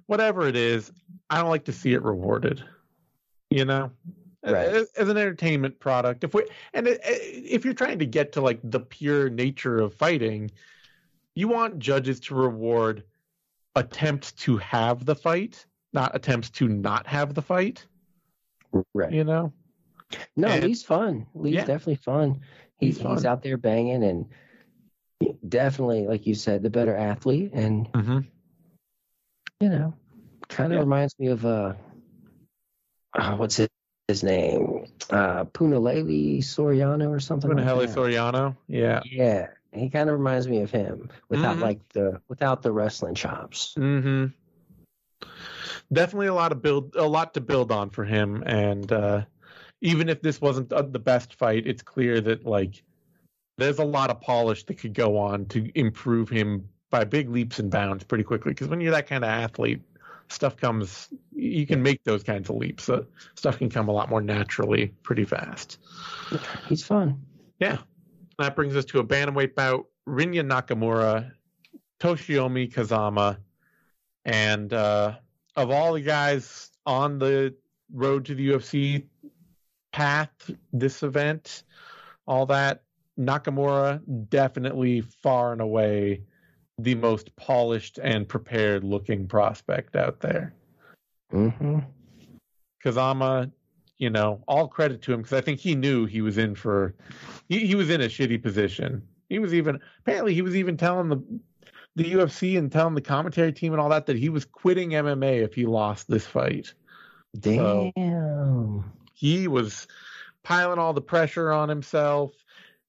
whatever 0.05 0.47
it 0.47 0.55
is, 0.55 0.91
I 1.29 1.39
don't 1.39 1.49
like 1.49 1.65
to 1.65 1.73
see 1.73 1.93
it 1.93 2.01
rewarded. 2.03 2.63
You 3.49 3.65
know, 3.65 3.91
Right. 4.43 4.67
as, 4.67 4.89
as 4.97 5.09
an 5.09 5.17
entertainment 5.17 5.79
product. 5.79 6.23
If 6.23 6.33
we 6.33 6.45
and 6.73 6.87
if 6.87 7.65
you're 7.65 7.73
trying 7.73 7.99
to 7.99 8.05
get 8.05 8.33
to 8.33 8.41
like 8.41 8.59
the 8.63 8.79
pure 8.79 9.29
nature 9.29 9.77
of 9.79 9.93
fighting, 9.93 10.51
you 11.35 11.47
want 11.49 11.79
judges 11.79 12.19
to 12.21 12.35
reward 12.35 13.03
attempts 13.77 14.31
to 14.33 14.57
have 14.57 15.05
the 15.05 15.15
fight, 15.15 15.65
not 15.93 16.15
attempts 16.15 16.49
to 16.51 16.67
not 16.67 17.07
have 17.07 17.33
the 17.33 17.41
fight. 17.41 17.85
Right. 18.93 19.11
You 19.13 19.23
know, 19.23 19.53
No, 20.35 20.47
And- 20.47 20.63
Lee's 20.63 20.83
fun. 20.83 21.27
Lee's 21.33 21.55
Yeah. 21.55 21.65
definitely 21.65 21.95
fun. 21.95 22.41
He's 22.79 22.97
He's 22.97 23.07
he's, 23.07 23.25
out 23.25 23.41
there 23.43 23.57
banging 23.57 24.03
and 24.03 24.25
definitely, 25.47 26.07
like 26.07 26.25
you 26.27 26.35
said, 26.35 26.61
the 26.63 26.69
better 26.69 26.95
athlete, 26.95 27.51
and 27.53 27.91
Mm-hmm. 27.91 28.19
you 29.59 29.69
know, 29.69 29.93
kind 30.47 30.71
of 30.71 30.77
Yeah. 30.77 30.83
reminds 30.83 31.17
me 31.19 31.27
of 31.27 31.45
uh, 31.45 31.73
uh 33.17 33.35
what's 33.35 33.57
his, 33.57 33.67
his 34.07 34.23
name? 34.23 34.85
Uh, 35.09 35.43
Punahele 35.45 36.37
Soriano 36.39 37.09
or 37.09 37.19
something. 37.19 37.49
like 37.51 37.59
Punahele 37.65 37.87
that. 37.87 37.95
Soriano. 37.97 38.55
Yeah. 38.67 39.01
Yeah, 39.05 39.47
he 39.73 39.89
kind 39.89 40.09
of 40.09 40.17
reminds 40.17 40.47
me 40.47 40.61
of 40.61 40.71
him 40.71 41.09
without 41.29 41.57
Mhm. 41.57 41.61
like 41.61 41.89
the 41.89 42.21
without 42.27 42.61
the 42.61 42.71
wrestling 42.71 43.15
chops. 43.15 43.73
Mm-hmm. 43.77 44.27
Definitely 45.91 46.27
a 46.27 46.33
lot 46.33 46.51
of 46.51 46.61
build, 46.61 46.95
a 46.95 47.07
lot 47.07 47.33
to 47.33 47.41
build 47.41 47.71
on 47.71 47.89
for 47.89 48.03
him, 48.03 48.43
and 48.45 48.91
uh, 48.91 49.23
even 49.81 50.09
if 50.09 50.21
this 50.21 50.41
wasn't 50.41 50.69
the 50.69 50.99
best 50.99 51.35
fight, 51.35 51.65
it's 51.65 51.81
clear 51.81 52.19
that 52.21 52.45
like 52.45 52.83
there's 53.57 53.79
a 53.79 53.85
lot 53.85 54.09
of 54.09 54.21
polish 54.21 54.63
that 54.65 54.75
could 54.75 54.93
go 54.93 55.17
on 55.17 55.45
to 55.47 55.71
improve 55.79 56.29
him 56.29 56.67
by 56.89 57.03
big 57.03 57.29
leaps 57.29 57.59
and 57.59 57.71
bounds 57.71 58.03
pretty 58.03 58.23
quickly. 58.23 58.51
Because 58.51 58.67
when 58.67 58.81
you're 58.81 58.91
that 58.91 59.07
kind 59.07 59.23
of 59.23 59.29
athlete, 59.29 59.81
stuff 60.29 60.57
comes. 60.57 61.09
You 61.33 61.65
can 61.65 61.81
make 61.81 62.03
those 62.03 62.23
kinds 62.23 62.49
of 62.49 62.55
leaps. 62.57 62.83
So 62.83 63.05
stuff 63.35 63.57
can 63.57 63.69
come 63.69 63.87
a 63.87 63.91
lot 63.91 64.09
more 64.09 64.21
naturally, 64.21 64.87
pretty 65.03 65.25
fast. 65.25 65.79
He's 66.67 66.83
fun. 66.83 67.21
Yeah. 67.59 67.77
That 68.39 68.55
brings 68.55 68.75
us 68.75 68.85
to 68.85 68.99
a 68.99 69.03
bantamweight 69.03 69.55
bout. 69.55 69.85
Rinya 70.07 70.47
Nakamura, 70.47 71.31
Toshiomi 71.99 72.71
Kazama, 72.71 73.37
and 74.25 74.71
uh, 74.71 75.15
of 75.55 75.71
all 75.71 75.93
the 75.93 76.01
guys 76.01 76.71
on 76.85 77.19
the 77.19 77.53
road 77.91 78.25
to 78.25 78.35
the 78.35 78.49
UFC 78.49 79.05
path, 79.91 80.51
this 80.71 81.03
event, 81.03 81.63
all 82.27 82.45
that, 82.45 82.83
Nakamura 83.19 84.01
definitely 84.29 85.01
far 85.01 85.51
and 85.51 85.61
away 85.61 86.21
the 86.77 86.95
most 86.95 87.35
polished 87.35 87.99
and 88.03 88.27
prepared 88.29 88.83
looking 88.83 89.27
prospect 89.27 89.95
out 89.95 90.19
there. 90.19 90.53
hmm 91.31 91.79
Kazama, 92.85 93.51
you 93.97 94.09
know, 94.09 94.43
all 94.47 94.67
credit 94.67 95.01
to 95.03 95.13
him 95.13 95.21
because 95.21 95.37
I 95.37 95.41
think 95.41 95.59
he 95.59 95.75
knew 95.75 96.05
he 96.05 96.21
was 96.21 96.37
in 96.37 96.55
for 96.55 96.93
he, 97.49 97.65
he 97.65 97.75
was 97.75 97.89
in 97.89 98.01
a 98.01 98.05
shitty 98.05 98.41
position. 98.41 99.01
He 99.29 99.39
was 99.39 99.53
even 99.53 99.79
apparently 99.99 100.33
he 100.33 100.41
was 100.41 100.55
even 100.55 100.77
telling 100.77 101.09
the 101.09 101.23
the 101.95 102.13
UFC 102.13 102.57
and 102.57 102.71
telling 102.71 102.93
the 102.93 103.01
commentary 103.01 103.51
team 103.51 103.73
and 103.73 103.81
all 103.81 103.89
that 103.89 104.05
that 104.05 104.17
he 104.17 104.29
was 104.29 104.45
quitting 104.45 104.91
MMA 104.91 105.43
if 105.43 105.55
he 105.55 105.65
lost 105.65 106.07
this 106.07 106.27
fight. 106.27 106.73
Damn. 107.39 108.83
He 109.13 109.47
was 109.47 109.87
piling 110.43 110.77
all 110.77 110.93
the 110.93 111.01
pressure 111.01 111.51
on 111.51 111.69
himself. 111.69 112.31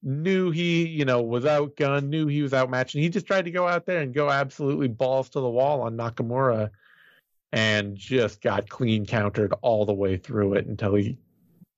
Knew 0.03 0.51
he, 0.51 0.87
you 0.87 1.07
know, 1.07 1.23
was 1.23 1.45
outgunned. 1.45 2.09
Knew 2.09 2.27
he 2.27 2.43
was 2.43 2.53
outmatched, 2.53 2.95
and 2.95 3.03
he 3.03 3.09
just 3.09 3.27
tried 3.27 3.47
to 3.47 3.51
go 3.51 3.67
out 3.67 3.87
there 3.87 4.01
and 4.01 4.15
go 4.15 4.31
absolutely 4.31 4.89
balls 4.89 5.31
to 5.31 5.41
the 5.41 5.49
wall 5.49 5.81
on 5.81 5.97
Nakamura, 5.97 6.71
and 7.53 7.97
just 7.97 8.41
got 8.41 8.69
clean 8.69 9.07
countered 9.07 9.55
all 9.63 9.87
the 9.87 9.95
way 9.95 10.17
through 10.17 10.55
it 10.55 10.67
until 10.67 10.95
he, 10.95 11.19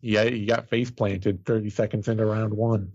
yeah, 0.01 0.25
he 0.25 0.47
got 0.47 0.69
face 0.69 0.91
planted 0.91 1.45
30 1.45 1.71
seconds 1.71 2.09
into 2.09 2.25
round 2.25 2.55
one. 2.55 2.93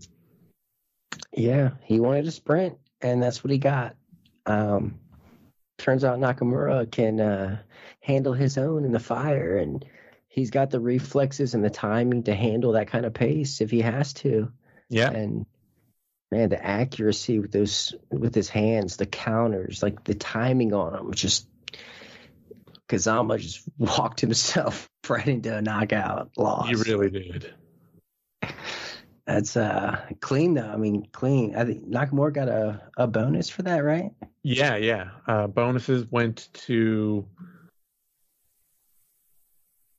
Yeah, 1.32 1.70
he 1.82 2.00
wanted 2.00 2.24
to 2.24 2.30
sprint, 2.30 2.78
and 3.00 3.22
that's 3.22 3.42
what 3.42 3.50
he 3.50 3.58
got. 3.58 3.96
Um, 4.44 4.98
turns 5.78 6.04
out 6.04 6.18
Nakamura 6.18 6.90
can 6.90 7.20
uh, 7.20 7.58
handle 8.00 8.32
his 8.32 8.58
own 8.58 8.84
in 8.84 8.92
the 8.92 9.00
fire, 9.00 9.56
and 9.56 9.84
he's 10.28 10.50
got 10.50 10.70
the 10.70 10.80
reflexes 10.80 11.54
and 11.54 11.64
the 11.64 11.70
timing 11.70 12.24
to 12.24 12.34
handle 12.34 12.72
that 12.72 12.88
kind 12.88 13.06
of 13.06 13.14
pace 13.14 13.60
if 13.60 13.70
he 13.70 13.80
has 13.80 14.12
to. 14.14 14.52
Yeah, 14.88 15.10
And 15.10 15.46
man, 16.30 16.48
the 16.48 16.64
accuracy 16.64 17.38
with 17.38 17.52
those 17.52 17.94
with 18.10 18.34
his 18.34 18.48
hands, 18.48 18.96
the 18.96 19.06
counters, 19.06 19.82
like 19.82 20.04
the 20.04 20.14
timing 20.14 20.72
on 20.72 20.92
them, 20.92 21.14
just 21.14 21.48
Kazama 22.88 23.38
just 23.38 23.62
walked 23.78 24.20
himself 24.20 24.88
right 25.08 25.26
into 25.26 25.56
a 25.56 25.62
knockout 25.62 26.30
loss. 26.36 26.68
he 26.68 26.74
really 26.74 27.10
did. 27.10 27.54
That's 29.26 29.56
uh 29.56 30.00
clean 30.20 30.54
though. 30.54 30.68
I 30.68 30.76
mean, 30.76 31.08
clean. 31.10 31.56
I 31.56 31.64
think 31.64 31.88
Nakamura 31.88 32.32
got 32.32 32.48
a, 32.48 32.80
a 32.96 33.06
bonus 33.08 33.48
for 33.50 33.62
that, 33.62 33.78
right? 33.82 34.12
Yeah, 34.44 34.76
yeah. 34.76 35.08
Uh, 35.26 35.48
bonuses 35.48 36.06
went 36.08 36.48
to 36.66 37.26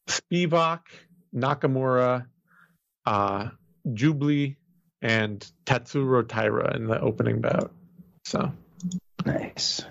Spivac, 0.08 0.80
Nakamura, 1.36 2.28
uh, 3.06 3.50
Jubli, 3.86 4.56
and 5.02 5.46
Tatsuro 5.66 6.26
Taira 6.26 6.76
in 6.78 6.88
the 6.88 7.00
opening 7.00 7.42
bout. 7.42 7.74
So, 8.24 8.54
Nice. 9.26 9.84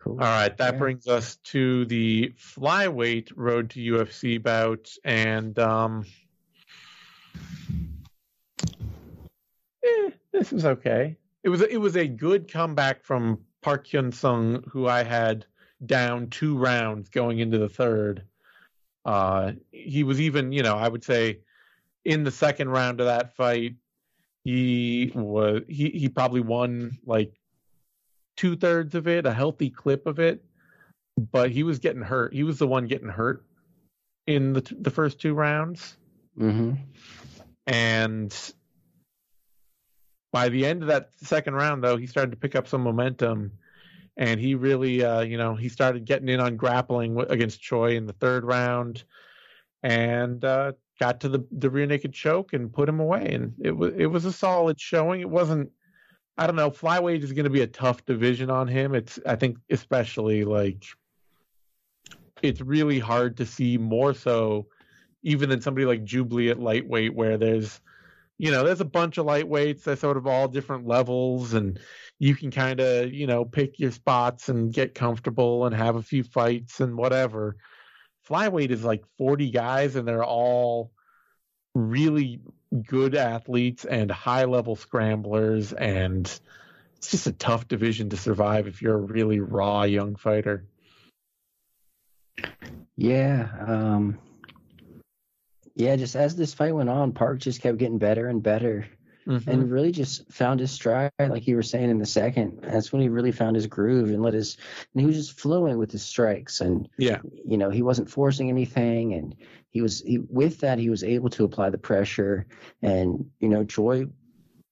Cool. 0.00 0.14
all 0.14 0.18
right, 0.18 0.56
that 0.56 0.74
Yeah. 0.74 0.78
brings 0.78 1.06
us 1.08 1.36
to 1.44 1.84
the 1.86 2.32
flyweight 2.38 3.32
road 3.34 3.70
to 3.70 3.80
UFC 3.80 4.42
bout, 4.42 4.90
and 5.04 5.58
um, 5.58 6.04
eh, 9.84 10.10
this 10.32 10.52
was 10.52 10.64
okay. 10.64 11.16
It 11.42 11.48
was 11.48 11.60
it 11.62 11.80
was 11.80 11.96
a 11.96 12.06
good 12.06 12.50
comeback 12.50 13.04
from 13.04 13.44
Park 13.62 13.86
Hyun 13.88 14.12
Sung, 14.12 14.64
who 14.68 14.86
I 14.86 15.02
had 15.02 15.46
down 15.84 16.28
two 16.30 16.56
rounds 16.56 17.08
going 17.08 17.38
into 17.38 17.58
the 17.58 17.68
third. 17.68 18.22
Uh, 19.04 19.52
he 19.70 20.02
was 20.02 20.20
even, 20.20 20.50
you 20.52 20.62
know, 20.62 20.76
I 20.76 20.88
would 20.88 21.04
say 21.04 21.40
in 22.04 22.24
the 22.24 22.30
second 22.30 22.70
round 22.70 23.00
of 23.00 23.06
that 23.06 23.36
fight, 23.36 23.74
he 24.44 25.12
was 25.14 25.62
he 25.68 25.90
he 25.90 26.08
probably 26.08 26.40
won 26.40 26.98
like 27.04 27.32
two 28.36 28.56
thirds 28.56 28.94
of 28.94 29.08
it, 29.08 29.26
a 29.26 29.32
healthy 29.32 29.70
clip 29.70 30.06
of 30.06 30.18
it, 30.18 30.44
but 31.32 31.50
he 31.50 31.62
was 31.62 31.78
getting 31.78 32.02
hurt. 32.02 32.32
He 32.34 32.42
was 32.42 32.58
the 32.58 32.66
one 32.66 32.86
getting 32.86 33.08
hurt 33.08 33.44
in 34.26 34.52
the 34.52 34.76
the 34.80 34.90
first 34.90 35.20
two 35.20 35.34
rounds, 35.34 35.96
Mm-hmm. 36.38 36.72
and 37.66 38.52
by 40.32 40.48
the 40.50 40.66
end 40.66 40.82
of 40.82 40.88
that 40.88 41.10
second 41.22 41.54
round, 41.54 41.82
though, 41.82 41.96
he 41.96 42.06
started 42.06 42.32
to 42.32 42.36
pick 42.36 42.54
up 42.54 42.68
some 42.68 42.82
momentum, 42.82 43.52
and 44.18 44.38
he 44.38 44.54
really, 44.54 45.02
uh, 45.02 45.20
you 45.20 45.38
know, 45.38 45.54
he 45.54 45.68
started 45.70 46.04
getting 46.04 46.28
in 46.28 46.40
on 46.40 46.56
grappling 46.56 47.14
w- 47.14 47.32
against 47.32 47.62
Choi 47.62 47.96
in 47.96 48.04
the 48.06 48.12
third 48.12 48.44
round, 48.44 49.04
and 49.82 50.44
uh, 50.44 50.72
got 51.00 51.20
to 51.20 51.28
the 51.28 51.46
the 51.52 51.70
rear 51.70 51.86
naked 51.86 52.12
choke 52.12 52.52
and 52.52 52.72
put 52.72 52.88
him 52.88 53.00
away. 53.00 53.32
And 53.32 53.54
it 53.62 53.70
was 53.70 53.94
it 53.96 54.06
was 54.06 54.24
a 54.26 54.32
solid 54.32 54.78
showing. 54.78 55.20
It 55.22 55.30
wasn't. 55.30 55.70
I 56.38 56.46
don't 56.46 56.56
know. 56.56 56.70
Flyweight 56.70 57.22
is 57.22 57.32
going 57.32 57.44
to 57.44 57.50
be 57.50 57.62
a 57.62 57.66
tough 57.66 58.04
division 58.04 58.50
on 58.50 58.68
him. 58.68 58.94
It's 58.94 59.18
I 59.26 59.36
think 59.36 59.58
especially 59.70 60.44
like 60.44 60.84
it's 62.42 62.60
really 62.60 62.98
hard 62.98 63.38
to 63.38 63.46
see 63.46 63.78
more 63.78 64.12
so 64.12 64.66
even 65.22 65.48
than 65.48 65.60
somebody 65.60 65.86
like 65.86 66.04
Jubli 66.04 66.50
at 66.50 66.60
lightweight 66.60 67.14
where 67.14 67.38
there's 67.38 67.80
you 68.38 68.50
know 68.50 68.64
there's 68.64 68.82
a 68.82 68.84
bunch 68.84 69.16
of 69.16 69.26
lightweights 69.26 69.84
that 69.84 69.98
sort 69.98 70.16
of 70.18 70.26
all 70.26 70.46
different 70.46 70.86
levels 70.86 71.54
and 71.54 71.80
you 72.18 72.34
can 72.34 72.50
kind 72.50 72.80
of 72.80 73.12
you 73.12 73.26
know 73.26 73.44
pick 73.44 73.78
your 73.78 73.90
spots 73.90 74.48
and 74.48 74.72
get 74.72 74.94
comfortable 74.94 75.64
and 75.64 75.74
have 75.74 75.96
a 75.96 76.02
few 76.02 76.22
fights 76.22 76.80
and 76.80 76.96
whatever 76.96 77.56
flyweight 78.28 78.70
is 78.70 78.84
like 78.84 79.04
40 79.16 79.50
guys 79.50 79.96
and 79.96 80.06
they're 80.06 80.24
all 80.24 80.90
really 81.74 82.40
good 82.82 83.14
athletes 83.14 83.84
and 83.84 84.10
high 84.10 84.44
level 84.44 84.76
scramblers 84.76 85.72
and 85.72 86.26
it's 86.96 87.10
just 87.10 87.26
a 87.26 87.32
tough 87.32 87.68
division 87.68 88.08
to 88.10 88.16
survive 88.16 88.66
if 88.66 88.82
you're 88.82 88.94
a 88.94 89.00
really 89.00 89.40
raw 89.40 89.82
young 89.82 90.16
fighter 90.16 90.64
Yeah. 92.96 93.48
Um, 93.66 94.18
yeah, 95.74 95.96
just 95.96 96.16
as 96.16 96.36
this 96.36 96.54
fight 96.54 96.74
went 96.74 96.88
on, 96.88 97.12
Park 97.12 97.38
just 97.40 97.60
kept 97.60 97.76
getting 97.78 97.98
better 97.98 98.28
and 98.28 98.42
better 98.42 98.86
Mhm. 99.26 99.46
and 99.46 99.70
really 99.70 99.92
just 99.92 100.32
found 100.32 100.60
his 100.60 100.70
stride, 100.70 101.10
like 101.18 101.46
you 101.46 101.56
were 101.56 101.62
saying 101.62 101.90
in 101.90 101.98
the 101.98 102.06
second. 102.06 102.60
That's 102.62 102.92
when 102.92 103.02
he 103.02 103.08
really 103.08 103.32
found 103.32 103.56
his 103.56 103.66
groove 103.66 104.08
and 104.08 104.22
let 104.22 104.32
his, 104.32 104.56
and 104.94 105.00
he 105.00 105.06
was 105.06 105.16
just 105.16 105.38
flowing 105.38 105.76
with 105.76 105.90
his 105.90 106.02
strikes. 106.02 106.60
And, 106.60 106.88
yeah 106.96 107.20
you 107.44 107.58
know, 107.58 107.68
he 107.68 107.82
wasn't 107.82 108.08
forcing 108.08 108.48
anything. 108.48 109.12
And 109.12 109.34
he 109.76 109.82
was, 109.82 110.00
he, 110.00 110.18
with 110.18 110.60
that, 110.60 110.78
he 110.78 110.90
was 110.90 111.04
able 111.04 111.30
to 111.30 111.44
apply 111.44 111.70
the 111.70 111.78
pressure. 111.78 112.46
And, 112.82 113.30
you 113.40 113.48
know, 113.48 113.64
Choi 113.64 114.06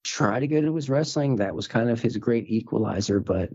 tried 0.02 0.40
to 0.40 0.46
go 0.48 0.60
to 0.60 0.74
his 0.74 0.88
wrestling. 0.90 1.36
That 1.36 1.54
was 1.54 1.68
kind 1.68 1.90
of 1.90 2.00
his 2.00 2.16
great 2.16 2.48
equalizer, 2.48 3.20
but 3.20 3.50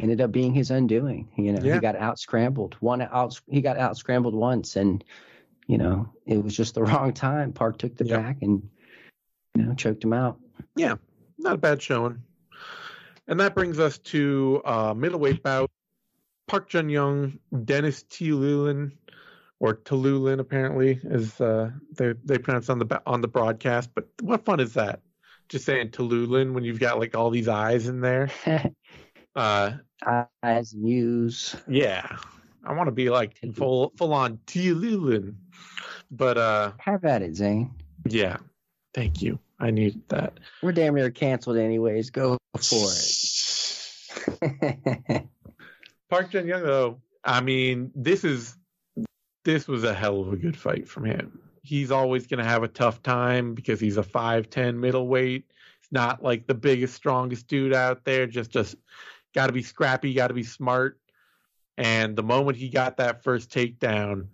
ended 0.00 0.20
up 0.20 0.32
being 0.32 0.52
his 0.52 0.70
undoing. 0.70 1.28
You 1.36 1.52
know, 1.52 1.62
Yeah. 1.62 1.74
he 1.74 1.80
got 1.80 1.96
out 1.96 2.18
scrambled. 2.18 2.76
One 2.80 3.02
out, 3.02 3.40
he 3.48 3.60
got 3.60 3.78
out 3.78 3.96
scrambled 3.96 4.34
once, 4.34 4.76
and 4.76 5.04
you 5.66 5.78
know, 5.78 6.12
it 6.26 6.42
was 6.42 6.56
just 6.56 6.74
the 6.74 6.82
wrong 6.84 7.12
time. 7.12 7.52
Park 7.52 7.78
took 7.78 7.96
the 7.96 8.04
back 8.04 8.42
and 8.42 8.68
you 9.54 9.62
know 9.62 9.74
choked 9.74 10.02
him 10.04 10.12
out. 10.12 10.38
Yeah 10.76 10.96
not 11.42 11.54
a 11.54 11.58
bad 11.58 11.82
showing. 11.82 12.22
And 13.28 13.40
that 13.40 13.54
brings 13.54 13.78
us 13.78 13.98
to 13.98 14.62
uh, 14.64 14.94
middleweight 14.94 15.42
bout. 15.42 15.70
Park 16.48 16.68
Jun 16.68 16.88
Young, 16.88 17.38
Dennis 17.64 18.02
Tululin, 18.04 18.92
or 19.62 19.74
Tululin 19.76 20.40
apparently, 20.40 20.98
is 21.04 21.40
uh, 21.40 21.70
they 21.96 22.14
they 22.24 22.36
pronounce 22.36 22.68
on 22.68 22.80
the 22.80 23.00
on 23.06 23.20
the 23.20 23.28
broadcast. 23.28 23.90
But 23.94 24.08
what 24.20 24.44
fun 24.44 24.58
is 24.60 24.74
that? 24.74 25.00
just 25.48 25.64
saying 25.66 25.90
Tallulin 25.90 26.52
when 26.54 26.64
you've 26.64 26.80
got 26.80 26.98
like 26.98 27.14
all 27.16 27.28
these 27.30 27.48
eyes 27.48 27.86
in 27.88 28.00
there. 28.00 28.30
Uh, 29.34 29.72
Eyes 30.42 30.74
and 30.74 30.86
U's. 30.86 31.56
yeah, 31.66 32.18
I 32.64 32.74
want 32.74 32.88
to 32.88 32.92
be 32.92 33.08
like 33.08 33.38
full 33.54 33.90
full 33.96 34.12
on 34.12 34.36
Tallulin, 34.46 35.36
but 36.10 36.36
uh, 36.36 36.72
Have 36.80 37.06
at 37.06 37.22
it, 37.22 37.34
Zane. 37.34 37.70
yeah, 38.06 38.36
thank 38.92 39.22
you. 39.22 39.38
I 39.58 39.70
need 39.70 40.06
that. 40.08 40.38
We're 40.62 40.72
damn 40.72 40.94
near 40.94 41.10
canceled 41.10 41.56
anyways. 41.56 42.10
Go 42.10 42.36
for 42.60 42.90
it. 44.42 45.26
Park 46.10 46.30
Jin 46.30 46.46
Young, 46.46 46.62
though, 46.62 47.00
I 47.24 47.40
mean, 47.40 47.90
this 47.94 48.22
is 48.24 48.54
this 49.44 49.68
was 49.68 49.84
a 49.84 49.94
hell 49.94 50.20
of 50.20 50.32
a 50.32 50.36
good 50.36 50.56
fight 50.56 50.88
from 50.88 51.04
him. 51.04 51.40
He's 51.62 51.90
always 51.90 52.26
going 52.26 52.38
to 52.38 52.48
have 52.48 52.62
a 52.62 52.68
tough 52.68 53.02
time 53.02 53.54
because 53.54 53.80
he's 53.80 53.96
a 53.96 54.02
five 54.02 54.50
ten 54.50 54.80
middleweight. 54.80 55.44
He's 55.80 55.92
not 55.92 56.22
like 56.22 56.46
the 56.46 56.54
biggest, 56.54 56.94
strongest 56.94 57.46
dude 57.46 57.74
out 57.74 58.04
there. 58.04 58.26
Just 58.26 58.50
just 58.50 58.76
got 59.34 59.46
to 59.46 59.52
be 59.52 59.62
scrappy, 59.62 60.12
got 60.14 60.28
to 60.28 60.34
be 60.34 60.42
smart. 60.42 60.98
And 61.78 62.16
the 62.16 62.22
moment 62.22 62.58
he 62.58 62.68
got 62.68 62.98
that 62.98 63.22
first 63.22 63.50
takedown, 63.50 64.26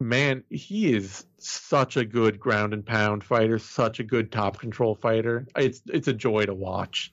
man, 0.00 0.44
he 0.50 0.92
is 0.92 1.24
such 1.38 1.96
a 1.96 2.04
good 2.04 2.38
ground 2.38 2.74
and 2.74 2.84
pound 2.84 3.24
fighter, 3.24 3.58
such 3.58 4.00
a 4.00 4.04
good 4.04 4.30
top 4.30 4.58
control 4.58 4.94
fighter. 4.94 5.46
It's 5.56 5.80
it's 5.86 6.08
a 6.08 6.12
joy 6.12 6.46
to 6.46 6.54
watch. 6.54 7.12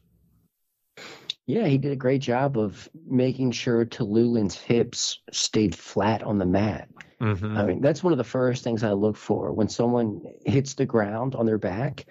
Yeah, 1.46 1.68
he 1.68 1.78
did 1.78 1.91
a 1.91 1.98
great 1.98 2.22
job 2.22 2.58
of 2.58 2.89
making 3.06 3.52
sure 3.52 3.86
Tallulin's 3.86 4.56
hips 4.56 5.20
stayed 5.32 5.76
flat 5.76 6.24
on 6.24 6.38
the 6.38 6.46
mat. 6.46 6.88
Mm-hmm. 7.20 7.58
I 7.58 7.66
mean, 7.66 7.82
that's 7.82 8.04
one 8.04 8.14
of 8.14 8.18
the 8.18 8.24
first 8.24 8.64
things 8.64 8.84
I 8.84 8.91
look 8.91 9.18
for 9.18 9.52
when 9.52 9.70
someone 9.70 10.22
hits 10.46 10.76
the 10.76 10.86
ground 10.86 11.36
on 11.36 11.46
their 11.46 11.58
back. 11.58 12.06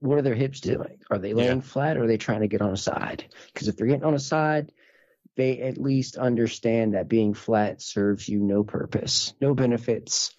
What 0.00 0.18
are 0.18 0.22
their 0.22 0.34
hips 0.34 0.60
doing? 0.60 0.98
Are 1.10 1.18
they 1.18 1.34
laying 1.34 1.60
flat 1.60 1.96
or 1.96 2.04
are 2.04 2.06
they 2.06 2.18
trying 2.18 2.40
to 2.40 2.48
get 2.48 2.62
on 2.62 2.72
a 2.72 2.76
side? 2.76 3.24
Because 3.52 3.68
if 3.68 3.76
they're 3.76 3.86
getting 3.86 4.04
on 4.04 4.14
a 4.14 4.20
side, 4.20 4.72
they 5.36 5.60
at 5.62 5.78
least 5.78 6.16
understand 6.16 6.94
that 6.94 7.08
being 7.08 7.34
flat 7.34 7.80
serves 7.80 8.28
you 8.28 8.40
no 8.40 8.62
purpose, 8.64 9.34
no 9.40 9.54
benefits. 9.54 10.34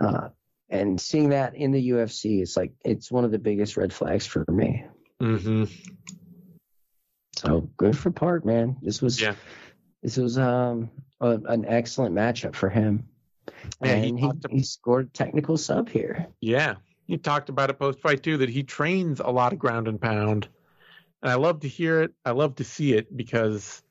Uh, 0.00 0.28
and 0.68 1.00
seeing 1.00 1.28
that 1.28 1.54
in 1.54 1.70
the 1.70 1.90
UFC 1.90 2.42
is 2.42 2.56
like 2.56 2.72
it's 2.84 3.10
one 3.10 3.24
of 3.24 3.30
the 3.30 3.38
biggest 3.38 3.76
red 3.76 3.92
flags 3.92 4.26
for 4.26 4.44
me. 4.48 4.86
Mm-hmm. 5.22 5.64
So 7.44 7.68
good 7.76 7.96
for 7.96 8.10
Park, 8.10 8.44
man. 8.44 8.76
This 8.82 9.02
was 9.02 9.20
Yeah. 9.20 9.34
this 10.02 10.16
was 10.16 10.38
um 10.38 10.90
a, 11.20 11.38
an 11.46 11.64
excellent 11.66 12.14
matchup 12.14 12.54
for 12.54 12.68
him. 12.68 13.08
Yeah, 13.82 13.92
and 13.92 14.18
he, 14.18 14.26
talked 14.26 14.46
he 14.50 14.62
scored 14.62 15.12
technical 15.12 15.56
sub 15.56 15.88
here. 15.88 16.26
Yeah, 16.40 16.76
he 17.06 17.18
talked 17.18 17.48
about 17.48 17.70
it 17.70 17.78
post 17.78 18.00
fight 18.00 18.22
too 18.22 18.38
that 18.38 18.48
he 18.48 18.62
trains 18.62 19.20
a 19.20 19.30
lot 19.30 19.52
of 19.52 19.58
ground 19.58 19.88
and 19.88 20.00
pound, 20.00 20.48
and 21.22 21.30
I 21.30 21.34
love 21.34 21.60
to 21.60 21.68
hear 21.68 22.02
it. 22.02 22.12
I 22.24 22.30
love 22.30 22.56
to 22.56 22.64
see 22.64 22.94
it 22.94 23.14
because 23.14 23.82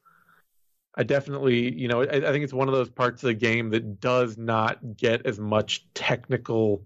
I 0.95 1.03
definitely, 1.03 1.73
you 1.73 1.87
know, 1.87 2.01
I, 2.01 2.17
I 2.17 2.31
think 2.31 2.43
it's 2.43 2.53
one 2.53 2.67
of 2.67 2.73
those 2.73 2.89
parts 2.89 3.23
of 3.23 3.27
the 3.27 3.33
game 3.33 3.69
that 3.71 3.99
does 3.99 4.37
not 4.37 4.97
get 4.97 5.25
as 5.25 5.39
much 5.39 5.87
technical 5.93 6.85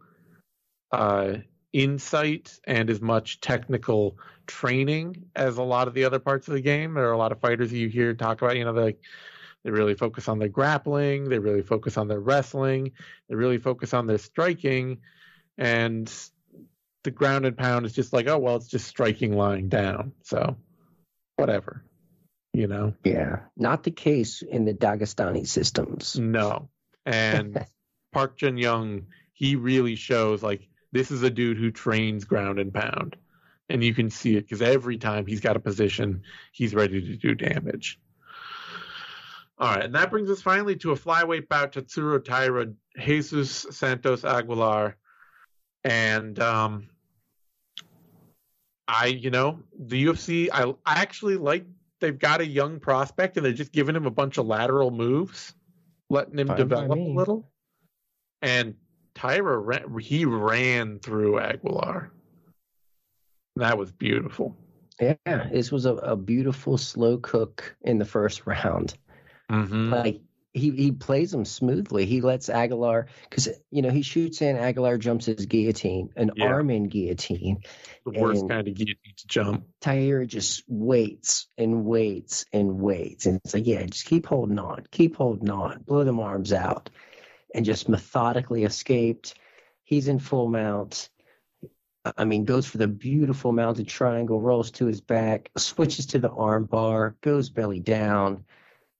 uh, 0.92 1.36
insight 1.74 2.60
and 2.66 2.90
as 2.90 3.02
much 3.02 3.40
technical 3.40 4.18
training 4.48 5.26
as 5.36 5.58
a 5.58 5.64
lot 5.64 5.88
of 5.88 5.94
the 5.94 6.06
other 6.06 6.20
parts 6.20 6.48
of 6.48 6.54
the 6.54 6.62
game. 6.62 6.94
There 6.94 7.08
are 7.08 7.14
a 7.14 7.18
lot 7.18 7.32
of 7.32 7.40
fighters 7.40 7.72
you 7.72 7.90
hear 7.90 8.14
talk 8.14 8.42
about, 8.42 8.58
you 8.58 8.66
know, 8.66 8.72
like 8.72 9.00
they 9.64 9.72
really 9.72 9.96
focus 9.96 10.28
on 10.28 10.40
their 10.40 10.48
grappling, 10.48 11.26
they 11.26 11.40
really 11.40 11.62
focus 11.62 11.98
on 11.98 12.08
their 12.08 12.20
wrestling, 12.20 12.92
they 13.28 13.36
really 13.36 13.58
focus 13.58 13.94
on 13.94 14.08
their 14.08 14.18
striking, 14.18 15.00
and 15.58 16.12
the 17.04 17.12
ground 17.12 17.46
and 17.46 17.58
pound 17.58 17.86
is 17.86 17.94
just 17.94 18.14
like, 18.14 18.28
oh 18.28 18.38
well, 18.38 18.56
it's 18.56 18.68
just 18.68 18.88
striking 18.88 19.36
lying 19.36 19.70
down. 19.70 20.14
So 20.24 20.56
whatever. 21.36 21.84
You 22.54 22.68
know? 22.68 22.94
Yeah, 23.04 23.42
not 23.56 23.84
the 23.84 23.92
case 23.92 24.42
in 24.42 24.66
the 24.66 24.74
Dagestani 24.74 25.48
systems. 25.48 26.18
No. 26.18 26.70
And 27.06 27.66
Park 28.14 28.38
Jun 28.38 28.58
Young, 28.58 29.08
he 29.34 29.56
really 29.56 29.96
shows 29.96 30.42
like 30.42 30.68
this 30.92 31.12
is 31.12 31.24
a 31.24 31.30
dude 31.30 31.58
who 31.58 31.72
trains 31.72 32.26
ground 32.26 32.60
and 32.60 32.74
pound. 32.74 33.16
And 33.70 33.84
you 33.84 33.94
can 33.94 34.10
see 34.10 34.38
it 34.38 34.42
because 34.42 34.62
every 34.62 34.98
time 34.98 35.26
he's 35.26 35.42
got 35.42 35.58
a 35.58 35.60
position, 35.60 36.24
he's 36.54 36.74
ready 36.74 37.02
to 37.02 37.16
do 37.18 37.36
damage. 37.36 38.00
All 39.60 39.74
right, 39.74 39.84
and 39.84 39.96
that 39.96 40.12
brings 40.12 40.30
us 40.30 40.42
finally 40.42 40.76
to 40.78 40.92
a 40.92 40.96
flyweight 40.96 41.50
bout 41.50 41.74
Tatsuro 41.74 42.24
Taira, 42.24 42.68
Jesus 42.98 43.66
Santos 43.72 44.24
Aguilar. 44.24 44.96
And 45.84 46.40
um 46.40 46.90
I, 48.88 49.08
you 49.08 49.32
know, 49.32 49.60
the 49.78 50.06
UFC, 50.06 50.50
I 50.52 50.64
I 50.86 51.02
actually 51.02 51.36
like 51.36 51.66
they've 52.00 52.18
got 52.18 52.42
a 52.42 52.46
young 52.46 52.80
prospect 52.80 53.38
and 53.38 53.46
they're 53.46 53.54
just 53.54 53.72
giving 53.72 53.96
him 53.96 54.06
a 54.06 54.12
bunch 54.12 54.38
of 54.38 54.46
lateral 54.46 54.92
moves, 54.92 55.54
letting 56.10 56.40
him 56.40 56.48
Fine 56.48 56.58
develop 56.58 56.92
a 56.92 57.02
little. 57.02 57.50
And 58.42 58.76
Taira, 59.18 59.58
ran, 59.58 59.98
he 60.00 60.26
ran 60.26 61.00
through 61.00 61.40
Aguilar. 61.40 62.12
That 63.56 63.78
was 63.78 63.92
beautiful. 63.92 64.56
Yeah, 65.02 65.16
this 65.52 65.72
was 65.72 65.86
a, 65.86 65.96
a 65.96 66.16
beautiful 66.16 66.78
slow 66.78 67.18
cook 67.18 67.76
in 67.82 67.98
the 67.98 68.06
first 68.06 68.46
round. 68.46 68.94
Mm-hmm. 69.52 69.92
Like 69.92 70.22
he 70.54 70.70
he 70.72 70.92
plays 70.92 71.34
him 71.34 71.46
smoothly. 71.46 72.06
He 72.06 72.22
lets 72.22 72.50
Aguilar 72.50 73.08
because 73.28 73.50
you 73.72 73.82
know 73.82 73.90
he 73.90 74.04
shoots 74.04 74.44
in. 74.44 74.56
Aguilar 74.56 75.00
jumps 75.00 75.26
his 75.26 75.48
guillotine, 75.48 76.10
an 76.16 76.32
Yeah. 76.36 76.46
arm 76.46 76.70
in 76.70 76.84
guillotine. 76.84 77.64
The 78.06 78.20
worst 78.20 78.48
kind 78.48 78.68
of 78.68 78.74
guillotine 78.76 79.14
to 79.18 79.28
jump. 79.28 79.66
Taira 79.82 80.28
just 80.28 80.64
waits 80.68 81.48
and 81.58 81.86
waits 81.86 82.46
and 82.54 82.80
waits, 82.80 83.26
and 83.26 83.40
it's 83.44 83.56
like, 83.56 83.66
yeah, 83.66 83.84
just 83.86 84.06
keep 84.06 84.28
holding 84.28 84.60
on, 84.60 84.86
keep 84.92 85.16
holding 85.16 85.50
on, 85.50 85.82
blow 85.82 86.04
them 86.04 86.20
arms 86.20 86.54
out, 86.54 86.92
and 87.54 87.66
just 87.66 87.90
methodically 87.90 88.64
escaped. 88.64 89.36
He's 89.84 90.08
in 90.08 90.20
full 90.20 90.48
mount. 90.48 91.10
I 92.18 92.26
mean, 92.26 92.46
goes 92.46 92.66
for 92.66 92.78
the 92.78 92.88
beautiful 92.88 93.52
mounted 93.52 93.88
triangle, 93.88 94.40
rolls 94.40 94.72
to 94.72 94.86
his 94.86 95.02
back, 95.02 95.50
switches 95.58 96.06
to 96.08 96.20
the 96.20 96.30
arm 96.30 96.66
bar, 96.66 97.16
goes 97.22 97.50
belly 97.50 97.80
down. 97.80 98.46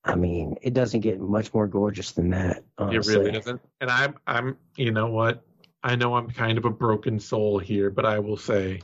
I 0.04 0.14
mean, 0.14 0.56
it 0.62 0.74
doesn't 0.74 1.00
get 1.00 1.20
much 1.20 1.52
more 1.54 1.66
gorgeous 1.66 2.12
than 2.12 2.30
that. 2.30 2.64
Honestly. 2.76 3.14
It 3.14 3.18
really 3.18 3.30
doesn't. 3.32 3.60
And 3.80 3.90
I'm, 3.90 4.14
I'm, 4.26 4.56
you 4.76 4.90
know 4.90 5.08
what? 5.08 5.42
I 5.82 5.96
know 5.96 6.16
I'm 6.16 6.30
kind 6.30 6.58
of 6.58 6.64
a 6.64 6.70
broken 6.70 7.20
soul 7.20 7.58
here, 7.58 7.90
but 7.90 8.04
I 8.04 8.18
will 8.18 8.36
say 8.36 8.80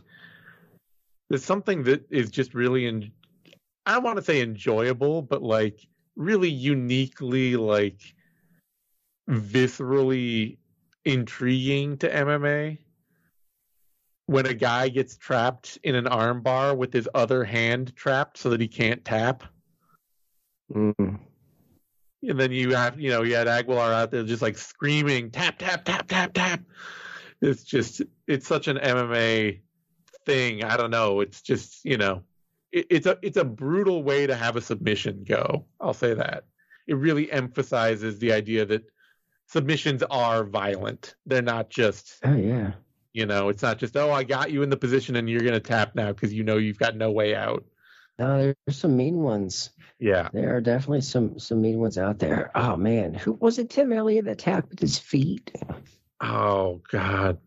there's 1.29 1.45
something 1.45 1.83
that 1.85 2.07
is 2.11 2.31
just 2.31 2.55
really, 2.55 2.87
in, 2.87 3.11
I 3.85 3.95
don't 3.95 4.05
want 4.05 4.17
to 4.17 4.23
say 4.23 4.41
enjoyable, 4.41 5.23
but 5.23 5.43
like 5.43 5.87
really 6.17 6.51
uniquely, 6.51 7.57
like 7.57 8.14
viscerally 9.29 10.59
intriguing 11.05 11.99
to 11.99 12.09
MMA. 12.09 12.79
When 14.27 14.47
a 14.47 14.55
guy 14.55 14.89
gets 14.89 15.17
trapped 15.17 15.79
in 15.83 15.95
an 15.95 16.07
armbar 16.07 16.77
with 16.77 16.93
his 16.93 17.09
other 17.15 17.45
hand 17.45 17.95
trapped 17.95 18.39
so 18.39 18.51
that 18.51 18.61
he 18.61 18.69
can't 18.69 19.05
tap. 19.05 19.45
Mm. 20.73 21.19
And 22.23 22.41
then 22.41 22.51
you 22.51 22.75
have, 22.75 22.99
you 22.99 23.11
know, 23.11 23.23
you 23.23 23.35
had 23.35 23.49
Aguilar 23.49 23.93
out 23.93 24.11
there 24.11 24.23
just 24.23 24.41
like 24.41 24.57
screaming, 24.57 25.31
tap, 25.31 25.59
tap, 25.59 25.85
tap, 25.85 26.09
tap, 26.09 26.33
tap. 26.33 26.61
It's 27.43 27.65
just, 27.65 28.01
it's 28.27 28.47
such 28.47 28.67
an 28.67 28.79
MMA 28.79 29.61
thing. 30.25 30.65
I 30.65 30.79
don't 30.79 30.91
know. 30.91 31.21
It's 31.21 31.43
just, 31.43 31.85
you 31.85 31.99
know, 31.99 32.23
it, 32.73 32.87
it's 32.89 33.07
a, 33.07 33.19
it's 33.21 33.37
a 33.37 33.45
brutal 33.45 34.03
way 34.03 34.27
to 34.27 34.35
have 34.35 34.57
a 34.57 34.63
submission 34.63 35.25
go. 35.29 35.67
I'll 35.81 35.93
say 35.93 36.15
that. 36.15 36.45
It 36.87 36.97
really 36.97 37.31
emphasizes 37.31 38.19
the 38.19 38.33
idea 38.33 38.65
that 38.65 38.85
submissions 39.47 40.03
are 40.11 40.45
violent. 40.45 41.15
They're 41.27 41.43
not 41.43 41.71
just, 41.71 42.17
Oh 42.25 42.35
yeah. 42.35 42.73
you 43.13 43.27
know, 43.27 43.49
it's 43.49 43.63
not 43.63 43.79
just, 43.79 43.97
oh, 43.97 44.11
I 44.13 44.25
got 44.25 44.51
you 44.51 44.63
in 44.63 44.71
the 44.71 44.77
position 44.77 45.17
and 45.17 45.29
you're 45.29 45.41
going 45.41 45.53
to 45.55 45.61
tap 45.61 45.95
now 45.95 46.09
because 46.13 46.33
you 46.33 46.43
know 46.45 46.57
you've 46.57 46.79
got 46.79 46.97
no 46.97 47.11
way 47.11 47.35
out. 47.35 47.65
No, 48.19 48.55
there's 48.67 48.79
some 48.79 48.97
mean 48.97 49.17
ones. 49.23 49.71
Yeah. 49.99 50.29
There 50.33 50.57
are 50.57 50.61
definitely 50.61 51.01
some 51.01 51.39
some 51.39 51.61
mean 51.61 51.79
ones 51.79 51.99
out 51.99 52.19
there. 52.21 52.51
Oh 52.55 52.77
man, 52.77 53.13
who 53.15 53.33
was 53.33 53.59
it? 53.59 53.71
Tim 53.71 53.93
Elliott 53.93 54.27
that 54.27 54.39
tapped 54.39 54.71
with 54.71 54.79
his 54.79 54.99
feet. 54.99 55.51
Oh, 56.21 56.81
God. 56.91 57.39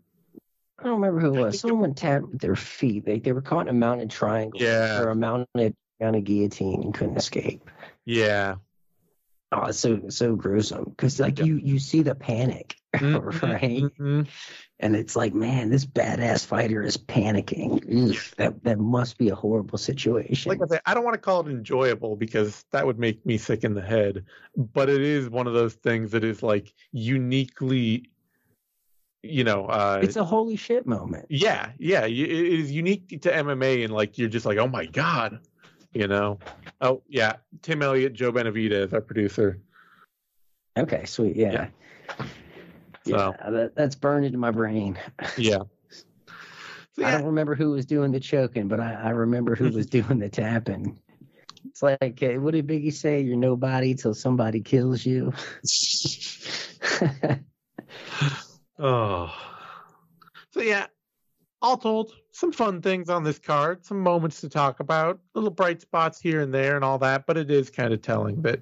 I 0.79 0.83
don't 0.83 1.01
remember 1.01 1.19
who 1.21 1.27
it 1.35 1.39
was. 1.41 1.53
think 1.53 1.53
it- 1.55 1.67
Someone 1.69 1.93
tapped 1.95 2.27
with 2.29 2.41
their 2.41 2.55
feet. 2.55 3.05
They 3.05 3.19
they 3.19 3.31
were 3.31 3.41
caught 3.41 3.61
in 3.67 3.69
a 3.69 3.73
mounted 3.73 4.09
triangle. 4.11 4.61
Yeah. 4.61 4.99
Or 5.01 5.09
a 5.09 5.15
mounted 5.15 5.75
on 6.01 6.15
a 6.15 6.21
guillotine 6.21 6.83
and 6.83 6.93
couldn't 6.93 7.17
escape. 7.17 7.69
Yeah. 8.05 8.55
Oh, 9.51 9.65
it's 9.67 9.79
so 9.79 10.09
so 10.09 10.35
gruesome 10.35 10.83
because 10.85 11.19
like 11.19 11.39
Yeah. 11.39 11.45
you 11.45 11.55
you 11.63 11.79
see 11.79 12.01
the 12.01 12.15
panic, 12.15 12.75
Mhm, 12.93 13.41
right? 13.41 13.83
mhm. 13.83 14.27
And 14.79 14.95
it's 14.95 15.15
like, 15.15 15.33
man, 15.33 15.69
this 15.69 15.85
badass 15.85 16.45
fighter 16.45 16.83
is 16.83 16.97
panicking. 16.97 17.83
Oof, 17.91 18.35
that 18.37 18.63
that 18.63 18.77
must 18.77 19.17
be 19.17 19.29
a 19.29 19.35
horrible 19.35 19.77
situation. 19.77 20.49
like 20.49 20.59
I 20.61 20.67
say, 20.75 20.79
I 20.85 20.93
don't 20.93 21.03
want 21.05 21.15
to 21.15 21.21
call 21.21 21.47
it 21.47 21.49
enjoyable 21.49 22.15
because 22.15 22.65
that 22.71 22.85
would 22.85 22.99
make 22.99 23.25
me 23.25 23.37
sick 23.37 23.63
in 23.63 23.73
the 23.73 23.81
head. 23.81 24.25
But 24.55 24.89
it 24.89 25.01
is 25.01 25.29
one 25.29 25.47
of 25.47 25.53
those 25.53 25.75
things 25.75 26.11
that 26.11 26.23
is 26.23 26.43
like 26.43 26.73
uniquely 26.91 28.11
you 29.23 29.43
know, 29.43 29.65
uh, 29.65 29.99
it's 30.01 30.15
a 30.15 30.23
holy 30.23 30.55
shit 30.55 30.85
moment. 30.85 31.25
Yeah, 31.29 31.71
yeah, 31.79 32.05
it 32.05 32.11
is 32.11 32.71
unique 32.71 33.21
to 33.21 33.31
MMA, 33.31 33.83
and 33.83 33.93
like 33.93 34.17
you're 34.17 34.29
just 34.29 34.45
like, 34.45 34.57
oh 34.57 34.67
my 34.67 34.85
god, 34.85 35.39
you 35.97 36.07
know. 36.07 36.39
Oh 36.81 37.01
yeah, 37.07 37.37
Tim 37.61 37.81
Elliott, 37.81 38.13
Joe 38.13 38.31
Benavidez 38.31 38.87
is 38.87 38.93
our 38.93 39.01
producer. 39.01 39.59
Okay, 40.77 41.05
sweet, 41.05 41.35
yeah. 41.35 41.51
Yeah. 41.51 41.67
Yeah, 43.05 43.31
that, 43.49 43.73
that's 43.73 43.95
burned 43.95 44.25
into 44.25 44.37
my 44.37 44.51
brain. 44.51 44.99
yeah. 45.37 45.63
So, 46.91 47.05
I 47.05 47.11
don't 47.11 47.25
remember 47.25 47.55
who 47.55 47.71
was 47.71 47.85
doing 47.85 48.11
the 48.11 48.19
choking, 48.19 48.67
but 48.67 48.79
I, 48.81 48.93
I 48.93 49.09
remember 49.11 49.55
who 49.55 49.69
was 49.69 49.85
doing 49.87 50.19
the 50.19 50.29
tapping. 50.29 50.99
It's 51.65 51.81
like, 51.81 52.21
uh, 52.21 52.33
what 52.33 52.53
did 52.53 52.67
Biggie 52.67 52.93
say? 52.93 53.21
You're 53.21 53.37
nobody 53.37 53.95
till 53.95 54.13
somebody 54.13 54.61
kills 54.61 55.05
you. 55.05 55.33
Oh. 58.79 59.33
So 60.51 60.61
yeah, 60.61 60.87
all 61.61 61.77
told, 61.77 62.13
some 62.31 62.51
fun 62.51 62.81
things 62.81 63.09
on 63.09 63.23
this 63.23 63.39
card, 63.39 63.85
some 63.85 63.99
moments 64.01 64.41
to 64.41 64.49
talk 64.49 64.79
about, 64.79 65.19
little 65.33 65.49
bright 65.49 65.81
spots 65.81 66.19
here 66.21 66.41
and 66.41 66.53
there 66.53 66.75
and 66.75 66.85
all 66.85 66.99
that, 66.99 67.25
but 67.25 67.37
it 67.37 67.49
is 67.49 67.69
kind 67.69 67.93
of 67.93 68.01
telling 68.01 68.41
that 68.43 68.59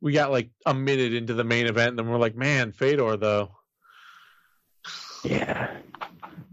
we 0.00 0.12
got 0.12 0.30
like 0.30 0.50
a 0.66 0.74
minute 0.74 1.14
into 1.14 1.34
the 1.34 1.44
main 1.44 1.66
event 1.66 1.90
and 1.90 1.98
then 1.98 2.08
we're 2.08 2.18
like, 2.18 2.36
man, 2.36 2.72
Fedor 2.72 3.16
though. 3.16 3.50
yeah, 5.24 5.76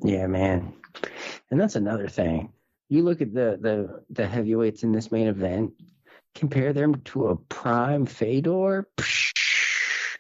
yeah, 0.04 0.28
man. 0.28 0.74
And 1.52 1.60
that's 1.60 1.76
another 1.76 2.08
thing. 2.08 2.52
You 2.90 3.04
look 3.04 3.22
at 3.22 3.34
the 3.34 3.58
the 3.62 4.04
the 4.10 4.28
heavyweights 4.28 4.84
in 4.84 4.92
this 4.92 5.12
main 5.12 5.28
event. 5.28 5.74
Compare 6.34 6.74
them 6.74 7.02
to 7.06 7.28
a 7.28 7.36
prime 7.36 8.06
Fedor. 8.06 8.88
Psh, 8.98 10.18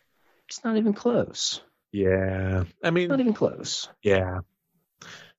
It's 0.47 0.63
not 0.63 0.77
even 0.77 0.93
close. 0.93 1.61
Yeah. 1.91 2.63
I 2.83 2.91
mean, 2.91 3.09
Not 3.09 3.19
even 3.19 3.33
close. 3.33 3.89
yeah. 4.01 4.39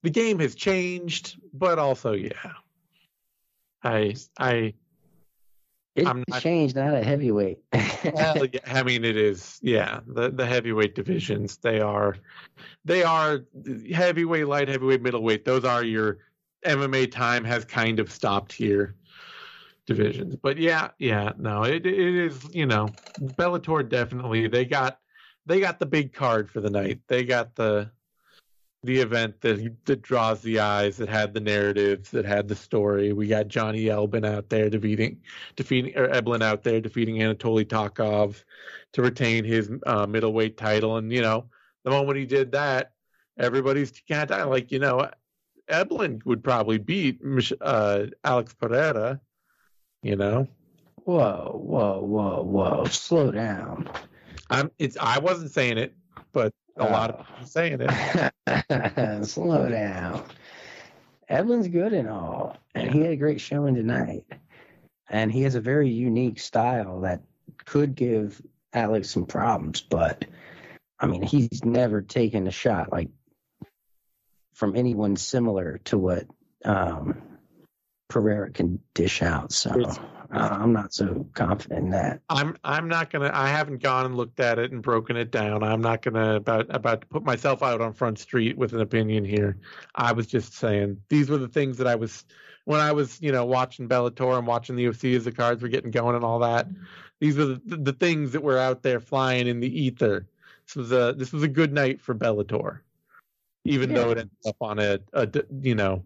The 0.06 0.10
game 0.10 0.38
has 0.38 0.54
changed, 0.54 1.36
but 1.52 1.80
also 1.80 2.12
yeah. 2.12 2.30
I 3.82 4.14
I 4.38 4.74
It's 5.96 6.06
I'm 6.08 6.22
not- 6.28 6.42
changed, 6.42 6.76
not 6.76 6.94
a 6.94 7.02
heavyweight. 7.02 7.58
Well, 8.14 8.46
yeah, 8.52 8.60
I 8.66 8.84
mean, 8.84 9.04
it 9.04 9.16
is. 9.16 9.58
Yeah, 9.62 9.98
the 10.06 10.30
the 10.30 10.46
heavyweight 10.46 10.94
divisions 10.94 11.56
they 11.56 11.80
are, 11.80 12.18
they 12.84 13.02
are 13.02 13.40
heavyweight, 13.92 14.46
light 14.46 14.68
heavyweight, 14.68 15.02
middleweight. 15.02 15.44
Those 15.44 15.64
are 15.64 15.82
your 15.82 16.18
MMA 16.64 17.10
time 17.10 17.42
has 17.42 17.64
kind 17.64 17.98
of 17.98 18.08
stopped 18.12 18.52
here 18.52 18.94
divisions. 19.86 20.36
But 20.36 20.56
yeah, 20.56 20.90
yeah, 21.00 21.32
no, 21.36 21.64
it 21.64 21.84
it 21.84 22.14
is. 22.14 22.48
You 22.54 22.66
know, 22.66 22.94
Bellator 23.20 23.88
definitely 23.88 24.46
they 24.46 24.66
got 24.66 25.00
they 25.46 25.58
got 25.58 25.80
the 25.80 25.86
big 25.86 26.12
card 26.12 26.48
for 26.48 26.60
the 26.60 26.70
night. 26.70 27.00
They 27.08 27.24
got 27.24 27.56
the 27.56 27.90
the 28.86 28.98
event 28.98 29.40
that 29.42 29.76
that 29.84 30.02
draws 30.02 30.40
the 30.40 30.60
eyes, 30.60 30.96
that 30.96 31.08
had 31.08 31.34
the 31.34 31.40
narratives, 31.40 32.10
that 32.12 32.24
had 32.24 32.48
the 32.48 32.54
story. 32.54 33.12
We 33.12 33.26
got 33.26 33.48
Johnny 33.48 33.88
Elbin 33.88 34.24
out 34.24 34.48
there 34.48 34.70
defeating 34.70 35.20
defeating 35.56 35.96
or 35.96 36.08
Eblen 36.08 36.42
out 36.42 36.62
there 36.62 36.80
defeating 36.80 37.16
Anatoly 37.16 37.64
Tokov 37.64 38.42
to 38.92 39.02
retain 39.02 39.44
his 39.44 39.70
uh, 39.86 40.06
middleweight 40.06 40.56
title. 40.56 40.96
And 40.96 41.12
you 41.12 41.20
know, 41.20 41.46
the 41.84 41.90
moment 41.90 42.18
he 42.18 42.26
did 42.26 42.52
that, 42.52 42.92
everybody's 43.38 43.92
kind 44.08 44.30
of 44.30 44.48
like, 44.48 44.72
you 44.72 44.78
know, 44.78 45.10
Eblen 45.68 46.24
would 46.24 46.42
probably 46.42 46.78
beat 46.78 47.20
uh, 47.60 48.06
Alex 48.24 48.54
Pereira. 48.54 49.20
You 50.02 50.16
know, 50.16 50.46
whoa, 51.04 51.60
whoa, 51.62 52.00
whoa, 52.00 52.42
whoa. 52.42 52.84
Slow 52.84 53.32
down. 53.32 53.90
I'm. 54.48 54.70
It's. 54.78 54.96
I 55.00 55.18
wasn't 55.18 55.50
saying 55.50 55.78
it, 55.78 55.94
but 56.32 56.52
a 56.76 56.84
lot 56.84 57.10
of 57.10 57.16
Oh. 57.20 57.24
people 57.24 57.46
saying 57.46 57.78
it. 57.80 59.24
Slow 59.26 59.68
down. 59.68 60.22
Edwin's 61.28 61.68
good 61.68 61.92
and 61.92 62.08
all, 62.08 62.56
and 62.74 62.90
he 62.90 63.00
had 63.00 63.10
a 63.12 63.16
great 63.16 63.40
showing 63.40 63.74
tonight. 63.74 64.24
And 65.08 65.30
he 65.32 65.42
has 65.42 65.54
a 65.54 65.60
very 65.60 65.88
unique 65.88 66.38
style 66.40 67.00
that 67.00 67.22
could 67.64 67.94
give 67.94 68.40
Alex 68.72 69.10
some 69.10 69.26
problems, 69.26 69.80
but 69.80 70.24
I 70.98 71.06
mean, 71.06 71.22
he's 71.22 71.64
never 71.64 72.02
taken 72.02 72.46
a 72.46 72.50
shot 72.50 72.90
like 72.92 73.08
from 74.54 74.74
anyone 74.76 75.16
similar 75.16 75.78
to 75.84 75.98
what 75.98 76.26
um, 76.64 77.22
Pereira 78.08 78.50
can 78.50 78.80
dish 78.94 79.22
out. 79.22 79.52
So 79.52 79.78
It's- 79.78 79.98
Uh, 80.32 80.48
I'm 80.60 80.72
not 80.72 80.92
so 80.92 81.26
confident 81.34 81.84
in 81.84 81.90
that. 81.90 82.20
I'm 82.28 82.56
I'm 82.64 82.88
not 82.88 83.10
gonna 83.10 83.30
I 83.32 83.48
haven't 83.48 83.82
gone 83.82 84.06
and 84.06 84.16
looked 84.16 84.40
at 84.40 84.58
it 84.58 84.72
and 84.72 84.82
broken 84.82 85.16
it 85.16 85.30
down. 85.30 85.62
I'm 85.62 85.80
not 85.80 86.02
gonna 86.02 86.36
about 86.36 86.66
about 86.74 87.02
to 87.02 87.06
put 87.06 87.22
myself 87.22 87.62
out 87.62 87.80
on 87.80 87.92
front 87.92 88.18
street 88.18 88.56
with 88.56 88.72
an 88.72 88.80
opinion 88.80 89.24
here. 89.24 89.58
I 89.94 90.12
was 90.12 90.26
just 90.26 90.54
saying 90.54 91.00
these 91.08 91.28
were 91.28 91.38
the 91.38 91.48
things 91.48 91.78
that 91.78 91.86
I 91.86 91.94
was 91.94 92.24
when 92.64 92.80
I 92.80 92.92
was, 92.92 93.20
you 93.22 93.30
know, 93.30 93.44
watching 93.44 93.88
Bellator 93.88 94.36
and 94.36 94.46
watching 94.46 94.74
the 94.74 94.84
UFC 94.86 95.16
as 95.16 95.24
the 95.24 95.32
cards 95.32 95.62
were 95.62 95.68
getting 95.68 95.92
going 95.92 96.16
and 96.16 96.24
all 96.24 96.40
that. 96.40 96.66
These 97.20 97.36
were 97.36 97.44
the, 97.44 97.60
the 97.64 97.92
things 97.92 98.32
that 98.32 98.42
were 98.42 98.58
out 98.58 98.82
there 98.82 99.00
flying 99.00 99.46
in 99.46 99.60
the 99.60 99.80
ether. 99.80 100.26
This 100.66 100.76
was 100.76 100.92
a 100.92 101.14
this 101.16 101.32
was 101.32 101.44
a 101.44 101.48
good 101.48 101.72
night 101.72 102.00
for 102.00 102.14
Bellator. 102.14 102.80
Even 103.64 103.94
though 103.94 104.10
it 104.10 104.18
ended 104.18 104.30
up 104.46 104.56
on 104.60 104.78
a 104.78 104.98
you 105.60 105.74
know 105.74 106.04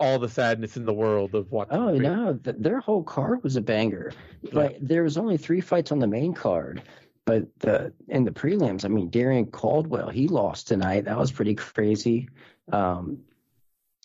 all 0.00 0.18
the 0.18 0.28
sadness 0.28 0.76
in 0.76 0.84
the 0.84 0.92
world 0.92 1.34
of 1.34 1.50
what 1.52 1.68
Oh 1.70 1.96
no, 1.96 2.34
th- 2.42 2.56
their 2.58 2.80
whole 2.80 3.02
card 3.02 3.42
was 3.42 3.56
a 3.56 3.60
banger. 3.60 4.12
Like 4.52 4.76
there 4.80 5.02
was 5.04 5.16
only 5.16 5.36
three 5.36 5.60
fights 5.60 5.92
on 5.92 5.98
the 6.00 6.06
main 6.06 6.34
card, 6.34 6.82
but 7.26 7.46
the 7.60 7.92
in 8.08 8.24
the 8.24 8.30
prelims, 8.32 8.84
I 8.84 8.88
mean, 8.88 9.10
Darrion 9.10 9.46
Caldwell 9.50 10.08
he 10.10 10.28
lost 10.28 10.68
tonight. 10.68 11.04
That 11.04 11.16
was 11.18 11.30
pretty 11.32 11.54
crazy. 11.54 12.28
Um, 12.72 13.18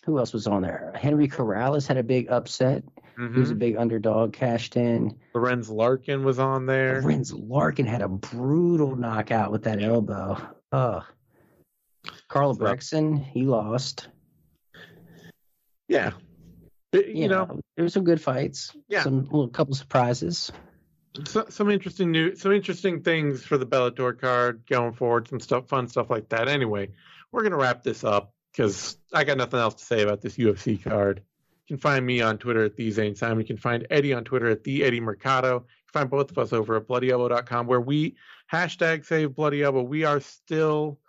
who 0.05 0.17
else 0.19 0.31
was 0.33 0.47
on 0.47 0.61
there? 0.61 0.93
Henry 0.95 1.27
Corrales 1.27 1.87
had 1.87 1.97
a 1.97 2.03
big 2.03 2.29
upset. 2.29 2.83
Mhm. 3.17 3.33
He 3.33 3.39
was 3.41 3.51
a 3.51 3.55
big 3.55 3.75
underdog, 3.75 4.31
cashed 4.31 4.77
in. 4.77 5.17
Lorenz 5.35 5.69
Larkin 5.69 6.23
was 6.23 6.39
on 6.39 6.65
there. 6.65 7.01
Renz 7.01 7.33
Larkin 7.35 7.85
had 7.85 8.01
a 8.01 8.07
brutal 8.07 8.95
knockout 8.95 9.51
with 9.51 9.63
that 9.63 9.81
elbow. 9.81 10.37
Ugh. 10.71 11.03
Carl 12.29 12.53
So- 12.53 12.59
Brexton, 12.59 13.17
he 13.17 13.43
lost. 13.43 14.07
Yeah. 15.89 16.11
It- 16.93 17.07
you, 17.07 17.27
know, 17.27 17.59
there 17.75 17.83
were 17.83 17.89
some 17.89 18.05
good 18.05 18.21
fights. 18.21 18.71
Yeah. 18.87 19.03
Some 19.03 19.25
little 19.25 19.49
couple 19.49 19.75
surprises. 19.75 20.51
so, 21.25 21.45
some 21.49 21.69
interesting 21.69 22.11
new, 22.11 22.35
some 22.35 22.53
interesting 22.53 23.01
things 23.01 23.43
for 23.43 23.57
the 23.57 23.65
Bellator 23.65 24.17
card 24.17 24.63
going 24.69 24.93
forward. 24.93 25.27
Some 25.27 25.41
stuff, 25.41 25.67
fun 25.67 25.87
stuff 25.89 26.09
like 26.09 26.29
that. 26.29 26.47
Anyway, 26.47 26.89
we're 27.31 27.43
gonna 27.43 27.57
wrap 27.57 27.83
this 27.83 28.03
up 28.03 28.33
because 28.51 28.97
I 29.13 29.23
got 29.23 29.37
nothing 29.37 29.59
else 29.59 29.75
to 29.75 29.85
say 29.85 30.01
about 30.01 30.21
this 30.21 30.37
UFC 30.37 30.81
card. 30.81 31.21
You 31.67 31.75
can 31.75 31.81
find 31.81 32.05
me 32.05 32.21
on 32.21 32.37
Twitter 32.37 32.63
at 32.63 32.75
the 32.75 32.89
Zane 32.89 33.15
Simon. 33.15 33.39
You 33.41 33.45
can 33.45 33.57
find 33.57 33.85
Eddie 33.91 34.13
on 34.13 34.23
Twitter 34.23 34.47
at 34.47 34.63
the 34.63 34.83
Eddie 34.83 35.01
Mercado. 35.01 35.55
You 35.55 35.91
can 35.91 36.01
find 36.01 36.09
both 36.09 36.31
of 36.31 36.37
us 36.37 36.53
over 36.53 36.77
at 36.77 36.87
BloodyElbow.com 36.87 37.67
where 37.67 37.81
we 37.81 38.15
hashtag 38.51 39.05
Save 39.05 39.35
Bloody 39.35 39.61
Elbow. 39.61 39.83
We 39.83 40.03
are 40.03 40.19
still 40.19 40.99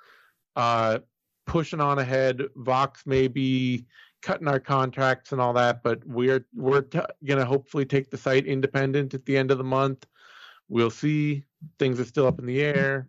uh, 0.56 0.98
pushing 1.46 1.80
on 1.80 1.98
ahead. 1.98 2.42
Vox 2.56 3.06
may 3.06 3.28
be 3.28 3.86
cutting 4.22 4.48
our 4.48 4.60
contracts 4.60 5.32
and 5.32 5.40
all 5.40 5.52
that, 5.54 5.82
but 5.82 6.04
we're 6.06 6.46
we're 6.54 6.82
t- 6.82 7.00
gonna 7.24 7.44
hopefully 7.44 7.84
take 7.84 8.10
the 8.10 8.16
site 8.16 8.46
independent 8.46 9.14
at 9.14 9.24
the 9.24 9.36
end 9.36 9.50
of 9.50 9.58
the 9.58 9.64
month. 9.64 10.06
We'll 10.68 10.90
see. 10.90 11.44
Things 11.78 12.00
are 12.00 12.04
still 12.04 12.26
up 12.26 12.38
in 12.38 12.46
the 12.46 12.62
air, 12.62 13.08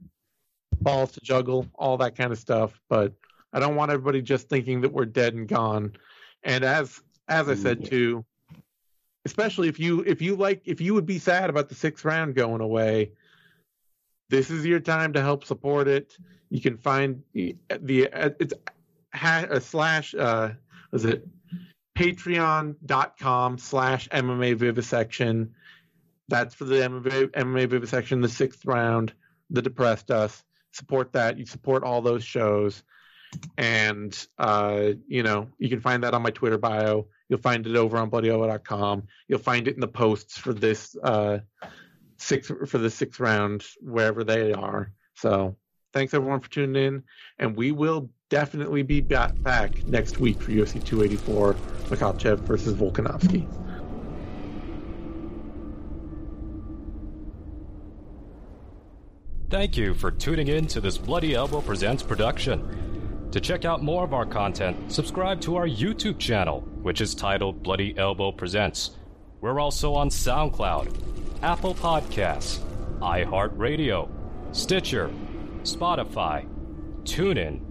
balls 0.81 1.11
to 1.13 1.21
juggle, 1.21 1.67
all 1.75 1.97
that 1.97 2.15
kind 2.15 2.31
of 2.31 2.39
stuff. 2.39 2.79
But 2.89 3.13
I 3.53 3.59
don't 3.59 3.75
want 3.75 3.91
everybody 3.91 4.21
just 4.21 4.49
thinking 4.49 4.81
that 4.81 4.91
we're 4.91 5.05
dead 5.05 5.33
and 5.33 5.47
gone. 5.47 5.93
And 6.43 6.63
as 6.63 7.01
as 7.27 7.49
I 7.49 7.55
said 7.55 7.85
too, 7.85 8.25
especially 9.25 9.67
if 9.67 9.79
you 9.79 10.01
if 10.01 10.21
you 10.21 10.35
like 10.35 10.61
if 10.65 10.81
you 10.81 10.93
would 10.93 11.05
be 11.05 11.19
sad 11.19 11.49
about 11.49 11.69
the 11.69 11.75
sixth 11.75 12.05
round 12.05 12.35
going 12.35 12.61
away, 12.61 13.11
this 14.29 14.49
is 14.49 14.65
your 14.65 14.79
time 14.79 15.13
to 15.13 15.21
help 15.21 15.43
support 15.43 15.87
it. 15.87 16.17
You 16.49 16.61
can 16.61 16.77
find 16.77 17.21
the, 17.33 17.55
the 17.81 18.09
it's 18.39 18.53
ha, 19.13 19.45
uh, 19.49 19.59
slash 19.59 20.15
uh 20.15 20.51
was 20.91 21.05
it 21.05 21.27
patreon.com 21.97 23.57
slash 23.57 24.09
MMA 24.09 24.55
vivisection. 24.55 25.53
That's 26.27 26.55
for 26.55 26.65
the 26.65 26.75
MMA, 26.75 27.27
MMA 27.27 27.69
vivisection, 27.69 28.21
the 28.21 28.29
sixth 28.29 28.65
round, 28.65 29.13
the 29.49 29.61
depressed 29.61 30.11
us. 30.11 30.43
Support 30.71 31.13
that. 31.13 31.37
You 31.37 31.45
support 31.45 31.83
all 31.83 32.01
those 32.01 32.23
shows. 32.23 32.83
And 33.57 34.17
uh, 34.37 34.91
you 35.07 35.23
know, 35.23 35.49
you 35.57 35.69
can 35.69 35.81
find 35.81 36.03
that 36.03 36.13
on 36.13 36.21
my 36.21 36.31
Twitter 36.31 36.57
bio. 36.57 37.07
You'll 37.29 37.39
find 37.39 37.65
it 37.65 37.75
over 37.75 37.97
on 37.97 38.09
bloodyelbow.com. 38.09 39.03
You'll 39.27 39.39
find 39.39 39.67
it 39.67 39.75
in 39.75 39.81
the 39.81 39.87
posts 39.87 40.37
for 40.37 40.53
this 40.53 40.95
uh 41.01 41.39
six 42.17 42.47
for 42.47 42.77
the 42.77 42.89
sixth 42.89 43.19
round, 43.19 43.65
wherever 43.81 44.23
they 44.23 44.53
are. 44.53 44.91
So 45.15 45.55
thanks 45.93 46.13
everyone 46.13 46.41
for 46.41 46.49
tuning 46.49 46.83
in, 46.83 47.03
and 47.39 47.55
we 47.55 47.71
will 47.71 48.09
definitely 48.31 48.81
be 48.81 49.01
back, 49.01 49.35
next 49.85 50.17
week 50.17 50.41
for 50.41 50.51
UFC 50.51 50.83
284, 50.83 51.53
Makhachev 51.89 52.39
versus 52.39 52.73
Volkanovski. 52.73 53.45
Thank 59.49 59.75
you 59.75 59.93
for 59.93 60.11
tuning 60.11 60.47
in 60.47 60.65
to 60.67 60.79
this 60.79 60.97
Bloody 60.97 61.35
Elbow 61.35 61.59
Presents 61.59 62.01
production. 62.01 63.27
To 63.33 63.41
check 63.41 63.65
out 63.65 63.83
more 63.83 64.05
of 64.05 64.13
our 64.13 64.25
content, 64.25 64.91
subscribe 64.91 65.41
to 65.41 65.57
our 65.57 65.67
YouTube 65.67 66.17
channel, 66.17 66.61
which 66.81 67.01
is 67.01 67.13
titled 67.13 67.61
Bloody 67.61 67.97
Elbow 67.97 68.31
Presents. 68.31 68.91
We're 69.41 69.59
also 69.59 69.93
on 69.93 70.09
SoundCloud, 70.09 71.43
Apple 71.43 71.75
Podcasts, 71.75 72.59
iHeartRadio, 72.99 74.09
Stitcher, 74.53 75.11
Spotify, 75.63 76.47
TuneIn, 77.03 77.70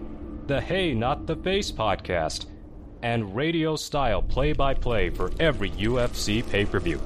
the 0.47 0.61
Hey 0.61 0.93
Not 0.93 1.27
the 1.27 1.35
Face 1.35 1.71
podcast, 1.71 2.45
and 3.03 3.35
radio 3.35 3.75
style 3.75 4.21
play 4.21 4.53
by 4.53 4.73
play 4.73 5.09
for 5.09 5.31
every 5.39 5.71
UFC 5.71 6.47
pay 6.49 6.65
per 6.65 6.79
view. 6.79 6.99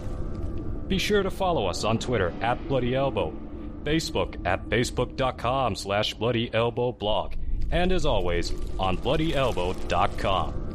Be 0.88 0.98
sure 0.98 1.24
to 1.24 1.32
follow 1.32 1.68
us 1.68 1.84
on 1.84 1.98
Twitter 2.00 2.34
at 2.42 2.68
Bloody 2.68 2.96
Elbow, 2.96 3.34
Facebook 3.84 4.46
at 4.46 4.68
facebook.com 4.70 5.76
slash 5.76 6.14
Bloody 6.14 6.54
Elbow 6.54 6.92
blog, 6.92 7.34
and 7.72 7.92
as 7.92 8.06
always, 8.06 8.52
on 8.80 8.98
bloodyelbow.com. 8.98 10.75